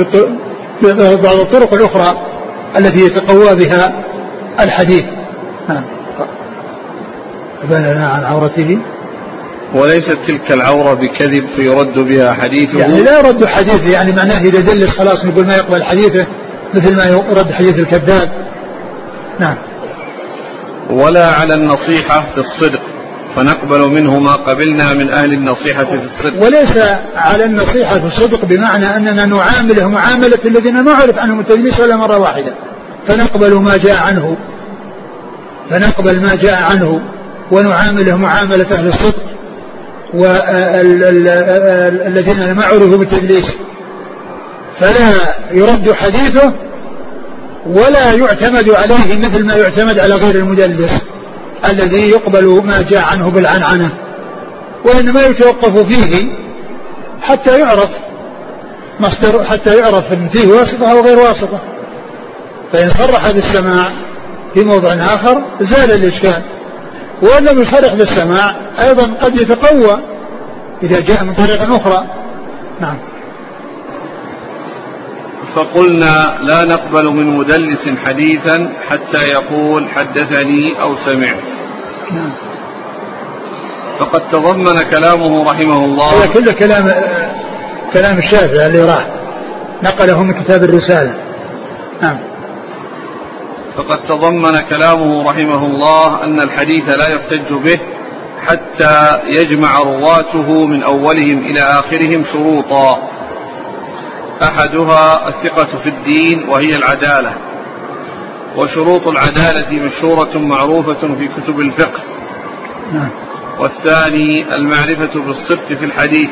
ببعض 0.83 1.39
الطرق 1.39 1.75
الأخرى 1.75 2.19
التي 2.79 3.05
يتقوى 3.05 3.55
بها 3.55 4.05
الحديث. 4.61 5.05
نعم. 5.69 5.85
عن 8.05 8.25
عورته. 8.25 8.79
وليست 9.75 10.19
تلك 10.27 10.53
العورة 10.53 10.95
بكذب 10.95 11.45
فيرد 11.57 11.99
بها 11.99 12.33
حديثه. 12.33 12.79
يعني 12.79 13.03
لا 13.03 13.19
يرد 13.19 13.45
حديثه 13.45 13.93
يعني 13.93 14.13
معناه 14.13 14.39
إذا 14.39 14.61
دلس 14.61 14.99
خلاص 14.99 15.27
نقول 15.27 15.47
ما 15.47 15.55
يقبل 15.55 15.83
حديثه 15.85 16.27
مثل 16.75 16.97
ما 16.97 17.05
يرد 17.05 17.53
حديث 17.53 17.75
الكذاب. 17.75 18.31
نعم. 19.41 19.57
ولا 20.91 21.27
على 21.27 21.55
النصيحة 21.55 22.21
في 22.35 22.41
الصدق 22.41 22.81
فنقبل 23.37 23.91
منه 23.91 24.19
ما 24.19 24.33
قبلنا 24.33 24.95
من 24.95 25.15
أهل 25.15 25.33
النصيحة 25.33 25.85
في 25.85 25.95
الصدق. 25.95 26.45
وليس 26.45 26.79
على 27.17 27.45
النصيحة 27.45 27.99
في 27.99 28.07
الصدق 28.07 28.45
بمعنى 28.45 28.97
أننا 28.97 29.25
نعامله 29.25 29.89
معاملة 29.89 30.39
الذين 30.47 30.85
نعرف 30.85 31.19
عنهم 31.19 31.41
التدليس 31.41 31.81
ولا 31.81 31.97
مرة 31.97 32.19
واحدة. 32.19 32.55
فنقبل 33.09 33.61
ما 33.61 33.77
جاء 33.77 33.97
عنه. 33.97 34.37
فنقبل 35.71 36.21
ما 36.21 36.35
جاء 36.35 36.63
عنه 36.63 37.01
ونعامله 37.53 38.17
معاملة 38.17 38.67
أهل 38.79 38.89
الصدق. 38.89 39.30
والذين 40.15 41.61
لم 42.41 42.61
عرفوا 42.61 42.99
بالتدليس 42.99 43.47
فلا 44.81 45.13
يرد 45.53 45.93
حديثه 45.93 46.53
ولا 47.67 48.13
يعتمد 48.13 48.71
عليه 48.71 49.19
مثل 49.19 49.47
ما 49.47 49.55
يعتمد 49.57 49.99
على 49.99 50.15
غير 50.15 50.35
المدلس 50.35 51.03
الذي 51.71 52.11
يقبل 52.11 52.63
ما 52.65 52.83
جاء 52.83 53.05
عنه 53.05 53.31
بالعنعنة 53.31 53.93
وإنما 54.85 55.21
يتوقف 55.21 55.79
فيه 55.79 56.33
حتى 57.23 57.61
يعرف 57.61 57.91
مصدر 59.01 59.45
حتى 59.45 59.79
يعرف 59.79 60.13
إن 60.13 60.29
فيه 60.29 60.49
واسطة 60.49 60.91
أو 60.93 61.01
غير 61.01 61.19
واسطة. 61.19 61.61
فإن 62.73 62.91
صرح 62.91 63.31
بالسماع 63.31 63.93
في 64.55 64.65
موضع 64.65 64.95
آخر 64.95 65.43
زال 65.61 65.91
الإشكال. 65.91 66.43
وإن 67.23 67.45
لم 67.45 67.63
يصرح 67.63 67.95
بالسماع 67.95 68.57
أيضا 68.83 69.15
قد 69.23 69.35
يتقوى 69.35 70.01
إذا 70.83 71.01
جاء 71.01 71.25
من 71.25 71.35
طريق 71.35 71.63
أخرى. 71.63 72.07
نعم. 72.81 72.99
فقلنا 75.55 76.39
لا 76.43 76.65
نقبل 76.65 77.07
من 77.07 77.37
مدلس 77.37 77.89
حديثا 78.07 78.73
حتى 78.89 79.23
يقول 79.29 79.89
حدثني 79.89 80.81
أو 80.83 80.97
سمعت. 81.07 81.43
نعم. 82.11 82.33
فقد 83.99 84.31
تضمن 84.31 84.79
كلامه 84.91 85.43
رحمه 85.43 85.85
الله. 85.85 86.09
هذا 86.09 86.33
كله 86.33 86.53
كلام 86.53 86.89
كلام 87.93 88.19
الشافعي 88.19 88.67
اللي 88.67 88.83
راح. 88.83 89.07
نقله 89.83 90.23
من 90.23 90.33
كتاب 90.33 90.63
الرسالة. 90.65 91.15
نعم. 92.03 92.30
فقد 93.77 93.99
تضمن 94.09 94.53
كلامه 94.71 95.31
رحمه 95.31 95.67
الله 95.67 96.25
أن 96.25 96.41
الحديث 96.41 96.89
لا 96.89 97.15
يحتج 97.15 97.53
به 97.53 97.81
حتى 98.47 99.21
يجمع 99.27 99.79
رواته 99.79 100.67
من 100.67 100.83
أولهم 100.83 101.39
إلى 101.39 101.61
آخرهم 101.61 102.25
شروطا. 102.33 103.11
أحدها 104.43 105.29
الثقة 105.29 105.83
في 105.83 105.89
الدين 105.89 106.49
وهي 106.49 106.77
العدالة. 106.77 107.35
وشروط 108.57 109.09
العدالة 109.09 109.71
مشهورة 109.73 110.39
معروفة 110.39 111.15
في 111.15 111.29
كتب 111.29 111.61
الفقه. 111.61 112.01
نعم. 112.93 113.11
والثاني 113.59 114.55
المعرفة 114.55 115.21
بالصدق 115.21 115.67
في 115.79 115.85
الحديث. 115.85 116.31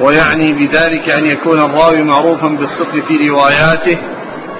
ويعني 0.00 0.52
بذلك 0.52 1.10
أن 1.10 1.26
يكون 1.26 1.60
الراوي 1.60 2.02
معروفا 2.02 2.48
بالصدق 2.48 3.06
في 3.08 3.30
رواياته 3.30 3.98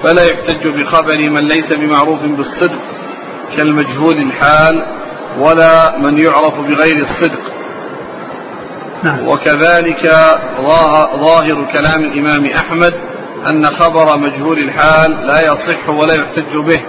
فلا 0.03 0.23
يحتج 0.23 0.67
بخبر 0.67 1.17
من 1.29 1.47
ليس 1.47 1.73
بمعروف 1.77 2.19
بالصدق 2.21 2.79
كالمجهول 3.57 4.17
الحال 4.17 4.85
ولا 5.39 5.97
من 5.97 6.17
يعرف 6.17 6.53
بغير 6.59 6.97
الصدق. 6.97 7.53
نعم. 9.03 9.27
وكذلك 9.27 10.09
ظاهر 11.19 11.71
كلام 11.73 12.01
الإمام 12.03 12.45
أحمد 12.45 12.93
أن 13.51 13.65
خبر 13.65 14.19
مجهول 14.19 14.59
الحال 14.59 15.27
لا 15.27 15.39
يصح 15.39 15.89
ولا 15.89 16.13
يحتج 16.13 16.57
به. 16.57 16.81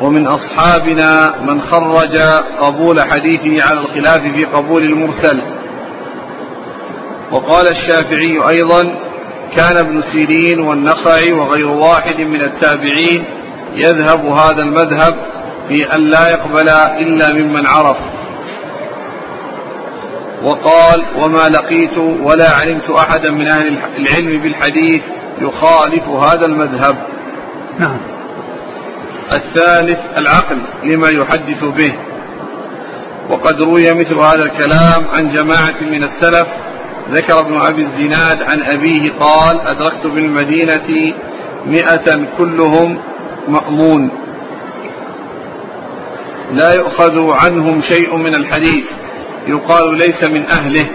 ومن 0.00 0.26
أصحابنا 0.26 1.34
من 1.42 1.62
خرج 1.62 2.16
قبول 2.60 3.00
حديثه 3.00 3.66
على 3.66 3.80
الخلاف 3.80 4.20
في 4.20 4.44
قبول 4.44 4.82
المرسل. 4.82 5.42
وقال 7.32 7.66
الشافعي 7.68 8.40
أيضا 8.50 9.07
كان 9.56 9.76
ابن 9.76 10.02
سيرين 10.12 10.60
والنخعي 10.60 11.32
وغير 11.32 11.68
واحد 11.68 12.16
من 12.16 12.40
التابعين 12.44 13.24
يذهب 13.74 14.26
هذا 14.26 14.62
المذهب 14.62 15.14
في 15.68 15.94
أن 15.94 16.00
لا 16.00 16.28
يقبل 16.28 16.68
إلا 16.68 17.32
ممن 17.32 17.66
عرف. 17.66 17.96
وقال 20.42 21.04
وما 21.16 21.48
لقيت 21.48 21.98
ولا 21.98 22.50
علمت 22.50 22.90
أحدا 22.90 23.30
من 23.30 23.48
أهل 23.48 23.78
العلم 23.96 24.42
بالحديث 24.42 25.02
يخالف 25.40 26.08
هذا 26.08 26.46
المذهب. 26.46 26.96
نعم. 27.78 28.00
الثالث 29.32 29.98
العقل 30.20 30.58
لما 30.84 31.08
يحدث 31.08 31.64
به. 31.64 31.94
وقد 33.30 33.62
روي 33.62 33.94
مثل 33.94 34.14
هذا 34.14 34.44
الكلام 34.44 35.08
عن 35.16 35.34
جماعة 35.34 35.80
من 35.80 36.04
السلف 36.04 36.46
ذكر 37.12 37.40
ابن 37.40 37.60
أبي 37.60 37.82
الزناد 37.82 38.42
عن 38.42 38.62
أبيه 38.62 39.12
قال 39.20 39.60
أدركت 39.60 40.06
بالمدينة 40.06 41.14
مئة 41.66 42.26
كلهم 42.38 42.98
مأمون. 43.48 44.10
لا 46.52 46.74
يؤخذ 46.74 47.32
عنهم 47.32 47.82
شيء 47.82 48.16
من 48.16 48.34
الحديث. 48.34 48.84
يقال 49.46 49.94
ليس 49.94 50.24
من 50.24 50.44
أهله. 50.46 50.86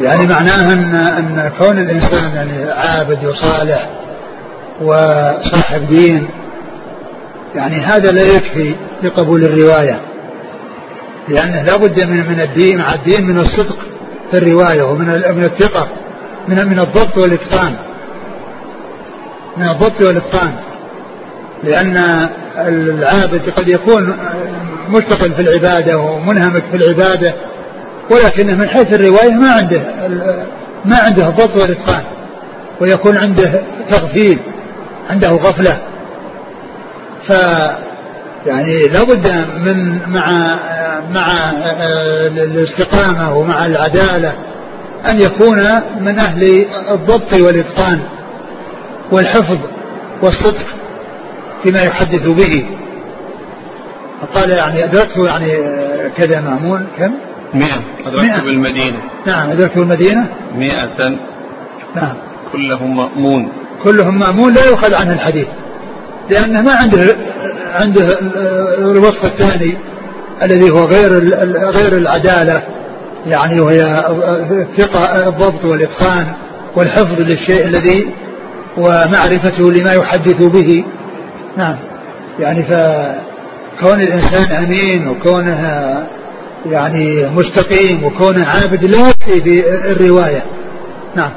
يعني 0.00 0.26
معناها 0.26 0.72
أن, 0.72 0.94
أن 0.94 1.52
كون 1.58 1.78
الإنسان 1.78 2.34
يعني 2.34 2.70
عابد 2.70 3.24
وصالح 3.24 3.88
وصاحب 4.80 5.86
دين 5.88 6.28
يعني 7.54 7.76
هذا 7.76 8.12
لا 8.12 8.22
يكفي 8.22 8.74
لقبول 9.02 9.44
الرواية. 9.44 10.00
لأنه 11.28 11.62
لا 11.62 11.76
بد 11.76 12.00
من 12.00 12.28
من 12.28 12.40
الدين 12.40 12.78
مع 12.78 12.94
الدين 12.94 13.26
من 13.26 13.38
الصدق. 13.38 13.93
في 14.30 14.38
الرواية 14.38 14.82
ومن 14.82 15.06
من 15.06 15.44
الثقة 15.44 15.88
من 16.48 16.66
من 16.66 16.80
الضبط 16.80 17.18
والإتقان. 17.18 17.74
من 19.56 19.68
الضبط 19.68 20.02
والإتقان. 20.02 20.54
لأن 21.62 21.96
العابد 22.68 23.50
قد 23.50 23.72
يكون 23.72 24.16
مشتغل 24.88 25.32
في 25.32 25.40
العبادة 25.42 25.98
ومنهمك 25.98 26.62
في 26.70 26.76
العبادة 26.76 27.34
ولكنه 28.10 28.54
من 28.54 28.68
حيث 28.68 28.94
الرواية 28.94 29.30
ما 29.30 29.52
عنده 29.52 29.82
ما 30.84 30.96
عنده 30.98 31.28
الضبط 31.28 31.62
والإتقان 31.62 32.02
ويكون 32.80 33.16
عنده 33.18 33.62
تغفيل 33.90 34.38
عنده 35.10 35.28
غفلة. 35.28 35.78
ف 37.28 37.32
يعني 38.46 38.82
لابد 38.82 39.28
من 39.64 39.98
مع 40.08 40.56
مع 41.10 41.50
الاستقامة 42.26 43.36
ومع 43.36 43.66
العدالة 43.66 44.34
أن 45.10 45.20
يكون 45.20 45.58
من 46.00 46.18
أهل 46.18 46.66
الضبط 46.90 47.40
والإتقان 47.40 48.00
والحفظ 49.12 49.58
والصدق 50.22 50.66
فيما 51.62 51.80
يحدث 51.80 52.22
به. 52.22 52.66
قال 54.34 54.50
يعني 54.50 54.84
أدركته 54.84 55.26
يعني 55.26 55.52
كذا 56.16 56.40
مأمون 56.40 56.86
كم؟ 56.98 57.12
مئة. 57.54 57.82
أدركته 58.06 58.44
بالمدينة. 58.44 58.98
نعم 59.26 59.50
أدركته 59.50 59.80
بالمدينة؟ 59.80 60.26
مئة. 60.56 61.18
نعم. 61.94 62.14
كلهم 62.52 62.96
مأمون. 62.96 63.48
كلهم 63.84 64.18
مأمون 64.18 64.52
لا 64.52 64.64
يؤخذ 64.64 64.94
عنه 64.94 65.12
الحديث 65.12 65.48
لأنه 66.30 66.60
ما 66.60 66.74
عنده 66.74 67.16
عنده 67.74 68.06
الوصف 68.78 69.24
الثاني 69.24 69.76
الذي 70.42 70.70
هو 70.70 70.84
غير 70.84 71.10
غير 71.70 71.92
العدالة 71.98 72.62
يعني 73.26 73.60
وهي 73.60 73.82
الثقة 74.50 75.28
الضبط 75.28 75.64
والإتقان 75.64 76.26
والحفظ 76.76 77.20
للشيء 77.20 77.64
الذي 77.66 78.10
ومعرفته 78.76 79.72
لما 79.72 79.92
يحدث 79.92 80.42
به. 80.42 80.84
نعم. 81.56 81.76
يعني 82.38 82.62
فكون 82.62 84.00
الإنسان 84.00 84.56
أمين 84.64 85.08
وكونه 85.08 85.60
يعني 86.66 87.28
مستقيم 87.28 88.04
وكونه 88.04 88.46
عابد 88.46 88.84
لا 88.84 89.08
يكفي 89.08 89.40
في 89.40 89.68
الرواية. 89.92 90.42
نعم. 91.16 91.30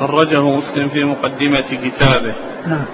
خرجه 0.00 0.40
مسلم 0.40 0.88
في 0.88 1.04
مقدمة 1.04 1.88
كتابه. 1.88 2.36
نعم. 2.66 2.84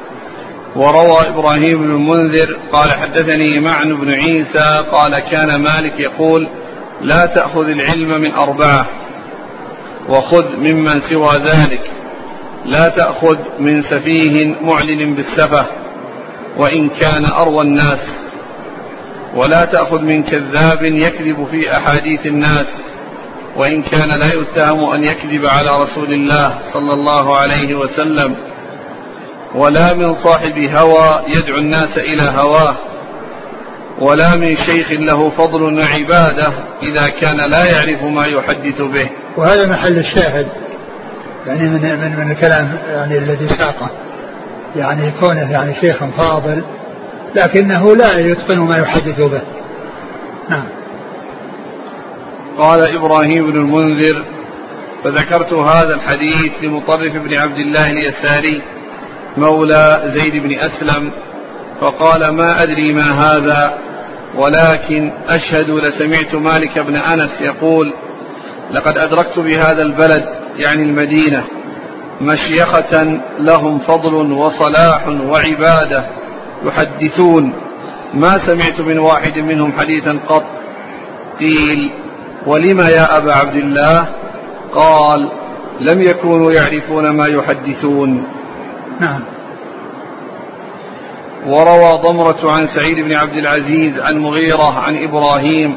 وروى 0.76 1.28
إبراهيم 1.28 1.78
بن 1.78 1.90
المنذر 1.90 2.58
قال 2.72 2.92
حدثني 2.92 3.60
معن 3.60 3.96
بن 3.96 4.10
عيسى 4.10 4.84
قال 4.92 5.18
كان 5.30 5.62
مالك 5.62 6.00
يقول 6.00 6.48
لا 7.00 7.26
تأخذ 7.26 7.68
العلم 7.68 8.20
من 8.20 8.32
أربعة 8.32 8.86
وخذ 10.08 10.56
ممن 10.56 11.00
سوى 11.00 11.30
ذلك 11.50 11.90
لا 12.66 12.88
تأخذ 12.88 13.38
من 13.58 13.82
سفيه 13.82 14.54
معلن 14.62 15.14
بالسفة 15.14 15.66
وإن 16.56 16.88
كان 16.88 17.24
أروى 17.32 17.62
الناس 17.62 18.00
ولا 19.34 19.64
تأخذ 19.64 20.00
من 20.02 20.22
كذاب 20.22 20.82
يكذب 20.86 21.46
في 21.50 21.76
أحاديث 21.76 22.26
الناس 22.26 22.66
وإن 23.56 23.82
كان 23.82 24.08
لا 24.08 24.26
يتهم 24.34 24.90
أن 24.94 25.02
يكذب 25.04 25.46
على 25.46 25.70
رسول 25.84 26.12
الله 26.12 26.58
صلى 26.72 26.92
الله 26.92 27.36
عليه 27.36 27.74
وسلم 27.74 28.36
ولا 29.54 29.94
من 29.94 30.14
صاحب 30.14 30.58
هوى 30.58 31.24
يدعو 31.28 31.58
الناس 31.58 31.98
إلى 31.98 32.22
هواه 32.22 32.76
ولا 33.98 34.36
من 34.36 34.56
شيخ 34.56 34.92
له 34.92 35.30
فضل 35.30 35.62
وعبادة 35.62 36.52
إذا 36.82 37.08
كان 37.08 37.36
لا 37.36 37.62
يعرف 37.72 38.04
ما 38.04 38.26
يحدث 38.26 38.80
به. 38.80 39.10
وهذا 39.36 39.66
محل 39.66 39.98
الشاهد 39.98 40.48
يعني 41.46 41.68
من 41.68 41.80
من 41.80 42.16
من 42.16 42.30
الكلام 42.30 42.78
يعني 42.88 43.18
الذي 43.18 43.48
ساقه. 43.48 43.90
يعني 44.76 45.12
كونه 45.20 45.52
يعني 45.52 45.74
شيخ 45.80 46.04
فاضل 46.04 46.62
لكنه 47.36 47.96
لا 47.96 48.18
يتقن 48.18 48.58
ما 48.58 48.76
يحدث 48.76 49.20
به. 49.20 49.42
نعم. 50.48 50.64
قال 52.58 52.96
إبراهيم 52.96 53.50
بن 53.50 53.60
المنذر 53.60 54.24
فذكرت 55.04 55.52
هذا 55.52 55.94
الحديث 55.94 56.52
لمطرف 56.62 57.16
بن 57.16 57.34
عبد 57.34 57.56
الله 57.56 57.90
اليساري 57.90 58.62
مولى 59.40 60.12
زيد 60.16 60.42
بن 60.42 60.58
أسلم 60.58 61.10
فقال 61.80 62.28
ما 62.28 62.62
أدري 62.62 62.92
ما 62.94 63.10
هذا 63.10 63.78
ولكن 64.36 65.12
أشهد 65.28 65.70
لسمعت 65.70 66.34
مالك 66.34 66.78
بن 66.78 66.96
أنس 66.96 67.40
يقول 67.40 67.94
لقد 68.72 68.98
أدركت 68.98 69.38
بهذا 69.38 69.82
البلد 69.82 70.24
يعني 70.56 70.82
المدينة 70.82 71.44
مشيخة 72.20 73.20
لهم 73.38 73.78
فضل 73.78 74.14
وصلاح 74.32 75.08
وعبادة 75.08 76.06
يحدثون 76.64 77.52
ما 78.14 78.30
سمعت 78.46 78.80
من 78.80 78.98
واحد 78.98 79.38
منهم 79.38 79.72
حديثا 79.72 80.18
قط 80.28 80.44
قيل 81.38 81.90
ولم 82.46 82.80
يا 82.80 83.16
أبا 83.16 83.32
عبد 83.32 83.54
الله؟ 83.54 84.08
قال 84.74 85.30
لم 85.80 86.02
يكونوا 86.02 86.52
يعرفون 86.52 87.10
ما 87.10 87.26
يحدثون. 87.26 88.24
نعم. 89.00 89.20
وروى 91.46 92.02
ضمرة 92.02 92.52
عن 92.52 92.68
سعيد 92.74 92.96
بن 92.96 93.18
عبد 93.18 93.32
العزيز 93.32 94.00
عن 94.00 94.18
مغيرة 94.18 94.78
عن 94.78 94.96
إبراهيم 95.04 95.76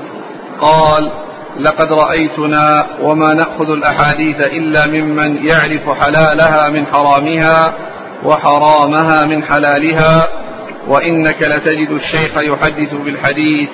قال 0.61 1.11
لقد 1.59 1.91
رأيتنا 1.91 2.85
وما 3.01 3.33
نأخذ 3.33 3.69
الأحاديث 3.69 4.39
إلا 4.39 4.87
ممن 4.87 5.47
يعرف 5.47 6.03
حلالها 6.03 6.69
من 6.69 6.85
حرامها 6.85 7.73
وحرامها 8.23 9.25
من 9.25 9.43
حلالها 9.43 10.27
وإنك 10.87 11.41
لتجد 11.41 11.89
الشيخ 11.91 12.37
يحدث 12.37 12.93
بالحديث 12.93 13.69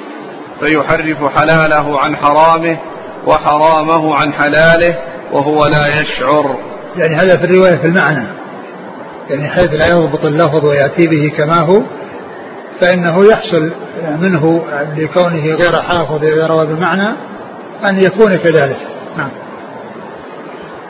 فيحرف 0.59 1.39
حلاله 1.39 1.99
عن 1.99 2.15
حرامه 2.15 2.79
وحرامه 3.27 4.15
عن 4.15 4.33
حلاله 4.33 4.97
وهو 5.31 5.65
لا 5.65 6.01
يشعر. 6.01 6.57
يعني 6.97 7.15
هذا 7.15 7.37
في 7.37 7.43
الرواية 7.43 7.75
في 7.75 7.87
المعنى. 7.87 8.36
يعني 9.29 9.49
حيث 9.49 9.73
لا 9.73 9.87
يضبط 9.87 10.25
اللفظ 10.25 10.65
ويأتي 10.65 11.07
به 11.07 11.31
كما 11.37 11.59
هو 11.59 11.81
فإنه 12.81 13.25
يحصل 13.25 13.71
منه 14.21 14.63
لكونه 14.97 15.43
غير 15.43 15.81
حافظ 15.81 16.23
إذا 16.23 16.47
روى 16.47 16.65
بمعنى 16.65 17.09
أن 17.83 17.99
يكون 17.99 18.35
كذلك. 18.35 18.77
نعم. 19.17 19.29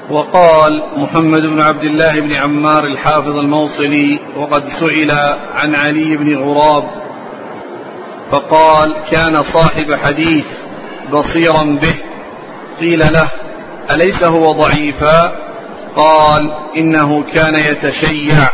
وقال 0.10 0.84
محمد 0.98 1.42
بن 1.42 1.62
عبد 1.62 1.84
الله 1.84 2.20
بن 2.20 2.34
عمار 2.34 2.86
الحافظ 2.86 3.38
الموصلي 3.38 4.20
وقد 4.38 4.64
سئل 4.80 5.12
عن 5.56 5.76
علي 5.76 6.18
بن 6.18 6.38
غراب 6.38 6.84
فقال 8.32 8.96
كان 9.12 9.38
صاحب 9.54 9.94
حديث 9.94 10.46
بصيرا 11.14 11.64
به 11.64 11.96
قيل 12.80 13.00
له 13.00 13.32
أليس 13.96 14.24
هو 14.24 14.52
ضعيفا؟ 14.52 15.47
قال 15.98 16.52
إنه 16.78 17.24
كان 17.24 17.56
يتشيع. 17.56 18.50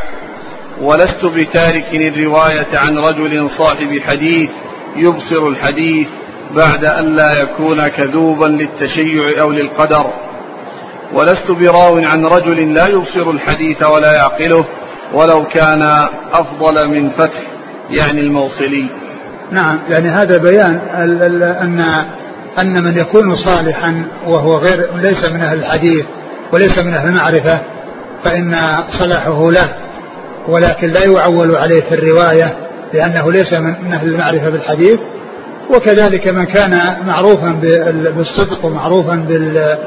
ولست 0.82 1.26
بتارك 1.26 1.86
الرواية 1.94 2.68
عن 2.78 2.98
رجل 2.98 3.50
صاحب 3.58 4.00
حديث 4.08 4.50
يبصر 4.96 5.48
الحديث 5.48 6.08
بعد 6.56 6.86
أن 6.86 7.16
لا 7.16 7.32
يكون 7.42 7.88
كذوبا 7.88 8.46
للتشيع 8.46 9.42
أو 9.42 9.52
للقدر. 9.52 10.06
ولست 11.14 11.52
براو 11.52 11.98
عن 11.98 12.26
رجل 12.26 12.74
لا 12.74 12.88
يبصر 12.88 13.30
الحديث 13.30 13.90
ولا 13.90 14.14
يعقله 14.14 14.66
ولو 15.14 15.46
كان 15.46 15.82
أفضل 16.34 16.88
من 16.88 17.10
فتح 17.10 17.42
يعني 17.90 18.22
الموصلي. 18.22 18.88
نعم 19.52 19.80
يعني 19.90 20.10
هذا 20.10 20.38
بيان 20.38 20.76
أن 21.62 22.06
أن 22.60 22.84
من 22.84 22.98
يكون 22.98 23.36
صالحا 23.46 24.06
وهو 24.28 24.58
غير 24.58 24.96
ليس 24.96 25.32
من 25.32 25.48
أهل 25.48 25.60
الحديث 25.60 26.06
وليس 26.54 26.78
من 26.80 26.94
أهل 26.94 27.08
المعرفة 27.08 27.60
فإن 28.24 28.56
صلاحه 29.00 29.52
له 29.52 29.70
ولكن 30.48 30.88
لا 30.88 31.04
يعول 31.06 31.56
عليه 31.56 31.82
في 31.82 31.96
الرواية 31.96 32.54
لأنه 32.94 33.32
ليس 33.32 33.58
من 33.60 33.94
أهل 33.94 34.08
المعرفة 34.08 34.50
بالحديث. 34.50 35.00
وكذلك 35.76 36.28
من 36.28 36.44
كان 36.46 36.80
معروفا 37.08 37.60
بالصدق 38.16 38.66
ومعروفا 38.66 39.16
بال 39.16 39.78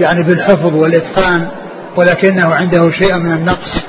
يعني 0.00 0.22
بالحفظ 0.22 0.74
والإتقان 0.74 1.48
ولكنه 1.96 2.54
عنده 2.54 2.90
شيء 2.90 3.14
من 3.16 3.32
النقص 3.32 3.84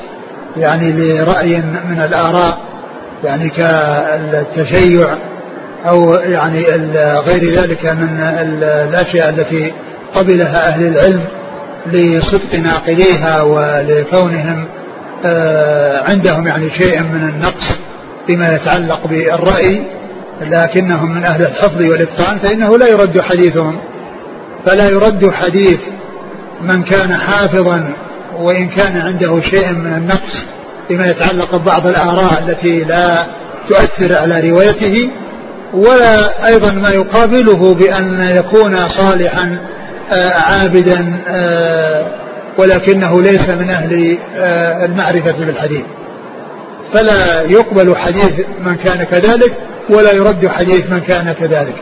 يعني 0.58 0.92
لرأي 0.92 1.58
من 1.90 2.02
الآراء 2.02 2.58
يعني 3.24 3.50
كالتشيع 3.50 5.16
أو 5.90 6.14
يعني 6.14 6.64
غير 7.28 7.56
ذلك 7.56 7.86
من 7.86 8.20
الأشياء 8.20 9.30
التي 9.30 9.74
قبلها 10.16 10.68
أهل 10.68 10.88
العلم. 10.88 11.24
لصدق 11.86 12.56
ناقليها 12.56 13.42
ولكونهم 13.42 14.66
آه، 15.26 16.10
عندهم 16.10 16.48
يعني 16.48 16.70
شيء 16.82 17.00
من 17.00 17.30
النقص 17.30 17.80
فيما 18.28 18.48
يتعلق 18.48 19.08
بالرأي 19.08 19.84
لكنهم 20.42 21.16
من 21.16 21.24
أهل 21.24 21.42
الحفظ 21.42 21.82
والإتقان 21.82 22.40
فإنه 22.40 22.78
لا 22.78 22.88
يرد 22.88 23.22
حديثهم. 23.22 23.78
فلا 24.66 24.90
يرد 24.90 25.32
حديث 25.32 25.80
من 26.62 26.84
كان 26.84 27.14
حافظا 27.18 27.94
وإن 28.40 28.70
كان 28.70 28.98
عنده 28.98 29.42
شيء 29.42 29.72
من 29.72 29.94
النقص 29.94 30.46
فيما 30.88 31.06
يتعلق 31.06 31.56
ببعض 31.56 31.88
الآراء 31.88 32.44
التي 32.48 32.80
لا 32.80 33.26
تؤثر 33.70 34.22
على 34.22 34.50
روايته 34.50 35.10
ولا 35.74 36.48
أيضا 36.48 36.72
ما 36.72 36.90
يقابله 36.90 37.74
بأن 37.74 38.36
يكون 38.38 38.90
صالحا 38.90 39.58
عابدا 40.34 41.20
آه، 41.28 42.08
ولكنه 42.58 43.22
ليس 43.22 43.50
من 43.50 43.70
أهل 43.70 44.18
آه، 44.36 44.86
المعرفة 44.86 45.46
بالحديث. 45.46 45.86
فلا 46.94 47.42
يقبل 47.42 47.96
حديث 47.96 48.46
من 48.60 48.76
كان 48.76 49.04
كذلك 49.04 49.58
ولا 49.90 50.16
يرد 50.16 50.48
حديث 50.48 50.90
من 50.90 51.00
كان 51.00 51.32
كذلك. 51.32 51.76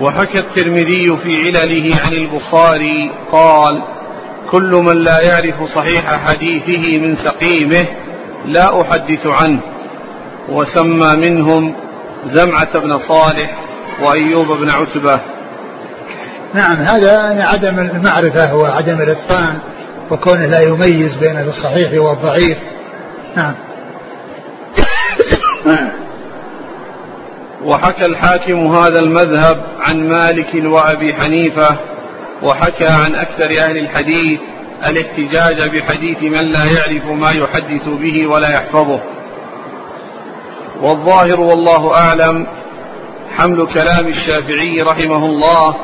وحكى 0.00 0.38
الترمذي 0.38 1.16
في 1.22 1.36
علله 1.46 1.96
عن 2.06 2.12
البخاري 2.12 3.10
قال 3.32 3.84
كل 4.50 4.82
من 4.86 5.02
لا 5.02 5.18
يعرف 5.22 5.62
صحيح 5.74 6.28
حديثه 6.28 6.98
من 6.98 7.16
سقيمه 7.16 7.86
لا 8.46 8.82
أحدث 8.82 9.26
عنه. 9.26 9.60
وسمى 10.48 11.16
منهم 11.30 11.74
زمعة 12.32 12.78
بن 12.78 12.98
صالح 12.98 13.67
وأيوب 14.02 14.46
بن 14.46 14.70
عتبة. 14.70 15.20
نعم 16.54 16.76
هذا 16.76 17.12
يعني 17.12 17.42
عدم 17.42 17.78
المعرفة 17.78 18.54
وعدم 18.54 19.00
الإتقان 19.00 19.58
وكونه 20.10 20.46
لا 20.46 20.60
يميز 20.62 21.14
بين 21.14 21.38
الصحيح 21.38 22.02
والضعيف. 22.02 22.58
نعم. 23.36 23.54
وحكى 27.64 28.06
الحاكم 28.06 28.66
هذا 28.66 28.98
المذهب 28.98 29.64
عن 29.80 30.08
مالك 30.08 30.54
وأبي 30.54 31.14
حنيفة 31.14 31.76
وحكى 32.42 32.86
عن 32.86 33.14
أكثر 33.14 33.58
أهل 33.60 33.78
الحديث 33.78 34.40
الاحتجاج 34.88 35.70
بحديث 35.70 36.22
من 36.22 36.50
لا 36.50 36.64
يعرف 36.64 37.06
ما 37.06 37.30
يحدث 37.30 37.88
به 37.88 38.26
ولا 38.26 38.50
يحفظه. 38.50 39.00
والظاهر 40.82 41.40
والله 41.40 41.94
أعلم 41.96 42.46
حمل 43.36 43.66
كلام 43.74 44.06
الشافعي 44.06 44.82
رحمه 44.82 45.26
الله 45.26 45.76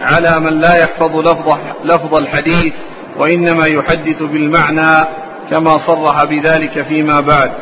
على 0.00 0.40
من 0.40 0.60
لا 0.60 0.74
يحفظ 0.76 1.16
لفظ, 1.16 1.58
لفظ 1.84 2.14
الحديث 2.14 2.74
وإنما 3.16 3.66
يحدث 3.66 4.22
بالمعنى 4.22 5.06
كما 5.50 5.86
صرح 5.86 6.24
بذلك 6.24 6.82
فيما 6.82 7.20
بعد. 7.20 7.52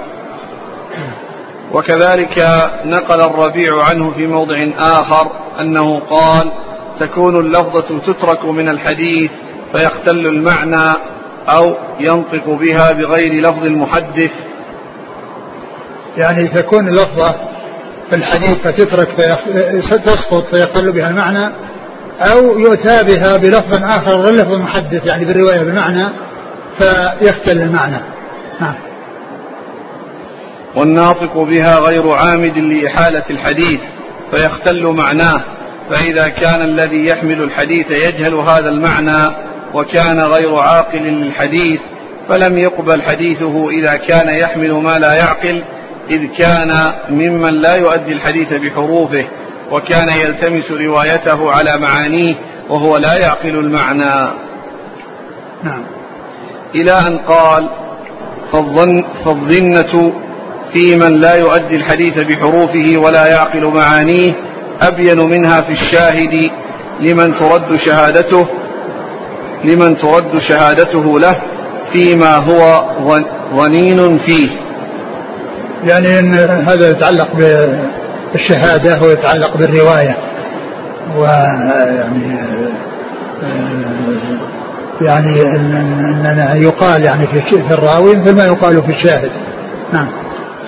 وكذلك 1.73 2.39
نقل 2.85 3.21
الربيع 3.21 3.85
عنه 3.91 4.11
في 4.11 4.27
موضع 4.27 4.69
آخر 4.79 5.31
أنه 5.61 6.01
قال 6.01 6.53
تكون 7.01 7.37
اللفظة 7.37 7.99
تترك 7.99 8.45
من 8.45 8.69
الحديث 8.69 9.31
فيختل 9.73 10.27
المعنى 10.27 10.95
أو 11.49 11.75
ينطق 12.01 12.47
بها 12.49 12.93
بغير 12.93 13.41
لفظ 13.43 13.65
المحدث. 13.65 14.31
يعني 16.17 16.49
تكون 16.49 16.89
اللفظة 16.89 17.35
في 18.11 18.17
الحديث 18.17 18.57
فتترك 18.59 19.09
تسقط 20.05 20.55
فيختل 20.55 20.93
بها 20.93 21.11
المعنى 21.11 21.53
أو 22.21 22.59
يؤتى 22.59 23.03
بها 23.05 23.37
بلفظ 23.37 23.85
آخر 23.85 24.21
غير 24.21 24.35
لفظ 24.35 24.53
المحدث 24.53 25.07
يعني 25.07 25.25
بالرواية 25.25 25.63
بالمعنى 25.63 26.09
فيختل 26.79 27.63
المعنى. 27.63 28.01
نعم. 28.61 28.75
والناطق 30.77 31.39
بها 31.39 31.79
غير 31.79 32.11
عامد 32.11 32.59
لإحالة 32.59 33.25
الحديث 33.31 33.81
فيختل 34.31 34.87
معناه 34.87 35.43
فإذا 35.91 36.29
كان 36.29 36.63
الذي 36.63 37.07
يحمل 37.07 37.43
الحديث 37.43 37.91
يجهل 37.91 38.35
هذا 38.35 38.69
المعنى 38.69 39.35
وكان 39.75 40.21
غير 40.21 40.55
عاقل 40.57 41.03
للحديث 41.03 41.81
فلم 42.29 42.59
يقبل 42.59 43.03
حديثه 43.03 43.71
إذا 43.71 43.97
كان 43.97 44.29
يحمل 44.29 44.73
ما 44.73 44.99
لا 44.99 45.15
يعقل 45.15 45.63
إذ 46.11 46.27
كان 46.39 46.93
ممن 47.11 47.55
لا 47.61 47.77
يؤدي 47.77 48.13
الحديث 48.13 48.53
بحروفه 48.53 49.27
وكان 49.73 50.09
يلتمس 50.09 50.71
روايته 50.71 51.53
على 51.53 51.79
معانيه 51.79 52.35
وهو 52.69 52.97
لا 52.97 53.15
يعقل 53.15 53.59
المعنى. 53.59 54.33
نعم. 55.63 55.83
إلى 56.75 56.93
أن 56.93 57.19
قال 57.19 57.69
فالظن 58.53 59.05
فالظنة 59.25 60.13
في 60.75 60.97
من 60.97 61.21
لا 61.21 61.35
يؤدي 61.35 61.77
الحديث 61.77 62.23
بحروفه 62.23 62.95
ولا 62.97 63.27
يعقل 63.27 63.65
معانيه 63.65 64.33
أبين 64.83 65.19
منها 65.19 65.61
في 65.61 65.73
الشاهد 65.73 66.51
لمن 67.01 67.39
ترد 67.39 67.77
شهادته 67.87 68.47
لمن 69.65 69.99
ترد 69.99 70.41
شهادته 70.49 71.21
له 71.21 71.43
فيما 71.93 72.37
هو 72.37 72.85
ظنين 73.57 74.19
فيه. 74.19 74.70
يعني 75.85 76.19
أن 76.19 76.35
هذا 76.69 76.91
يتعلق 76.91 77.29
بالشهادة 78.33 79.03
ويتعلق 79.03 79.57
بالرواية. 79.57 80.17
ويعني 81.17 82.41
يعني 85.01 85.43
أن 86.53 86.63
يقال 86.63 87.05
يعني 87.05 87.27
في 87.27 87.75
الراوي 87.75 88.17
مثل 88.17 88.37
ما 88.37 88.45
يقال 88.45 88.83
في 88.83 88.91
الشاهد. 88.93 89.31
نعم. 89.93 90.09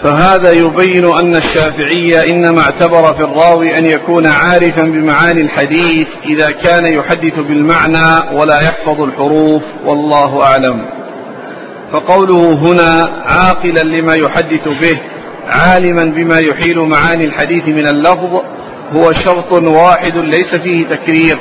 فهذا 0.02 0.50
يبين 0.50 1.04
أن 1.04 1.34
الشافعي 1.36 2.30
إنما 2.30 2.60
اعتبر 2.60 3.14
في 3.14 3.20
الراوي 3.20 3.78
أن 3.78 3.86
يكون 3.86 4.26
عارفا 4.26 4.82
بمعاني 4.82 5.40
الحديث 5.40 6.08
إذا 6.24 6.50
كان 6.50 6.86
يحدث 6.86 7.38
بالمعنى 7.38 8.32
ولا 8.32 8.60
يحفظ 8.60 9.00
الحروف 9.00 9.62
والله 9.84 10.44
أعلم. 10.44 11.01
فقوله 11.92 12.52
هنا 12.52 13.22
عاقلا 13.26 13.80
لما 13.80 14.14
يحدث 14.14 14.68
به 14.68 15.00
عالما 15.48 16.04
بما 16.04 16.38
يحيل 16.38 16.78
معاني 16.78 17.24
الحديث 17.24 17.68
من 17.68 17.86
اللفظ 17.86 18.40
هو 18.92 19.12
شرط 19.24 19.52
واحد 19.52 20.16
ليس 20.16 20.54
فيه 20.62 20.86
تكرير 20.86 21.38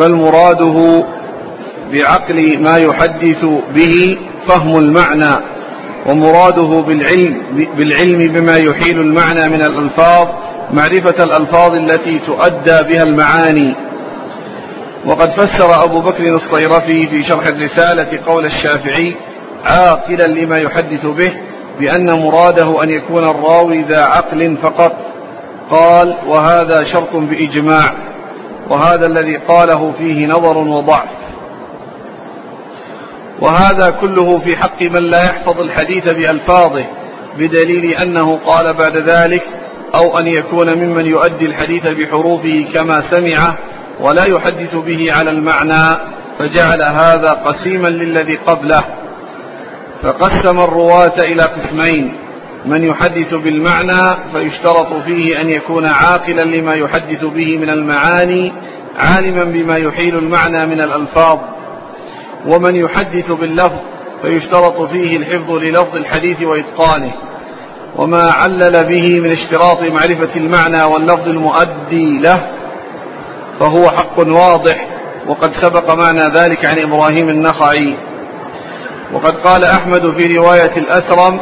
بل 0.00 0.14
مراده 0.14 1.04
بعقل 1.92 2.62
ما 2.62 2.76
يحدث 2.78 3.44
به 3.74 4.18
فهم 4.48 4.76
المعنى 4.78 5.34
ومراده 6.06 6.80
بالعلم 6.80 7.42
بالعلم 7.78 8.32
بما 8.32 8.56
يحيل 8.56 9.00
المعنى 9.00 9.48
من 9.48 9.62
الألفاظ 9.62 10.28
معرفة 10.72 11.24
الألفاظ 11.24 11.72
التي 11.74 12.18
تؤدى 12.26 12.88
بها 12.94 13.02
المعاني. 13.02 13.74
وقد 15.06 15.30
فسر 15.30 15.84
أبو 15.84 16.00
بكر 16.00 16.34
الصيرفي 16.34 17.06
في 17.08 17.24
شرح 17.28 17.46
الرسالة 17.46 18.20
قول 18.26 18.46
الشافعي 18.46 19.16
عاقلا 19.64 20.24
لما 20.24 20.58
يحدث 20.58 21.06
به 21.06 21.34
بأن 21.80 22.20
مراده 22.20 22.82
أن 22.82 22.90
يكون 22.90 23.24
الراوي 23.24 23.82
ذا 23.82 24.00
عقل 24.04 24.56
فقط. 24.62 24.92
قال 25.70 26.14
وهذا 26.26 26.84
شرط 26.92 27.16
بإجماع 27.16 27.94
وهذا 28.70 29.06
الذي 29.06 29.36
قاله 29.36 29.92
فيه 29.98 30.26
نظر 30.26 30.58
وضعف. 30.58 31.08
وهذا 33.40 33.90
كله 33.90 34.38
في 34.38 34.56
حق 34.56 34.82
من 34.82 35.10
لا 35.10 35.24
يحفظ 35.24 35.60
الحديث 35.60 36.12
بألفاظه 36.12 36.84
بدليل 37.38 37.94
أنه 37.94 38.38
قال 38.46 38.76
بعد 38.76 38.96
ذلك 38.96 39.42
أو 39.94 40.18
أن 40.18 40.26
يكون 40.26 40.74
ممن 40.74 41.06
يؤدي 41.06 41.46
الحديث 41.46 41.86
بحروفه 41.86 42.66
كما 42.74 43.10
سمعه 43.10 43.58
ولا 44.00 44.24
يحدث 44.28 44.74
به 44.74 45.08
على 45.12 45.30
المعنى 45.30 45.98
فجعل 46.38 46.82
هذا 46.82 47.28
قسيما 47.28 47.88
للذي 47.88 48.36
قبله. 48.36 48.82
فقسم 50.02 50.58
الرواة 50.58 51.18
إلى 51.18 51.42
قسمين. 51.42 52.14
من 52.66 52.84
يحدث 52.84 53.34
بالمعنى 53.34 54.16
فيشترط 54.32 54.92
فيه 55.04 55.40
أن 55.40 55.48
يكون 55.50 55.86
عاقلا 55.86 56.42
لما 56.42 56.74
يحدث 56.74 57.24
به 57.24 57.58
من 57.58 57.70
المعاني 57.70 58.52
عالما 58.96 59.44
بما 59.44 59.76
يحيل 59.76 60.18
المعنى 60.18 60.66
من 60.66 60.80
الألفاظ. 60.80 61.38
ومن 62.46 62.76
يحدث 62.76 63.30
باللفظ 63.32 63.78
فيشترط 64.22 64.82
فيه 64.82 65.16
الحفظ 65.16 65.50
للفظ 65.50 65.96
الحديث 65.96 66.42
وإتقانه. 66.42 67.12
وما 67.96 68.30
علل 68.30 68.84
به 68.84 69.20
من 69.20 69.32
اشتراط 69.32 69.82
معرفة 69.82 70.36
المعنى 70.36 70.84
واللفظ 70.84 71.28
المؤدي 71.28 72.20
له 72.20 72.46
فهو 73.60 73.88
حق 73.88 74.18
واضح 74.18 74.86
وقد 75.26 75.50
سبق 75.62 75.94
معنى 75.94 76.34
ذلك 76.34 76.66
عن 76.66 76.78
إبراهيم 76.78 77.28
النخعي. 77.28 77.96
وقد 79.12 79.36
قال 79.36 79.64
أحمد 79.64 80.20
في 80.20 80.36
رواية 80.36 80.76
الأثرم 80.76 81.40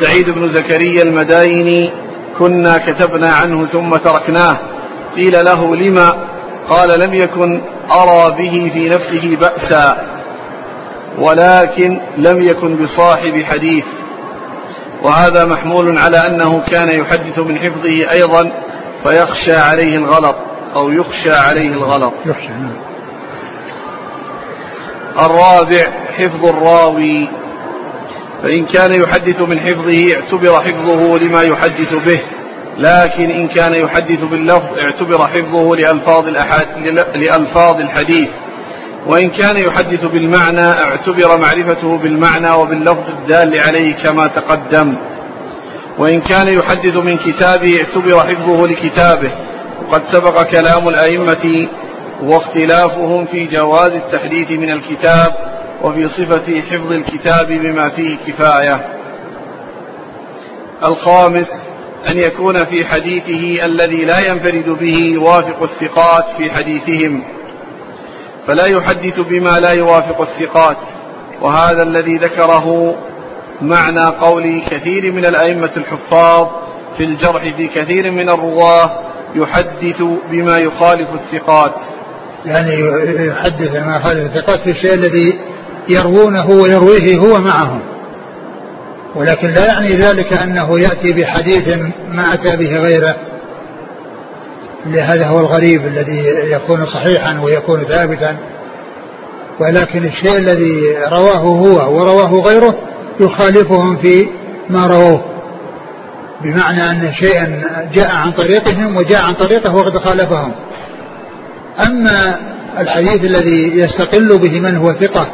سعيد 0.00 0.30
بن 0.30 0.54
زكريا 0.54 1.02
المدايني 1.02 1.92
كنا 2.38 2.78
كتبنا 2.78 3.32
عنه 3.32 3.66
ثم 3.66 3.90
تركناه. 3.90 4.58
قيل 5.16 5.44
له 5.44 5.76
لما؟ 5.76 6.28
قال 6.70 7.00
لم 7.00 7.14
يكن 7.14 7.62
أرى 7.92 8.30
به 8.30 8.70
في 8.72 8.88
نفسه 8.88 9.36
بأسا 9.36 10.06
ولكن 11.18 12.00
لم 12.16 12.42
يكن 12.42 12.76
بصاحب 12.76 13.44
حديث. 13.44 13.84
وهذا 15.02 15.44
محمول 15.44 15.98
على 15.98 16.16
أنه 16.16 16.60
كان 16.60 16.88
يحدث 17.00 17.38
من 17.38 17.58
حفظه 17.58 18.10
أيضا 18.12 18.52
فيخشى 19.04 19.56
عليه 19.56 19.96
الغلط 19.96 20.36
أو 20.76 20.90
يخشى 20.90 21.30
عليه 21.30 21.72
الغلط. 21.72 22.12
يخشى 22.26 22.48
نعم. 22.48 22.76
الرابع 25.20 26.07
حفظ 26.18 26.46
الراوي. 26.46 27.28
فإن 28.42 28.66
كان 28.66 29.00
يحدث 29.02 29.40
من 29.40 29.60
حفظه 29.60 30.14
اعتبر 30.16 30.62
حفظه 30.62 31.18
لما 31.18 31.42
يحدث 31.42 31.94
به. 32.06 32.20
لكن 32.78 33.30
إن 33.30 33.48
كان 33.48 33.74
يحدث 33.74 34.24
باللفظ 34.24 34.78
اعتبر 34.78 35.28
حفظه 35.28 35.76
لألفاظ, 35.76 36.28
لألفاظ 37.14 37.76
الحديث. 37.76 38.28
وإن 39.06 39.26
كان 39.26 39.56
يحدث 39.56 40.04
بالمعنى 40.04 40.70
اعتبر 40.84 41.40
معرفته 41.40 41.98
بالمعنى 41.98 42.50
وباللفظ 42.50 43.08
الدال 43.08 43.60
عليه 43.60 43.94
كما 43.94 44.26
تقدم. 44.26 44.96
وإن 45.98 46.20
كان 46.20 46.48
يحدث 46.58 46.96
من 46.96 47.16
كتابه 47.16 47.72
اعتبر 47.78 48.20
حفظه 48.20 48.66
لكتابه. 48.66 49.32
وقد 49.82 50.02
سبق 50.12 50.42
كلام 50.42 50.88
الأئمة 50.88 51.68
واختلافهم 52.22 53.26
في 53.26 53.46
جواز 53.46 53.92
التحديث 53.92 54.50
من 54.50 54.70
الكتاب 54.70 55.57
وفي 55.82 56.08
صفة 56.08 56.60
حفظ 56.60 56.92
الكتاب 56.92 57.48
بما 57.48 57.88
فيه 57.88 58.16
كفاية. 58.26 58.86
الخامس 60.88 61.48
أن 62.08 62.18
يكون 62.18 62.64
في 62.64 62.84
حديثه 62.84 63.64
الذي 63.64 64.04
لا 64.04 64.28
ينفرد 64.28 64.68
به 64.68 64.96
يوافق 64.98 65.62
الثقات 65.62 66.24
في 66.36 66.50
حديثهم. 66.50 67.24
فلا 68.46 68.66
يحدث 68.66 69.20
بما 69.20 69.60
لا 69.60 69.72
يوافق 69.72 70.20
الثقات. 70.20 70.76
وهذا 71.42 71.82
الذي 71.82 72.16
ذكره 72.16 72.96
معنى 73.60 74.06
قول 74.20 74.62
كثير 74.70 75.12
من 75.12 75.26
الأئمة 75.26 75.70
الحفاظ 75.76 76.46
في 76.96 77.04
الجرح 77.04 77.56
في 77.56 77.68
كثير 77.68 78.10
من 78.10 78.28
الرواة 78.30 79.00
يحدث 79.34 80.02
بما 80.30 80.56
يخالف 80.60 81.08
الثقات. 81.14 81.74
يعني 82.44 82.74
يحدث 83.26 83.70
بما 83.70 83.96
يخالف 83.96 84.36
الثقات 84.36 84.60
في 84.60 84.70
الشيء 84.70 84.94
الذي 84.94 85.38
يروونه 85.88 86.50
ويرويه 86.50 87.18
هو 87.18 87.38
معهم. 87.40 87.80
ولكن 89.16 89.48
لا 89.48 89.66
يعني 89.66 89.96
ذلك 89.96 90.42
أنه 90.42 90.80
يأتي 90.80 91.12
بحديث 91.12 91.78
ما 92.12 92.34
أتى 92.34 92.56
به 92.56 92.76
غيره. 92.76 93.16
هذا 94.86 95.26
هو 95.26 95.40
الغريب 95.40 95.86
الذي 95.86 96.24
يكون 96.52 96.86
صحيحا 96.86 97.40
ويكون 97.40 97.84
ثابتا. 97.84 98.36
ولكن 99.60 100.04
الشيء 100.04 100.38
الذي 100.38 100.80
رواه 101.12 101.38
هو 101.38 101.98
ورواه 101.98 102.42
غيره 102.42 102.78
يخالفهم 103.20 103.96
في 103.96 104.28
ما 104.70 104.86
رووه. 104.86 105.24
بمعنى 106.42 106.90
أن 106.90 107.12
شيئا 107.14 107.62
جاء 107.92 108.10
عن 108.10 108.32
طريقهم 108.32 108.96
وجاء 108.96 109.24
عن 109.24 109.34
طريقه 109.34 109.74
وقد 109.74 109.98
خالفهم. 109.98 110.52
أما 111.86 112.40
الحديث 112.78 113.24
الذي 113.24 113.72
يستقل 113.74 114.38
به 114.38 114.60
من 114.60 114.76
هو 114.76 114.86
ثقة 114.86 115.28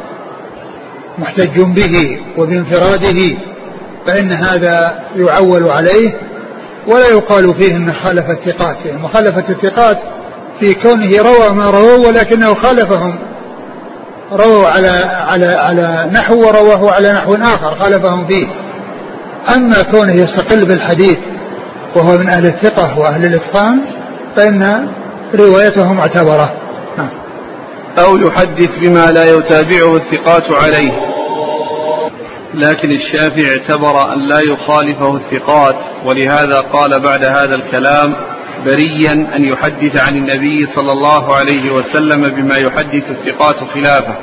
محتج 1.17 1.61
به 1.61 2.19
وبانفراده 2.37 3.37
فإن 4.07 4.31
هذا 4.31 4.99
يعول 5.15 5.69
عليه 5.69 6.13
ولا 6.87 7.07
يقال 7.07 7.53
فيه 7.59 7.75
أنه 7.75 7.93
خالف 7.93 8.25
الثقات 8.29 8.85
يعني 8.85 9.01
مخالفة 9.01 9.49
الثقات 9.49 9.97
في 10.59 10.73
كونه 10.73 11.11
روى 11.17 11.55
ما 11.55 11.69
رووا 11.69 12.07
ولكنه 12.07 12.53
خالفهم 12.53 13.15
رووا 14.31 14.67
على 14.67 14.89
على 15.27 15.47
على 15.47 16.11
نحو 16.13 16.39
ورواه 16.39 16.91
على 16.91 17.11
نحو 17.11 17.35
آخر 17.35 17.75
خالفهم 17.75 18.27
فيه 18.27 18.47
أما 19.55 19.81
كونه 19.91 20.13
يستقل 20.13 20.65
بالحديث 20.65 21.17
وهو 21.95 22.17
من 22.17 22.29
أهل 22.29 22.45
الثقة 22.45 22.99
وأهل 22.99 23.25
الإتقان 23.25 23.81
فإن 24.37 24.87
روايته 25.35 25.93
معتبرة 25.93 26.45
نعم. 26.45 26.64
أو 27.99 28.17
يحدث 28.17 28.69
بما 28.81 29.11
لا 29.11 29.23
يتابعه 29.23 29.95
الثقات 29.95 30.51
عليه. 30.51 31.15
لكن 32.53 32.89
الشافعي 32.91 33.57
اعتبر 33.57 34.13
أن 34.13 34.27
لا 34.27 34.39
يخالفه 34.43 35.15
الثقات 35.15 35.75
ولهذا 36.05 36.59
قال 36.59 36.99
بعد 36.99 37.25
هذا 37.25 37.55
الكلام 37.55 38.15
بريا 38.65 39.11
أن 39.35 39.45
يحدث 39.45 40.07
عن 40.07 40.17
النبي 40.17 40.65
صلى 40.75 40.91
الله 40.91 41.35
عليه 41.35 41.71
وسلم 41.71 42.21
بما 42.21 42.57
يحدث 42.57 43.03
الثقات 43.09 43.55
خلافه. 43.73 44.15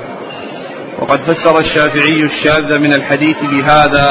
وقد 0.99 1.18
فسر 1.20 1.61
الشافعي 1.61 2.23
الشاذ 2.23 2.79
من 2.79 2.93
الحديث 2.93 3.37
بهذا. 3.43 4.09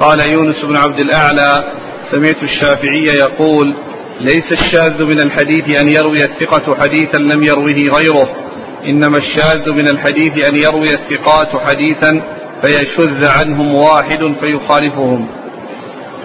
قال 0.00 0.32
يونس 0.32 0.64
بن 0.64 0.76
عبد 0.76 1.00
الأعلى 1.00 1.72
سمعت 2.10 2.42
الشافعي 2.42 3.04
يقول 3.20 3.74
ليس 4.20 4.52
الشاذ 4.52 5.04
من 5.06 5.22
الحديث 5.22 5.80
أن 5.80 5.88
يروي 5.88 6.24
الثقة 6.24 6.74
حديثا 6.74 7.18
لم 7.18 7.42
يروه 7.42 7.98
غيره. 7.98 8.49
إنما 8.86 9.18
الشاذ 9.18 9.70
من 9.70 9.86
الحديث 9.86 10.32
أن 10.48 10.56
يروي 10.56 10.88
الثقات 10.88 11.48
حديثا 11.48 12.20
فيشذ 12.62 13.26
عنهم 13.26 13.74
واحد 13.74 14.18
فيخالفهم. 14.40 15.26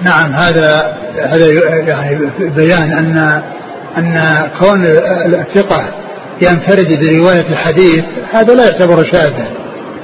نعم 0.02 0.34
هذا 0.34 0.98
هذا 1.20 1.50
يعني 1.88 2.30
بيان 2.40 2.92
أن 2.92 3.42
أن 3.98 4.48
كون 4.60 4.86
الثقة 4.86 5.90
ينفرد 6.42 7.00
برواية 7.00 7.48
الحديث 7.50 8.04
هذا 8.34 8.54
لا 8.54 8.64
يعتبر 8.64 9.06
شاذا. 9.12 9.48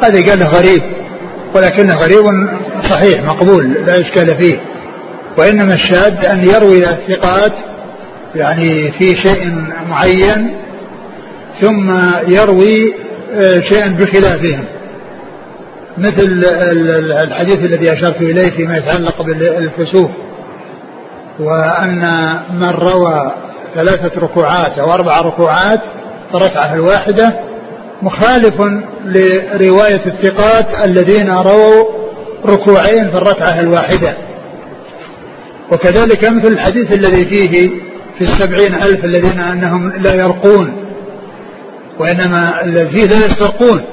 هذا 0.03 0.31
قال 0.31 0.43
غريب 0.43 0.81
ولكنه 1.55 1.95
غريب 1.95 2.25
صحيح 2.89 3.23
مقبول 3.23 3.73
لا 3.73 4.01
إشكال 4.01 4.41
فيه. 4.41 4.59
وإنما 5.37 5.73
الشاذ 5.73 6.29
أن 6.29 6.43
يروي 6.43 6.89
الثقات 6.89 7.53
يعني 8.35 8.91
في 8.91 9.15
شيء 9.15 9.51
معين 9.89 10.53
ثم 11.61 11.91
يروي 12.27 12.93
آه، 13.33 13.59
شيئا 13.59 13.87
بخلافهم 13.87 14.65
مثل 15.97 16.43
الحديث 17.23 17.57
الذي 17.57 17.93
أشرت 17.93 18.21
إليه 18.21 18.51
فيما 18.51 18.77
يتعلق 18.77 19.21
بالكسوف 19.21 20.09
وأن 21.39 21.99
من 22.53 22.69
روى 22.69 23.33
ثلاثة 23.75 24.21
ركوعات 24.21 24.79
أو 24.79 24.93
أربع 24.93 25.17
ركوعات 25.17 25.81
الركعة 26.35 26.73
الواحدة 26.73 27.39
مخالف 28.01 28.61
لرواية 29.05 30.05
الثقات 30.05 30.87
الذين 30.87 31.29
رووا 31.29 31.85
ركوعين 32.45 33.09
في 33.09 33.15
الركعة 33.15 33.59
الواحدة. 33.59 34.17
وكذلك 35.71 36.31
مثل 36.31 36.47
الحديث 36.47 36.97
الذي 36.97 37.25
فيه 37.25 37.69
في 38.17 38.21
السبعين 38.21 38.75
ألف 38.75 39.05
الذين 39.05 39.39
أنهم 39.39 39.89
لا 39.89 40.13
يرقون 40.13 40.90
وإنما 42.01 42.63
الذي 42.63 43.07
لا 43.07 43.25
يسترقون 43.25 43.85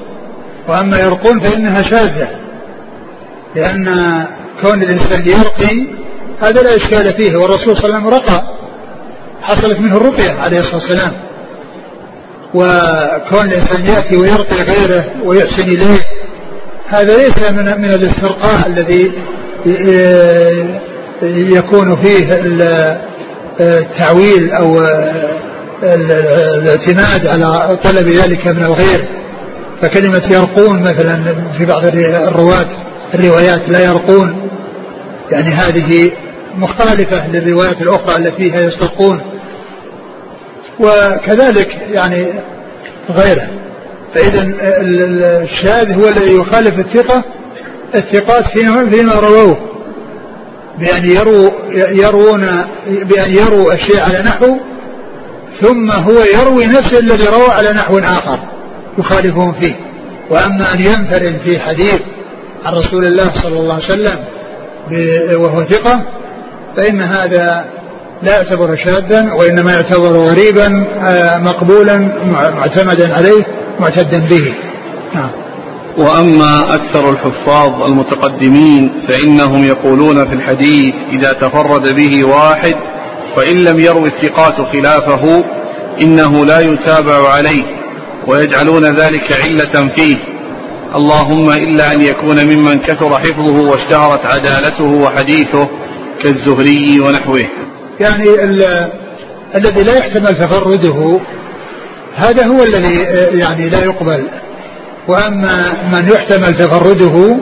وأما 0.67 0.97
يرقون 0.97 1.39
فإنها 1.39 1.81
شاذة. 1.81 2.29
لأن 3.55 3.85
كون 4.61 4.83
الإنسان 4.83 5.27
يرقي 5.27 5.87
هذا 6.41 6.61
لا 6.61 6.75
إشكال 6.75 7.13
فيه 7.17 7.35
والرسول 7.35 7.77
صلى 7.77 7.85
الله 7.85 7.95
عليه 7.95 8.07
وسلم 8.07 8.07
رقى. 8.07 8.43
حصلت 9.41 9.79
منه 9.79 9.97
الرقية 9.97 10.31
عليه 10.31 10.59
الصلاة 10.59 10.75
والسلام. 10.75 11.13
وكون 12.53 13.45
الإنسان 13.47 13.85
يأتي 13.85 14.15
ويرقي 14.15 14.63
غيره 14.73 15.05
ويحسن 15.23 15.63
إليه 15.63 15.99
هذا 16.87 17.17
ليس 17.17 17.51
من 17.51 17.81
من 17.81 17.91
الاسترقاء 17.93 18.67
الذي 18.67 19.11
يكون 21.57 21.95
فيه 22.03 22.29
التعويل 23.59 24.51
أو 24.51 24.79
الاعتماد 25.83 27.27
على 27.27 27.77
طلب 27.83 28.07
ذلك 28.07 28.47
من 28.47 28.63
الغير 28.63 29.07
فكلمة 29.81 30.23
يرقون 30.31 30.81
مثلا 30.81 31.35
في 31.57 31.65
بعض 31.65 31.85
الرواة 31.87 32.67
الروايات 33.13 33.61
لا 33.69 33.83
يرقون. 33.83 34.49
يعني 35.31 35.53
هذه 35.53 36.11
مخالفة 36.55 37.27
للروايات 37.27 37.81
الأخرى 37.81 38.17
التي 38.17 38.37
فيها 38.37 38.61
يسترقون. 38.61 39.21
وكذلك 40.79 41.77
يعني 41.91 42.33
غيره. 43.09 43.49
فإذا 44.15 44.53
الشاذ 45.43 45.93
هو 45.93 46.07
الذي 46.07 46.35
يخالف 46.35 46.79
الثقة 46.79 47.23
الثقات 47.95 48.43
فيما, 48.57 48.89
فيما 48.89 49.13
رووه 49.13 49.57
بأن 50.79 51.07
يروا 51.07 51.49
يروون 52.03 52.41
بأن 52.87 53.33
يروا 53.33 53.73
الشيء 53.73 54.01
على 54.01 54.21
نحو 54.21 54.57
ثم 55.61 55.91
هو 55.91 56.23
يروي 56.39 56.65
نفس 56.65 56.99
الذي 56.99 57.25
روى 57.25 57.49
على 57.49 57.71
نحو 57.71 57.97
آخر 57.97 58.39
يخالفهم 58.97 59.53
فيه. 59.53 59.75
وأما 60.29 60.73
أن 60.73 60.79
ينفرد 60.79 61.41
في 61.43 61.59
حديث 61.59 61.99
عن 62.65 62.73
رسول 62.73 63.05
الله 63.05 63.31
صلى 63.43 63.59
الله 63.59 63.73
عليه 63.73 63.85
وسلم 63.85 64.19
وهو 65.41 65.63
ثقة 65.63 66.01
فإن 66.75 67.01
هذا 67.01 67.65
لا 68.23 68.31
يعتبر 68.31 68.75
شاذا 68.75 69.33
وإنما 69.33 69.71
يعتبر 69.71 70.11
غريبا 70.11 70.85
آه، 71.07 71.37
مقبولا 71.37 71.97
معتمدا 72.55 73.13
عليه 73.13 73.43
معتدا 73.79 74.19
به. 74.19 74.55
نعم. 75.15 75.29
وأما 75.97 76.73
أكثر 76.73 77.09
الحفاظ 77.09 77.81
المتقدمين 77.81 78.91
فإنهم 79.07 79.63
يقولون 79.63 80.15
في 80.29 80.33
الحديث 80.33 80.93
إذا 81.11 81.31
تفرد 81.31 81.95
به 81.95 82.23
واحد 82.23 82.75
فإن 83.39 83.63
لم 83.63 83.79
يروي 83.79 84.07
الثقات 84.07 84.55
خلافه 84.73 85.43
إنه 86.03 86.45
لا 86.45 86.59
يتابع 86.59 87.29
عليه 87.29 87.63
ويجعلون 88.27 88.85
ذلك 88.95 89.33
علة 89.43 89.89
فيه. 89.95 90.17
اللهم 90.95 91.49
إلا 91.49 91.93
أن 91.93 92.01
يكون 92.01 92.45
ممن 92.45 92.79
كثر 92.79 93.19
حفظه 93.19 93.61
واشتهرت 93.61 94.25
عدالته 94.25 94.83
وحديثه 94.83 95.69
كالزهري 96.23 96.99
ونحوه. 96.99 97.39
يعني 97.99 98.23
الذي 99.55 99.83
لا 99.83 99.97
يحتمل 99.97 100.37
تفرده 100.37 101.19
هذا 102.15 102.47
هو 102.47 102.63
الذي 102.63 102.95
يعني 103.39 103.69
لا 103.69 103.83
يقبل. 103.83 104.27
وأما 105.07 105.83
من 105.91 106.09
يحتمل 106.09 106.57
تفرده 106.57 107.37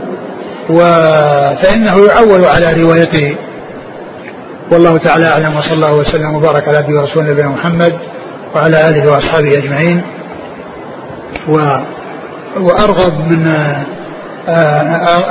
فإنه 1.61 2.05
يعول 2.05 2.45
على 2.45 2.81
روايته. 2.81 3.35
والله 4.71 4.97
تعالى 4.97 5.27
أعلم 5.27 5.57
وصلى 5.57 5.73
الله 5.73 5.93
وسلم 5.93 6.35
وبارك 6.35 6.67
على 6.67 6.79
نبينا 6.79 7.01
ورسول 7.01 7.23
نبينا 7.23 7.49
محمد 7.49 7.93
وعلى 8.55 8.89
آله 8.89 9.11
وأصحابه 9.11 9.57
أجمعين. 9.57 10.01
و 11.49 11.53
وأرغب 12.59 13.31
من 13.31 13.51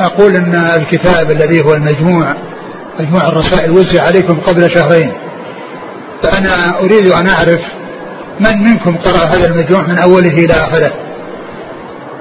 أقول 0.07 0.37
أن 0.37 0.55
الكتاب 0.55 1.31
الذي 1.31 1.65
هو 1.65 1.75
المجموع 1.75 2.35
مجموع 3.01 3.29
الرسائل 3.29 3.71
وزع 3.71 4.03
عليكم 4.03 4.41
قبل 4.41 4.71
شهرين. 4.79 5.13
فأنا 6.23 6.79
أريد 6.81 7.09
أن 7.09 7.29
أعرف 7.29 7.61
من 8.41 8.63
منكم 8.63 8.97
قرأ 8.97 9.25
هذا 9.25 9.49
المجموع 9.49 9.83
من 9.83 9.99
أوله 9.99 10.33
إلى 10.33 10.55
آخره. 10.55 10.93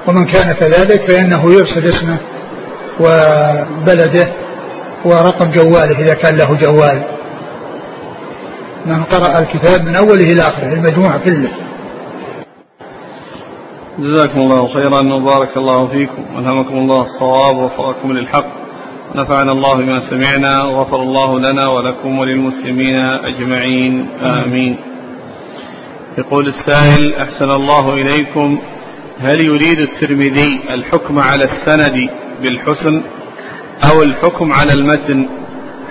ومن 0.06 0.24
كان 0.26 0.52
كذلك 0.52 1.10
فإنه 1.10 1.52
يرسل 1.52 1.84
اسمه 1.84 2.18
وبلده. 3.00 4.32
ورقم 5.06 5.50
جواله 5.50 5.98
إذا 5.98 6.14
كان 6.14 6.36
له 6.36 6.54
جوال. 6.54 7.02
من 8.86 9.04
قرأ 9.04 9.38
الكتاب 9.38 9.86
من 9.86 9.96
أوله 9.96 10.24
إلى 10.32 10.42
آخره 10.42 10.72
المجموع 10.72 11.16
كله. 11.16 11.50
جزاكم 13.98 14.40
الله 14.40 14.68
خيرا 14.68 15.14
وبارك 15.14 15.56
الله 15.56 15.86
فيكم. 15.86 16.24
والهمكم 16.36 16.78
الله 16.78 17.02
الصواب 17.02 17.56
ووفقكم 17.56 18.12
للحق. 18.12 18.46
نفعنا 19.14 19.52
الله 19.52 19.74
بما 19.74 20.10
سمعنا 20.10 20.64
وغفر 20.64 21.02
الله 21.02 21.38
لنا 21.38 21.68
ولكم 21.68 22.18
وللمسلمين 22.18 22.96
أجمعين. 23.24 24.08
آمين. 24.22 24.76
يقول 26.18 26.48
السائل 26.48 27.14
أحسن 27.14 27.50
الله 27.50 27.92
إليكم. 27.92 28.58
هل 29.18 29.40
يريد 29.40 29.78
الترمذي 29.78 30.60
الحكم 30.70 31.18
على 31.18 31.44
السند 31.44 32.10
بالحسن؟ 32.42 33.02
أو 33.84 34.02
الحكم 34.02 34.52
على 34.52 34.72
المتن 34.72 35.28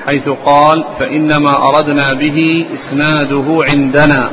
حيث 0.06 0.30
قال 0.30 0.86
فإنما 1.00 1.70
أردنا 1.70 2.14
به 2.14 2.66
إسناده 2.76 3.60
عندنا. 3.74 4.32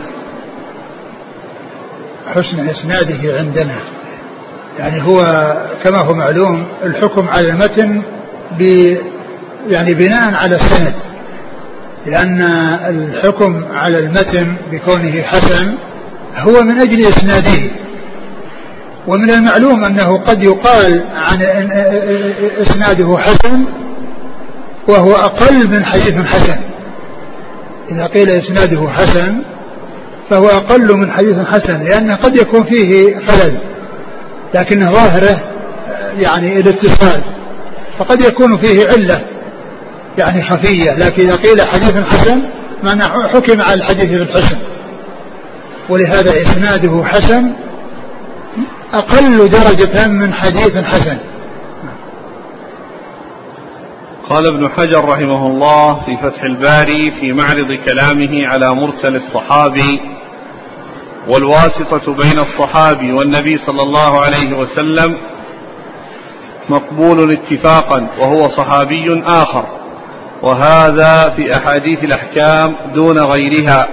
حسن 2.35 2.69
إسناده 2.69 3.39
عندنا. 3.39 3.77
يعني 4.79 5.03
هو 5.03 5.21
كما 5.85 5.99
هو 5.99 6.15
معلوم 6.15 6.67
الحكم 6.85 7.29
على 7.29 7.49
المتن 7.49 8.03
ب 8.59 8.63
يعني 9.69 9.95
بناء 9.95 10.35
على 10.35 10.57
السند. 10.57 10.95
لأن 12.07 12.43
الحكم 12.89 13.65
على 13.75 13.99
المتن 13.99 14.57
بكونه 14.73 15.23
حسن 15.23 15.75
هو 16.37 16.63
من 16.63 16.81
أجل 16.81 17.01
إسناده. 17.01 17.71
ومن 19.07 19.31
المعلوم 19.31 19.85
أنه 19.85 20.19
قد 20.19 20.45
يقال 20.45 21.05
عن 21.15 21.43
إسناده 22.63 23.19
حسن 23.19 23.65
وهو 24.89 25.13
أقل 25.13 25.69
من 25.69 25.85
حديث 25.85 26.15
حسن. 26.15 26.57
إذا 27.91 28.07
قيل 28.07 28.31
إسناده 28.31 28.89
حسن 28.89 29.43
فهو 30.31 30.47
أقل 30.47 30.97
من 30.97 31.11
حديث 31.11 31.39
حسن 31.39 31.85
لأنه 31.85 32.17
قد 32.17 32.37
يكون 32.37 32.65
فيه 32.65 33.19
خلل 33.27 33.59
لكن 34.55 34.81
ظاهره 34.81 35.43
يعني 36.17 36.61
الاتصال. 36.61 37.23
فقد 37.99 38.21
يكون 38.21 38.57
فيه 38.57 38.87
علة 38.87 39.23
يعني 40.19 40.43
خفية 40.43 40.91
لكن 40.93 41.23
إذا 41.23 41.37
قيل 41.37 41.69
حديث 41.69 42.03
حسن 42.03 42.43
معنى 42.83 43.05
حكم 43.05 43.61
على 43.61 43.75
الحديث 43.75 44.11
بالحسن. 44.11 44.57
ولهذا 45.89 46.43
إسناده 46.43 47.05
حسن 47.05 47.53
أقل 48.95 49.49
درجة 49.49 50.07
من 50.09 50.33
حديث 50.35 50.77
حسن. 50.77 51.19
قال 54.29 54.47
ابن 54.47 54.69
حجر 54.69 55.05
رحمه 55.05 55.47
الله 55.47 55.95
في 55.95 56.17
فتح 56.17 56.43
الباري 56.43 57.11
في 57.21 57.33
معرض 57.33 57.69
كلامه 57.87 58.47
على 58.47 58.75
مرسل 58.75 59.17
الصحابي 59.17 60.01
والواسطة 61.29 62.15
بين 62.15 62.39
الصحابي 62.39 63.13
والنبي 63.13 63.59
صلى 63.59 63.83
الله 63.83 64.21
عليه 64.21 64.57
وسلم 64.57 65.17
مقبول 66.69 67.33
اتفاقا 67.33 68.07
وهو 68.19 68.49
صحابي 68.49 69.23
آخر. 69.27 69.67
وهذا 70.43 71.35
في 71.37 71.57
أحاديث 71.57 72.05
الأحكام 72.05 72.77
دون 72.95 73.19
غيرها. 73.19 73.89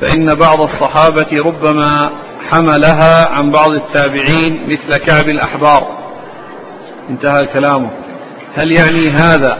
فإن 0.00 0.34
بعض 0.34 0.60
الصحابة 0.62 1.36
ربما 1.46 2.10
حملها 2.50 3.30
عن 3.30 3.50
بعض 3.50 3.70
التابعين 3.70 4.66
مثل 4.66 4.96
كعب 4.96 5.28
الأحبار. 5.28 5.98
انتهى 7.10 7.46
كلامه. 7.54 7.90
هل 8.54 8.72
يعني 8.72 9.10
هذا 9.10 9.58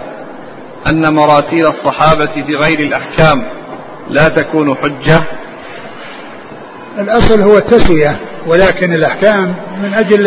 أن 0.86 1.14
مراسيل 1.14 1.66
الصحابة 1.66 2.26
في 2.46 2.54
غير 2.54 2.80
الأحكام 2.80 3.44
لا 4.10 4.28
تكون 4.28 4.74
حجة؟ 4.74 5.22
الأصل 6.98 7.42
هو 7.42 7.56
التسوية 7.56 8.20
ولكن 8.46 8.92
الأحكام 8.92 9.54
من 9.82 9.94
أجل 9.94 10.26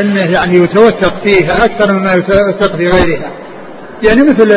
أنه 0.00 0.30
يعني 0.30 0.58
يتوثق 0.58 1.14
فيها 1.24 1.64
أكثر 1.64 1.92
مما 1.92 2.12
يتوثق 2.12 2.76
في 2.76 2.86
غيرها. 2.86 3.32
يعني 4.02 4.22
مثل 4.22 4.48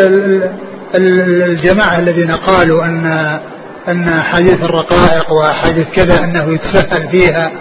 الجماعة 0.95 1.99
الذين 1.99 2.31
قالوا 2.31 2.85
أن 2.85 3.39
أن 3.87 4.21
حديث 4.21 4.63
الرقائق 4.63 5.33
وحديث 5.33 5.87
كذا 5.87 6.23
أنه 6.23 6.53
يتسهل 6.53 7.09
فيها 7.11 7.51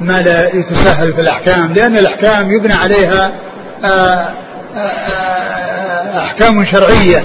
ما 0.00 0.12
لا 0.12 0.48
يتسهل 0.56 1.14
في 1.14 1.20
الأحكام 1.20 1.72
لأن 1.72 1.96
الأحكام 1.96 2.52
يبنى 2.52 2.72
عليها 2.72 3.32
آه، 3.84 3.88
آه، 3.88 4.78
آه، 4.78 6.24
أحكام 6.24 6.64
شرعية. 6.64 7.24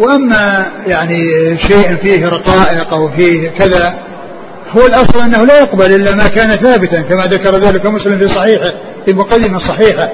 وأما 0.00 0.66
يعني 0.86 1.18
شيء 1.58 1.96
فيه 1.96 2.28
رقائق 2.28 2.94
أو 2.94 3.08
فيه 3.08 3.48
كذا 3.48 3.94
هو 4.70 4.86
الأصل 4.86 5.20
أنه 5.20 5.44
لا 5.46 5.60
يقبل 5.60 5.94
إلا 5.94 6.14
ما 6.14 6.28
كان 6.28 6.48
ثابتا 6.48 7.02
كما 7.02 7.26
ذكر 7.26 7.54
ذلك 7.54 7.86
مسلم 7.86 8.18
في 8.18 8.28
صحيحه 8.28 8.72
في 9.06 9.12
مقدمة 9.12 9.58
صحيحة 9.58 10.10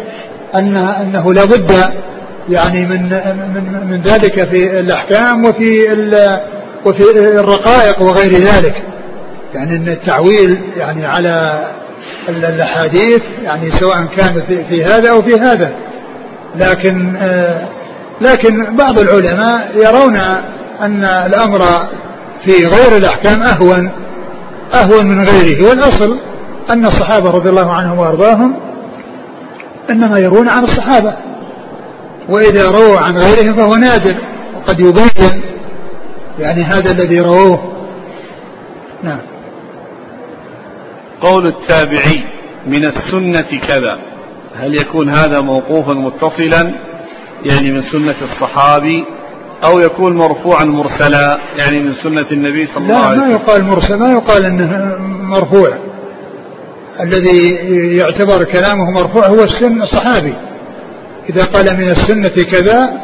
أن 0.55 0.77
أنه 0.77 1.35
لا 1.35 1.45
بد 1.45 1.73
يعني 2.49 2.87
من 2.87 3.03
من 3.55 3.87
من 3.91 4.03
ذلك 4.03 4.49
في 4.49 4.81
الأحكام 4.81 5.45
وفي 5.45 5.93
وفي 6.85 7.03
الرقائق 7.41 8.03
وغير 8.03 8.33
ذلك. 8.33 8.83
يعني 9.55 9.77
إن 9.77 9.89
التعويل 9.89 10.61
يعني 10.77 11.07
على 11.07 11.67
الأحاديث 12.29 13.21
يعني 13.43 13.73
سواء 13.73 14.05
كان 14.17 14.43
في, 14.69 14.85
هذا 14.85 15.11
أو 15.11 15.23
في 15.23 15.35
هذا. 15.35 15.73
لكن 16.57 17.17
آه 17.17 17.69
لكن 18.21 18.77
بعض 18.77 18.99
العلماء 18.99 19.71
يرون 19.75 20.17
أن 20.81 21.05
الأمر 21.05 21.59
في 22.45 22.67
غير 22.67 22.97
الأحكام 22.97 23.43
أهون 23.43 23.91
أهون 24.75 25.09
من 25.09 25.21
غيره. 25.29 25.69
والأصل 25.69 26.19
أن 26.71 26.87
الصحابة 26.87 27.31
رضي 27.31 27.49
الله 27.49 27.73
عنهم 27.73 27.99
وأرضاهم 27.99 28.55
إنما 29.91 30.19
يرون 30.19 30.49
عن 30.49 30.65
الصحابة 30.65 31.17
وإذا 32.29 32.71
رووا 32.71 32.99
عن 32.99 33.19
غيرهم 33.19 33.57
فهو 33.57 33.77
نادر 33.77 34.17
وقد 34.57 34.81
يبين 34.81 35.43
يعني 36.39 36.65
هذا 36.65 36.91
الذي 36.91 37.21
رووه. 37.21 37.73
نعم. 39.03 39.21
قول 41.21 41.47
التابعي 41.47 42.23
من 42.67 42.85
السنة 42.85 43.61
كذا. 43.61 43.99
هل 44.57 44.75
يكون 44.75 45.09
هذا 45.09 45.41
موقوفا 45.41 45.93
متصلا؟ 45.93 46.75
يعني 47.45 47.71
من 47.71 47.83
سنة 47.83 48.17
الصحابي 48.23 49.05
أو 49.65 49.79
يكون 49.79 50.17
مرفوعا 50.17 50.65
مرسلا؟ 50.65 51.39
يعني 51.57 51.83
من 51.83 51.95
سنة 52.03 52.27
النبي 52.33 52.67
صلى 52.67 52.85
الله 52.85 52.97
عليه 52.97 53.09
وسلم. 53.09 53.21
لا 53.21 53.27
ما 53.27 53.43
يقال 53.43 53.65
مرسل 53.65 53.95
ما 53.95 54.13
يقال 54.13 54.45
أنه 54.45 54.97
مرفوع. 55.23 55.69
الذي 57.01 57.55
يعتبر 57.97 58.45
كلامه 58.45 58.91
مرفوع 58.91 59.27
هو 59.27 59.45
السن 59.45 59.83
الصحابي. 59.83 60.35
إذا 61.31 61.45
قال 61.45 61.77
من 61.77 61.91
السنة 61.91 62.45
كذا 62.53 63.01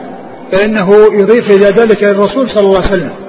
فإنه 0.52 0.88
يضيف 1.12 1.50
إلى 1.50 1.66
ذلك 1.66 2.04
الرسول 2.04 2.50
صلى 2.50 2.60
الله 2.60 2.80
عليه 2.80 2.90
وسلم. 2.90 3.23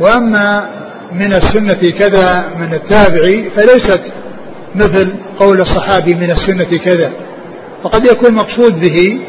وأما 0.00 0.70
من 1.12 1.32
السنة 1.32 1.90
كذا 1.98 2.48
من 2.58 2.74
التابعي 2.74 3.50
فليست 3.50 4.02
مثل 4.74 5.14
قول 5.38 5.60
الصحابي 5.60 6.14
من 6.14 6.30
السنة 6.30 6.78
كذا. 6.84 7.12
وقد 7.84 8.06
يكون 8.06 8.34
مقصود 8.34 8.80
به 8.80 9.20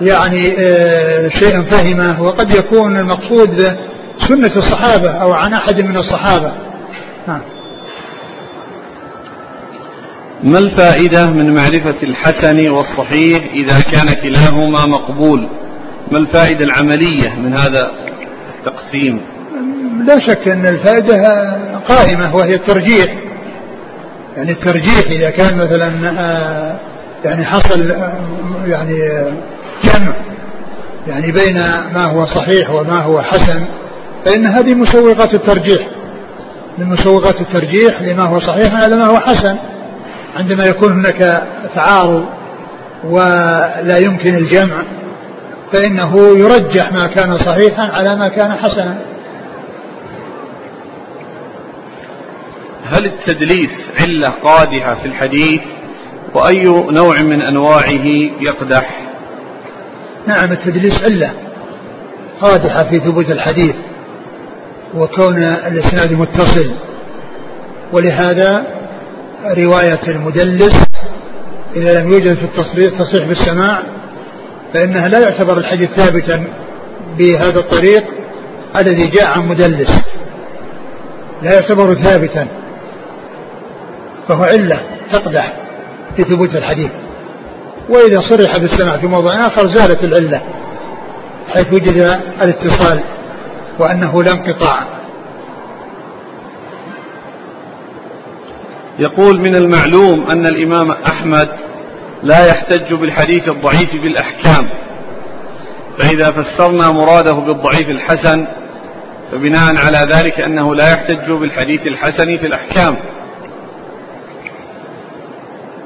يعني 0.00 0.56
آه، 0.58 1.28
شيء 1.28 1.62
فهمه 1.62 2.22
وقد 2.22 2.54
يكون 2.54 2.96
المقصود 2.96 3.76
سنة 4.28 4.52
الصحابة 4.56 5.10
أو 5.10 5.32
عن 5.32 5.52
أحد 5.52 5.82
من 5.82 5.96
الصحابة. 5.96 6.52
ما 10.42 10.58
الفائدة 10.58 11.30
من 11.30 11.54
معرفة 11.54 12.02
الحسن 12.02 12.70
والصحيح 12.70 13.52
إذا 13.52 13.80
كان 13.80 14.12
كلاهما 14.12 14.86
مقبول؟ 14.86 15.48
ما 16.12 16.18
الفائدة 16.18 16.64
العملية 16.64 17.34
من 17.34 17.54
هذا 17.54 17.92
التقسيم؟ 18.58 19.20
لا 20.04 20.18
شك 20.28 20.48
أن 20.48 20.66
الفائدة 20.66 21.16
قائمة 21.88 22.36
وهي 22.36 22.54
الترجيح. 22.54 23.14
يعني 24.36 24.52
الترجيح 24.52 25.06
إذا 25.10 25.30
كان 25.30 25.58
مثلا 25.58 26.10
آه، 26.20 26.76
يعني 27.24 27.44
حصل 27.44 27.90
آه، 27.90 28.12
يعني 28.66 28.98
جمع 29.84 30.14
يعني 31.06 31.32
بين 31.32 31.58
ما 31.94 32.04
هو 32.04 32.26
صحيح 32.26 32.70
وما 32.70 32.98
هو 33.02 33.22
حسن 33.22 33.64
فإن 34.24 34.46
هذه 34.46 34.74
مسوغات 34.74 35.34
الترجيح. 35.34 35.86
من 36.78 36.86
مسوغات 36.86 37.40
الترجيح 37.40 38.02
لما 38.02 38.24
هو 38.24 38.40
صحيح 38.40 38.74
على 38.74 38.96
ما 38.96 39.06
هو 39.06 39.16
حسن. 39.16 39.56
عندما 40.36 40.64
يكون 40.64 40.92
هناك 40.92 41.46
تعارض 41.74 42.24
ولا 43.04 43.98
يمكن 43.98 44.34
الجمع 44.34 44.82
فإنه 45.72 46.38
يرجح 46.38 46.92
ما 46.92 47.06
كان 47.06 47.38
صحيحا 47.38 47.86
على 47.92 48.16
ما 48.16 48.28
كان 48.28 48.52
حسنا. 48.52 48.98
هل 52.88 53.06
التدليس 53.06 53.70
علة 54.00 54.28
قادحة 54.28 54.94
في 54.94 55.06
الحديث؟ 55.06 55.60
وأي 56.34 56.62
نوع 56.90 57.22
من 57.22 57.42
أنواعه 57.42 58.06
يقدح؟ 58.40 59.00
نعم 60.26 60.52
التدليس 60.52 61.02
علة 61.02 61.32
قادحة 62.40 62.84
في 62.84 63.00
ثبوت 63.00 63.30
الحديث 63.30 63.74
وكون 64.94 65.42
الإسناد 65.42 66.12
متصل. 66.12 66.70
ولهذا 67.92 68.66
رواية 69.44 70.00
المدلس 70.08 70.86
إذا 71.76 72.00
لم 72.00 72.12
يوجد 72.12 72.34
في 72.34 72.44
التصريح 72.44 72.98
تصريح 72.98 73.28
بالسماع 73.28 73.82
فإنها 74.74 75.08
لا 75.08 75.18
يعتبر 75.18 75.58
الحديث 75.58 75.90
ثابتا 75.90 76.44
بهذا 77.18 77.60
الطريق 77.60 78.04
الذي 78.80 79.10
جاء 79.10 79.26
عن 79.26 79.48
مدلس. 79.48 80.02
لا 81.42 81.52
يعتبر 81.54 81.94
ثابتا. 81.94 82.46
فهو 84.28 84.42
علة 84.44 84.80
تقدح 85.12 85.52
في 86.16 86.22
ثبوت 86.22 86.54
الحديث. 86.54 86.90
وإذا 87.88 88.20
صرح 88.30 88.58
بالسمع 88.58 88.96
في 88.96 89.06
موضع 89.06 89.34
آخر 89.46 89.68
زالت 89.74 90.04
العلة 90.04 90.42
حيث 91.54 91.66
وجد 91.72 92.10
الاتصال 92.42 93.00
وأنه 93.78 94.22
لا 94.22 94.32
انقطاع. 94.32 94.82
يقول 98.98 99.40
من 99.40 99.56
المعلوم 99.56 100.30
أن 100.30 100.46
الإمام 100.46 100.90
أحمد 100.90 101.48
لا 102.22 102.46
يحتج 102.46 102.94
بالحديث 102.94 103.48
الضعيف 103.48 104.02
بالأحكام 104.02 104.68
فإذا 105.98 106.24
فسرنا 106.30 106.90
مراده 106.90 107.32
بالضعيف 107.32 107.90
الحسن 107.90 108.46
فبناء 109.32 109.76
على 109.76 109.98
ذلك 110.12 110.40
أنه 110.40 110.74
لا 110.74 110.92
يحتج 110.92 111.32
بالحديث 111.32 111.86
الحسن 111.86 112.36
في 112.36 112.46
الأحكام. 112.46 112.96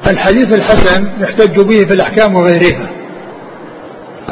الحديث 0.06 0.56
الحسن 0.56 1.08
يحتج 1.20 1.60
به 1.60 1.84
في 1.84 1.94
الأحكام 1.94 2.34
وغيرها. 2.34 2.90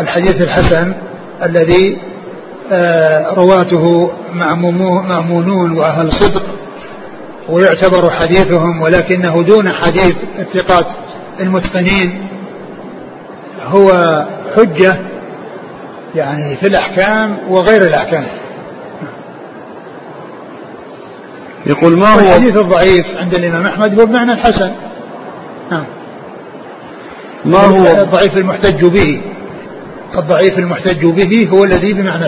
الحديث 0.00 0.34
الحسن 0.42 0.94
الذي 1.42 1.98
آه، 2.72 3.34
رواته 3.34 4.10
مأمونون 5.08 5.78
وأهل 5.78 6.12
صدق 6.12 6.42
ويعتبر 7.48 8.10
حديثهم 8.10 8.82
ولكنه 8.82 9.42
دون 9.42 9.72
حديث 9.72 10.14
الثقات 10.38 10.86
المتقنين 11.40 12.28
هو 13.64 13.90
حجة 14.56 14.98
يعني 16.14 16.56
في 16.56 16.66
الأحكام 16.66 17.36
وغير 17.48 17.82
الأحكام. 17.82 18.26
يقول 21.66 21.98
ما 21.98 22.14
هو؟ 22.14 22.18
الحديث 22.18 22.58
الضعيف 22.58 23.06
عند 23.18 23.34
الإمام 23.34 23.66
أحمد 23.66 24.00
هو 24.00 24.06
بمعنى 24.06 24.32
الحسن. 24.32 24.70
نعم. 25.70 25.84
ما 27.44 27.58
هو؟ 27.58 28.02
الضعيف 28.02 28.36
المحتج 28.36 28.84
به. 28.86 29.22
الضعيف 30.18 30.58
المحتج 30.58 31.06
به 31.06 31.48
هو 31.52 31.64
الذي 31.64 31.92
بمعنى 31.92 32.24